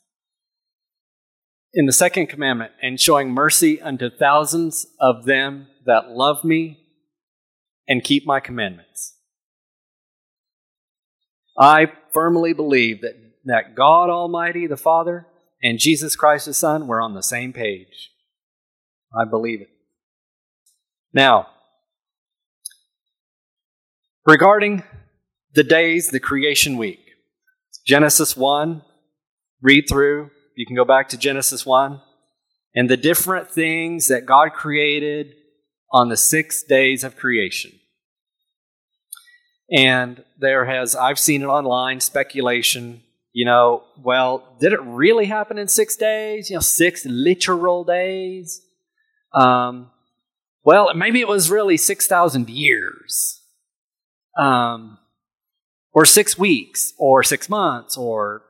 In 1.73 1.85
the 1.85 1.93
second 1.93 2.27
commandment, 2.27 2.71
and 2.81 2.99
showing 2.99 3.31
mercy 3.31 3.81
unto 3.81 4.09
thousands 4.09 4.85
of 4.99 5.25
them 5.25 5.67
that 5.85 6.09
love 6.09 6.43
me 6.43 6.79
and 7.87 8.03
keep 8.03 8.25
my 8.25 8.39
commandments. 8.39 9.15
I 11.59 11.91
firmly 12.11 12.53
believe 12.53 13.01
that, 13.01 13.15
that 13.45 13.75
God 13.75 14.09
Almighty, 14.09 14.67
the 14.67 14.77
Father, 14.77 15.27
and 15.61 15.79
Jesus 15.79 16.15
Christ, 16.15 16.45
the 16.45 16.53
Son, 16.53 16.87
were 16.87 17.01
on 17.01 17.13
the 17.13 17.23
same 17.23 17.53
page. 17.53 18.11
I 19.15 19.25
believe 19.25 19.61
it. 19.61 19.69
Now, 21.13 21.47
Regarding 24.25 24.83
the 25.53 25.63
days, 25.63 26.09
the 26.09 26.19
creation 26.19 26.77
week, 26.77 26.99
Genesis 27.85 28.35
1, 28.35 28.81
read 29.61 29.85
through. 29.89 30.31
You 30.55 30.65
can 30.65 30.75
go 30.75 30.85
back 30.85 31.09
to 31.09 31.17
Genesis 31.17 31.65
1 31.65 32.01
and 32.75 32.89
the 32.89 32.97
different 32.97 33.49
things 33.49 34.07
that 34.07 34.25
God 34.25 34.53
created 34.53 35.33
on 35.91 36.09
the 36.09 36.17
six 36.17 36.63
days 36.63 37.03
of 37.03 37.15
creation. 37.15 37.71
And 39.71 40.23
there 40.39 40.65
has, 40.65 40.95
I've 40.95 41.19
seen 41.19 41.41
it 41.41 41.47
online, 41.47 41.99
speculation, 41.99 43.01
you 43.31 43.45
know, 43.45 43.83
well, 44.03 44.55
did 44.59 44.73
it 44.73 44.81
really 44.81 45.25
happen 45.25 45.57
in 45.57 45.67
six 45.67 45.95
days? 45.95 46.49
You 46.49 46.57
know, 46.57 46.61
six 46.61 47.03
literal 47.05 47.83
days? 47.83 48.61
Um, 49.33 49.89
well, 50.63 50.93
maybe 50.93 51.19
it 51.19 51.27
was 51.27 51.49
really 51.49 51.77
6,000 51.77 52.49
years. 52.49 53.41
Um, 54.37 54.99
or 55.93 56.05
six 56.05 56.37
weeks, 56.37 56.93
or 56.97 57.23
six 57.23 57.49
months, 57.49 57.97
or 57.97 58.43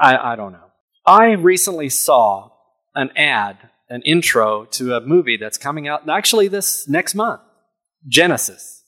I, 0.00 0.32
I 0.32 0.36
don't 0.36 0.52
know. 0.52 0.70
I 1.06 1.32
recently 1.32 1.88
saw 1.88 2.50
an 2.94 3.10
ad, 3.16 3.58
an 3.88 4.02
intro 4.02 4.64
to 4.64 4.94
a 4.94 5.00
movie 5.00 5.36
that's 5.36 5.58
coming 5.58 5.86
out 5.86 6.08
actually 6.08 6.48
this 6.48 6.88
next 6.88 7.14
month 7.14 7.42
Genesis. 8.08 8.84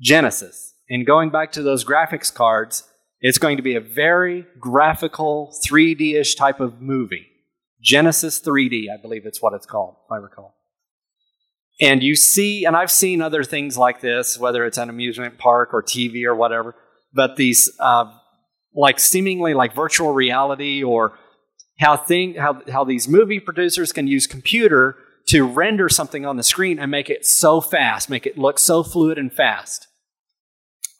Genesis. 0.00 0.74
And 0.88 1.06
going 1.06 1.30
back 1.30 1.52
to 1.52 1.62
those 1.62 1.84
graphics 1.84 2.32
cards, 2.32 2.84
it's 3.20 3.38
going 3.38 3.56
to 3.56 3.62
be 3.62 3.74
a 3.74 3.80
very 3.80 4.46
graphical, 4.60 5.56
3D 5.66 6.20
ish 6.20 6.34
type 6.34 6.60
of 6.60 6.80
movie. 6.80 7.26
Genesis 7.80 8.40
3D, 8.40 8.86
I 8.92 9.00
believe 9.00 9.24
it's 9.24 9.40
what 9.40 9.54
it's 9.54 9.66
called, 9.66 9.96
if 10.06 10.12
I 10.12 10.16
recall. 10.16 10.54
And 11.80 12.02
you 12.02 12.14
see, 12.14 12.64
and 12.64 12.76
I've 12.76 12.90
seen 12.90 13.20
other 13.20 13.42
things 13.42 13.76
like 13.76 14.00
this, 14.00 14.38
whether 14.38 14.64
it's 14.64 14.78
an 14.78 14.88
amusement 14.88 15.38
park 15.38 15.70
or 15.72 15.82
TV 15.82 16.24
or 16.24 16.34
whatever, 16.34 16.74
but 17.12 17.36
these 17.36 17.70
uh, 17.80 18.12
like 18.74 19.00
seemingly 19.00 19.54
like 19.54 19.74
virtual 19.74 20.12
reality 20.12 20.82
or 20.82 21.18
how 21.78 21.96
thing 21.96 22.34
how, 22.34 22.62
how 22.70 22.84
these 22.84 23.08
movie 23.08 23.40
producers 23.40 23.92
can 23.92 24.06
use 24.06 24.26
computer 24.26 24.96
to 25.26 25.42
render 25.42 25.88
something 25.88 26.24
on 26.26 26.36
the 26.36 26.42
screen 26.42 26.78
and 26.78 26.90
make 26.90 27.10
it 27.10 27.24
so 27.24 27.60
fast, 27.60 28.10
make 28.10 28.26
it 28.26 28.38
look 28.38 28.58
so 28.58 28.82
fluid 28.82 29.18
and 29.18 29.32
fast. 29.32 29.88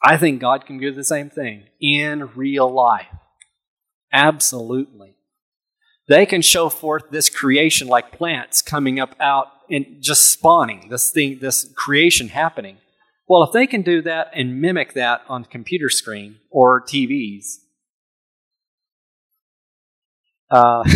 I 0.03 0.17
think 0.17 0.41
God 0.41 0.65
can 0.65 0.77
do 0.77 0.91
the 0.91 1.03
same 1.03 1.29
thing 1.29 1.63
in 1.79 2.29
real 2.35 2.71
life. 2.71 3.07
Absolutely. 4.11 5.15
They 6.07 6.25
can 6.25 6.41
show 6.41 6.69
forth 6.69 7.03
this 7.09 7.29
creation 7.29 7.87
like 7.87 8.11
plants 8.11 8.61
coming 8.61 8.99
up 8.99 9.15
out 9.19 9.47
and 9.69 10.01
just 10.01 10.31
spawning, 10.31 10.89
this 10.89 11.11
thing, 11.11 11.39
this 11.39 11.71
creation 11.75 12.29
happening. 12.29 12.77
Well, 13.27 13.43
if 13.43 13.51
they 13.51 13.67
can 13.67 13.81
do 13.81 14.01
that 14.03 14.31
and 14.33 14.61
mimic 14.61 14.93
that 14.93 15.21
on 15.27 15.45
computer 15.45 15.89
screen 15.89 16.37
or 16.51 16.81
TVs, 16.81 17.57
uh, 20.51 20.83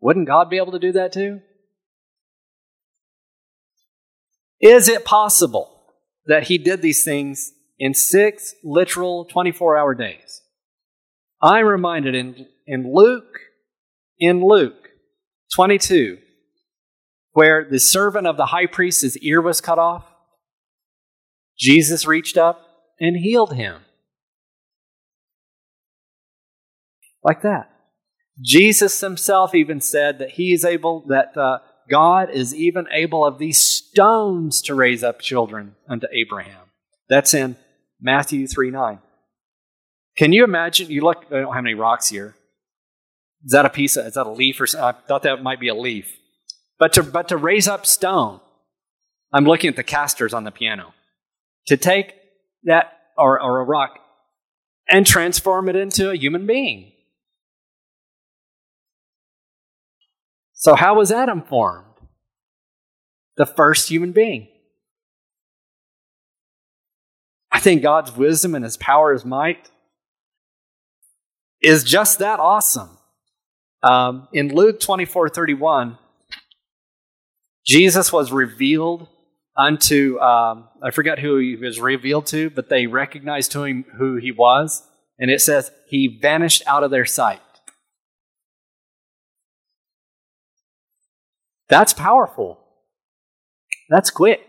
wouldn't 0.00 0.26
God 0.26 0.50
be 0.50 0.58
able 0.58 0.72
to 0.72 0.78
do 0.78 0.92
that 0.92 1.12
too? 1.12 1.40
Is 4.60 4.88
it 4.88 5.04
possible 5.04 5.70
that 6.26 6.44
He 6.44 6.58
did 6.58 6.82
these 6.82 7.02
things 7.02 7.52
in 7.78 7.94
six 7.94 8.54
literal 8.62 9.24
24 9.24 9.78
hour 9.78 9.94
days? 9.94 10.42
I'm 11.42 11.64
reminded 11.64 12.14
in, 12.14 12.46
in 12.66 12.94
Luke, 12.94 13.38
in 14.18 14.44
Luke 14.44 14.90
22, 15.54 16.18
where 17.40 17.64
the 17.64 17.80
servant 17.80 18.26
of 18.26 18.36
the 18.36 18.46
high 18.46 18.66
priest's 18.66 19.16
ear 19.18 19.40
was 19.40 19.62
cut 19.62 19.78
off, 19.78 20.04
Jesus 21.58 22.06
reached 22.06 22.36
up 22.36 22.60
and 23.00 23.16
healed 23.16 23.54
him. 23.54 23.80
like 27.22 27.42
that. 27.42 27.70
Jesus 28.42 29.00
himself 29.00 29.54
even 29.54 29.80
said 29.80 30.18
that 30.18 30.32
he 30.32 30.52
is 30.52 30.64
able, 30.64 31.04
that 31.08 31.36
uh, 31.36 31.58
God 31.88 32.30
is 32.30 32.54
even 32.54 32.86
able 32.92 33.24
of 33.24 33.38
these 33.38 33.58
stones 33.58 34.62
to 34.62 34.74
raise 34.74 35.04
up 35.04 35.20
children 35.20 35.76
unto 35.88 36.06
Abraham. 36.12 36.66
That's 37.08 37.34
in 37.34 37.56
Matthew 38.00 38.46
3 38.46 38.70
9. 38.70 38.98
Can 40.16 40.32
you 40.32 40.44
imagine? 40.44 40.90
You 40.90 41.02
look, 41.02 41.26
I 41.30 41.40
don't 41.40 41.54
have 41.54 41.64
any 41.64 41.74
rocks 41.74 42.08
here. 42.08 42.34
Is 43.44 43.52
that 43.52 43.66
a 43.66 43.70
piece 43.70 43.96
of, 43.96 44.06
is 44.06 44.14
that 44.14 44.26
a 44.26 44.30
leaf 44.30 44.60
or 44.60 44.66
something? 44.66 45.02
I 45.02 45.06
thought 45.06 45.22
that 45.22 45.42
might 45.42 45.60
be 45.60 45.68
a 45.68 45.74
leaf. 45.74 46.19
But 46.80 46.94
to, 46.94 47.02
but 47.02 47.28
to 47.28 47.36
raise 47.36 47.68
up 47.68 47.84
stone, 47.84 48.40
I'm 49.32 49.44
looking 49.44 49.68
at 49.68 49.76
the 49.76 49.84
casters 49.84 50.32
on 50.34 50.44
the 50.44 50.50
piano. 50.50 50.94
To 51.66 51.76
take 51.76 52.14
that, 52.64 52.98
or, 53.16 53.40
or 53.40 53.60
a 53.60 53.64
rock, 53.64 53.98
and 54.88 55.06
transform 55.06 55.68
it 55.68 55.76
into 55.76 56.10
a 56.10 56.16
human 56.16 56.46
being. 56.46 56.92
So, 60.54 60.74
how 60.74 60.94
was 60.94 61.12
Adam 61.12 61.42
formed? 61.42 61.86
The 63.36 63.46
first 63.46 63.88
human 63.88 64.12
being. 64.12 64.48
I 67.52 67.60
think 67.60 67.82
God's 67.82 68.16
wisdom 68.16 68.54
and 68.54 68.64
his 68.64 68.78
power, 68.78 69.12
his 69.12 69.24
might, 69.24 69.70
is 71.60 71.84
just 71.84 72.18
that 72.20 72.40
awesome. 72.40 72.96
Um, 73.82 74.28
in 74.32 74.54
Luke 74.54 74.80
24 74.80 75.28
31, 75.28 75.98
Jesus 77.64 78.12
was 78.12 78.32
revealed 78.32 79.08
unto, 79.56 80.18
um, 80.20 80.68
I 80.82 80.90
forget 80.90 81.18
who 81.18 81.38
he 81.38 81.56
was 81.56 81.78
revealed 81.80 82.26
to, 82.26 82.50
but 82.50 82.68
they 82.68 82.86
recognized 82.86 83.52
to 83.52 83.64
him 83.64 83.84
who 83.98 84.16
he 84.16 84.32
was. 84.32 84.82
And 85.18 85.30
it 85.30 85.40
says, 85.40 85.70
he 85.88 86.18
vanished 86.20 86.62
out 86.66 86.82
of 86.82 86.90
their 86.90 87.04
sight. 87.04 87.40
That's 91.68 91.92
powerful. 91.92 92.58
That's 93.90 94.10
quick. 94.10 94.40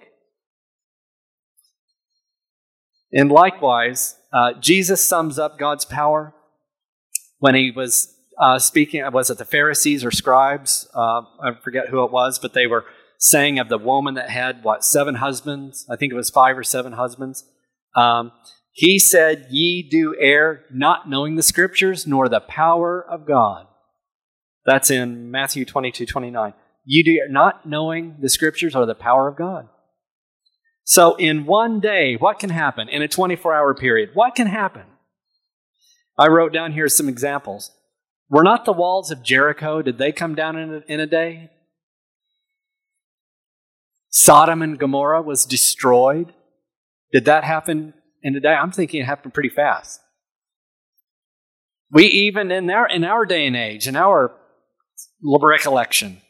And 3.12 3.30
likewise, 3.30 4.16
uh, 4.32 4.54
Jesus 4.54 5.04
sums 5.04 5.38
up 5.38 5.60
God's 5.60 5.84
power 5.84 6.34
when 7.40 7.56
he 7.56 7.70
was 7.70 8.16
uh, 8.40 8.58
speaking. 8.60 9.04
Was 9.12 9.30
it 9.30 9.38
the 9.38 9.46
Pharisees 9.46 10.06
or 10.06 10.12
scribes? 10.12 10.90
Uh, 10.96 11.24
I 11.44 11.52
forget 11.62 11.90
who 11.90 12.04
it 12.06 12.12
was, 12.12 12.40
but 12.40 12.54
they 12.54 12.66
were 12.66 12.86
saying 13.22 13.60
of 13.60 13.70
the 13.70 13.78
woman 13.78 14.16
that 14.16 14.30
had 14.30 14.64
what 14.64 14.84
seven 14.84 15.16
husbands. 15.16 15.86
I 15.90 15.96
think 15.96 16.12
it 16.12 16.16
was 16.16 16.30
five 16.30 16.58
or 16.58 16.64
seven 16.64 16.94
husbands. 16.94 17.46
Um, 17.96 18.32
he 18.72 19.00
said, 19.00 19.48
"Ye 19.50 19.88
do 19.90 20.16
err, 20.20 20.66
not 20.74 21.08
knowing 21.08 21.36
the 21.36 21.44
Scriptures 21.44 22.06
nor 22.06 22.28
the 22.28 22.42
power 22.42 23.02
of 23.02 23.26
God." 23.26 23.68
That's 24.66 24.92
in 24.92 25.32
Matthew 25.32 25.66
twenty-two 25.66 26.06
twenty-nine. 26.06 26.54
You 26.84 27.04
do 27.04 27.20
not 27.30 27.68
knowing 27.68 28.18
the 28.20 28.30
scriptures 28.30 28.76
or 28.76 28.86
the 28.86 28.96
power 28.96 29.28
of 29.28 29.38
God. 29.38 29.70
So, 30.84 31.16
in 31.16 31.46
one 31.46 31.80
day, 31.80 32.16
what 32.16 32.40
can 32.40 32.50
happen? 32.50 32.90
In 32.90 33.02
a 33.02 33.08
24 33.08 33.54
hour 33.54 33.74
period, 33.76 34.10
what 34.14 34.36
can 34.36 34.48
happen? 34.48 34.86
I 36.18 36.28
wrote 36.28 36.54
down 36.54 36.74
here 36.74 36.90
some 36.90 37.08
examples. 37.08 37.72
Were 38.30 38.44
not 38.44 38.66
the 38.66 38.74
walls 38.74 39.12
of 39.12 39.24
Jericho, 39.24 39.82
did 39.82 39.98
they 39.98 40.12
come 40.12 40.36
down 40.36 40.58
in 40.58 40.74
a, 40.74 40.84
in 40.88 41.00
a 41.00 41.06
day? 41.06 41.52
Sodom 44.12 44.62
and 44.62 44.78
Gomorrah 44.78 45.22
was 45.22 45.46
destroyed. 45.46 46.34
Did 47.12 47.26
that 47.26 47.44
happen 47.44 47.94
in 48.22 48.36
a 48.36 48.40
day? 48.40 48.54
I'm 48.54 48.72
thinking 48.72 49.02
it 49.02 49.06
happened 49.06 49.34
pretty 49.34 49.50
fast. 49.50 50.00
We 51.92 52.06
even 52.06 52.52
in 52.52 52.70
our 52.70 52.88
in 52.88 53.04
our 53.04 53.26
day 53.26 53.48
and 53.48 53.56
age, 53.56 53.88
in 53.88 53.96
our 53.96 54.32
recollection, 55.24 56.22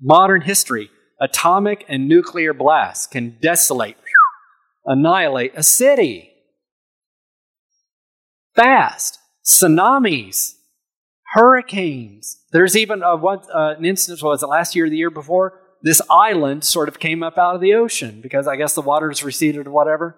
Modern 0.00 0.42
history, 0.42 0.90
atomic 1.20 1.84
and 1.88 2.08
nuclear 2.08 2.54
blasts 2.54 3.06
can 3.06 3.36
desolate, 3.40 3.96
annihilate 4.84 5.52
a 5.56 5.62
city. 5.62 6.30
Fast. 8.54 9.18
Tsunamis, 9.44 10.52
hurricanes. 11.32 12.44
There's 12.52 12.76
even 12.76 13.02
a, 13.02 13.16
what, 13.16 13.48
uh, 13.52 13.74
an 13.78 13.84
instance, 13.84 14.22
was 14.22 14.42
it 14.42 14.46
last 14.46 14.76
year 14.76 14.84
or 14.84 14.90
the 14.90 14.96
year 14.96 15.10
before? 15.10 15.58
This 15.82 16.02
island 16.10 16.64
sort 16.64 16.88
of 16.88 16.98
came 16.98 17.22
up 17.22 17.38
out 17.38 17.54
of 17.54 17.60
the 17.60 17.74
ocean 17.74 18.20
because 18.20 18.48
I 18.48 18.56
guess 18.56 18.74
the 18.74 18.82
waters 18.82 19.22
receded 19.22 19.66
or 19.66 19.70
whatever. 19.70 20.16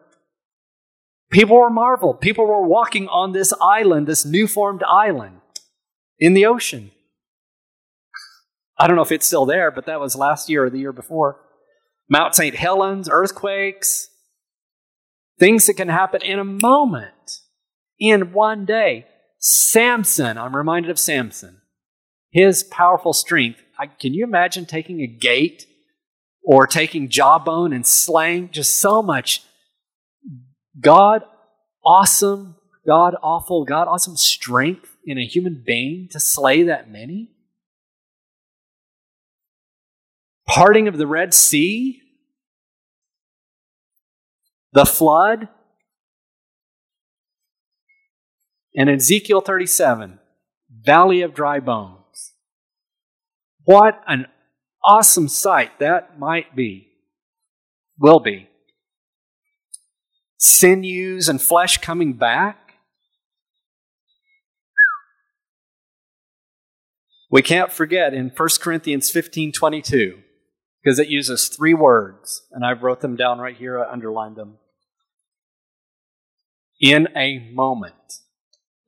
People 1.31 1.57
were 1.57 1.71
marveled. 1.71 2.21
People 2.21 2.47
were 2.47 2.67
walking 2.67 3.09
on 3.09 3.33
this 3.33 3.53
island, 3.61 4.07
this 4.07 4.25
new 4.25 4.47
formed 4.47 4.83
island 4.85 5.41
in 6.19 6.35
the 6.35 6.47
ocean. 6.47 6.91
I 8.79 8.87
don't 8.87 8.97
know 8.97 9.03
if 9.03 9.13
it's 9.13 9.27
still 9.27 9.47
there, 9.47 9.71
but 9.71 9.87
that 9.87 10.01
was 10.01 10.17
last 10.17 10.49
year 10.49 10.65
or 10.65 10.71
the 10.71 10.79
year 10.79 10.93
before. 10.93 11.41
Mount 12.09 12.35
St. 12.35 12.57
Helens, 12.57 13.09
earthquakes, 13.11 14.09
things 15.39 15.67
that 15.67 15.75
can 15.75 15.89
happen 15.89 16.23
in 16.23 16.39
a 16.39 16.45
moment, 16.45 17.41
in 17.99 18.33
one 18.33 18.65
day. 18.65 19.07
Samson, 19.39 20.37
I'm 20.37 20.57
reminded 20.57 20.91
of 20.91 20.99
Samson. 20.99 21.61
His 22.31 22.63
powerful 22.63 23.13
strength. 23.13 23.63
I, 23.81 23.87
can 23.87 24.12
you 24.12 24.24
imagine 24.24 24.66
taking 24.66 25.01
a 25.01 25.07
gate 25.07 25.66
or 26.45 26.66
taking 26.66 27.09
jawbone 27.09 27.72
and 27.72 27.87
slaying, 27.87 28.51
just 28.51 28.76
so 28.76 29.01
much 29.03 29.43
God 30.78 31.22
awesome, 31.85 32.57
God 32.87 33.14
awful, 33.22 33.64
God 33.64 33.89
awesome 33.89 34.16
strength 34.16 34.97
in 35.07 35.16
a 35.16 35.24
human 35.24 35.62
being 35.66 36.09
to 36.11 36.20
slay 36.20 36.64
that 36.64 36.91
many? 36.91 37.31
Parting 40.47 40.87
of 40.87 40.99
the 40.99 41.07
Red 41.07 41.33
Sea? 41.33 42.03
The 44.72 44.85
flood? 44.85 45.49
And 48.76 48.91
Ezekiel 48.91 49.41
37, 49.41 50.18
Valley 50.85 51.22
of 51.22 51.33
Dry 51.33 51.61
Bones. 51.61 51.99
What 53.71 54.03
an 54.09 54.27
awesome 54.85 55.29
sight 55.29 55.79
that 55.79 56.18
might 56.18 56.57
be, 56.57 56.89
will 58.01 58.18
be. 58.18 58.49
Sinews 60.39 61.29
and 61.29 61.41
flesh 61.41 61.79
coming 61.79 62.14
back. 62.14 62.75
We 67.31 67.43
can't 67.43 67.71
forget 67.71 68.12
in 68.12 68.33
1 68.37 68.49
Corinthians 68.61 69.09
15 69.09 69.53
22, 69.53 70.18
because 70.83 70.99
it 70.99 71.07
uses 71.07 71.47
three 71.47 71.75
words, 71.75 72.43
and 72.51 72.64
I've 72.64 72.83
wrote 72.83 73.03
them 73.03 73.14
down 73.14 73.39
right 73.39 73.57
here, 73.57 73.79
I 73.79 73.89
underlined 73.89 74.35
them. 74.35 74.59
In 76.81 77.07
a 77.16 77.53
moment, 77.53 78.14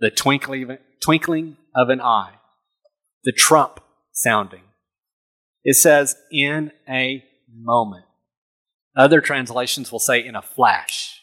the 0.01 0.11
twinkling, 0.11 0.79
twinkling 1.01 1.57
of 1.73 1.89
an 1.89 2.01
eye, 2.01 2.33
the 3.23 3.31
trump 3.31 3.79
sounding. 4.11 4.63
It 5.65 5.77
says, 5.77 6.17
in 6.31 6.73
a 6.89 7.25
moment. 7.53 8.05
Other 8.97 9.21
translations 9.21 9.91
will 9.91 9.99
say, 9.99 10.25
in 10.25 10.35
a 10.35 10.43
flash. 10.43 11.21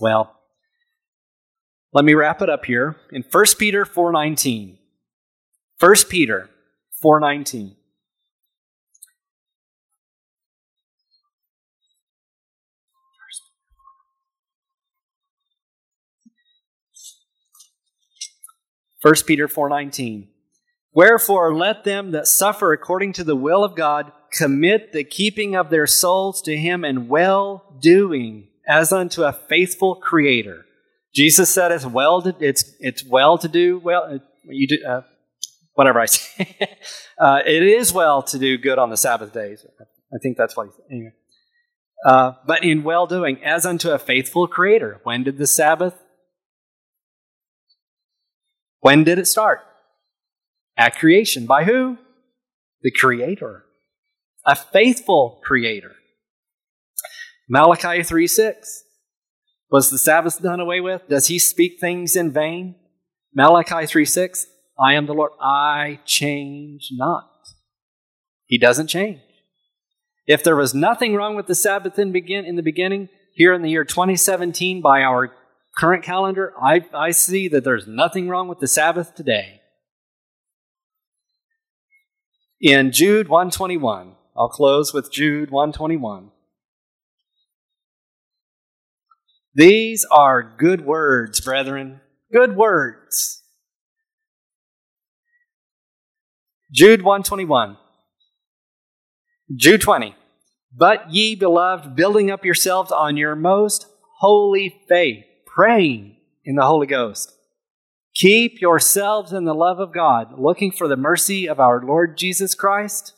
Well, 0.00 0.34
let 1.92 2.04
me 2.04 2.14
wrap 2.14 2.42
it 2.42 2.50
up 2.50 2.64
here 2.64 2.96
in 3.12 3.22
1 3.22 3.44
Peter 3.58 3.84
4:19. 3.84 4.78
1 5.78 5.94
Peter 6.08 6.50
4:19. 7.02 7.76
First 19.04 19.26
Peter 19.26 19.46
4:19 19.46 20.28
Wherefore 20.94 21.54
let 21.54 21.84
them 21.84 22.12
that 22.12 22.26
suffer 22.26 22.72
according 22.72 23.12
to 23.14 23.24
the 23.24 23.36
will 23.36 23.62
of 23.62 23.76
God 23.76 24.12
commit 24.32 24.92
the 24.92 25.04
keeping 25.04 25.54
of 25.54 25.68
their 25.68 25.86
souls 25.86 26.40
to 26.42 26.56
him 26.56 26.86
in 26.86 27.08
well 27.08 27.76
doing 27.78 28.48
as 28.66 28.92
unto 28.92 29.22
a 29.22 29.32
faithful 29.32 29.96
creator. 29.96 30.64
Jesus 31.14 31.52
said 31.52 31.70
it's 31.70 31.84
well 31.84 32.22
to, 32.22 32.34
it's, 32.40 32.64
it's 32.80 33.04
well 33.04 33.36
to 33.36 33.46
do 33.46 33.78
well. 33.78 34.20
You 34.44 34.68
do, 34.68 34.78
uh, 34.88 35.02
whatever 35.74 36.00
I 36.00 36.06
say. 36.06 36.78
uh, 37.18 37.40
it 37.44 37.62
is 37.62 37.92
well 37.92 38.22
to 38.22 38.38
do 38.38 38.56
good 38.56 38.78
on 38.78 38.88
the 38.88 38.96
Sabbath 38.96 39.34
days. 39.34 39.66
I 39.80 40.18
think 40.22 40.38
that's 40.38 40.56
what 40.56 40.68
he 40.68 40.72
said. 40.72 40.86
Anyway. 40.90 41.12
Uh, 42.06 42.32
but 42.46 42.64
in 42.64 42.82
well 42.82 43.06
doing, 43.06 43.44
as 43.44 43.66
unto 43.66 43.90
a 43.90 43.98
faithful 43.98 44.46
creator. 44.46 45.00
When 45.02 45.24
did 45.24 45.36
the 45.36 45.46
Sabbath? 45.46 45.94
When 48.84 49.02
did 49.02 49.18
it 49.18 49.26
start? 49.26 49.62
At 50.76 50.96
creation. 50.96 51.46
By 51.46 51.64
who? 51.64 51.96
The 52.82 52.90
creator. 52.90 53.64
A 54.44 54.54
faithful 54.54 55.40
creator. 55.42 55.92
Malachi 57.48 58.02
3 58.02 58.26
6. 58.26 58.84
Was 59.70 59.88
the 59.88 59.96
Sabbath 59.96 60.42
done 60.42 60.60
away 60.60 60.82
with? 60.82 61.08
Does 61.08 61.28
he 61.28 61.38
speak 61.38 61.80
things 61.80 62.14
in 62.14 62.30
vain? 62.30 62.74
Malachi 63.34 63.86
3 63.86 64.04
6. 64.04 64.46
I 64.78 64.92
am 64.92 65.06
the 65.06 65.14
Lord. 65.14 65.32
I 65.40 66.00
change 66.04 66.90
not. 66.92 67.30
He 68.44 68.58
doesn't 68.58 68.88
change. 68.88 69.20
If 70.26 70.44
there 70.44 70.56
was 70.56 70.74
nothing 70.74 71.14
wrong 71.14 71.36
with 71.36 71.46
the 71.46 71.54
Sabbath 71.54 71.98
in, 71.98 72.12
begin, 72.12 72.44
in 72.44 72.56
the 72.56 72.62
beginning, 72.62 73.08
here 73.32 73.54
in 73.54 73.62
the 73.62 73.70
year 73.70 73.84
2017, 73.84 74.82
by 74.82 75.00
our 75.00 75.32
current 75.76 76.02
calendar, 76.02 76.52
I, 76.60 76.84
I 76.94 77.10
see 77.10 77.48
that 77.48 77.64
there's 77.64 77.86
nothing 77.86 78.28
wrong 78.28 78.48
with 78.48 78.60
the 78.60 78.68
Sabbath 78.68 79.14
today. 79.14 79.60
In 82.60 82.92
Jude 82.92 83.28
121, 83.28 84.14
I'll 84.36 84.48
close 84.48 84.94
with 84.94 85.12
Jude 85.12 85.50
121. 85.50 86.30
These 89.54 90.04
are 90.10 90.42
good 90.42 90.84
words, 90.84 91.40
brethren. 91.40 92.00
Good 92.32 92.56
words. 92.56 93.42
Jude 96.72 97.02
121. 97.02 97.76
Jude 99.54 99.80
20. 99.80 100.16
But 100.76 101.12
ye, 101.12 101.36
beloved, 101.36 101.94
building 101.94 102.32
up 102.32 102.44
yourselves 102.44 102.90
on 102.90 103.16
your 103.16 103.36
most 103.36 103.86
holy 104.18 104.82
faith, 104.88 105.24
praying 105.54 106.16
in 106.44 106.56
the 106.56 106.66
Holy 106.66 106.86
Ghost. 106.86 107.32
Keep 108.14 108.60
yourselves 108.60 109.32
in 109.32 109.44
the 109.44 109.54
love 109.54 109.80
of 109.80 109.92
God, 109.92 110.38
looking 110.38 110.70
for 110.70 110.88
the 110.88 110.96
mercy 110.96 111.48
of 111.48 111.58
our 111.60 111.84
Lord 111.84 112.16
Jesus 112.16 112.54
Christ 112.54 113.12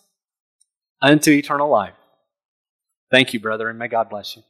unto 1.03 1.31
eternal 1.31 1.69
life. 1.69 1.95
Thank 3.11 3.33
you, 3.33 3.41
brother, 3.41 3.69
and 3.69 3.79
may 3.79 3.89
God 3.89 4.09
bless 4.09 4.37
you. 4.37 4.43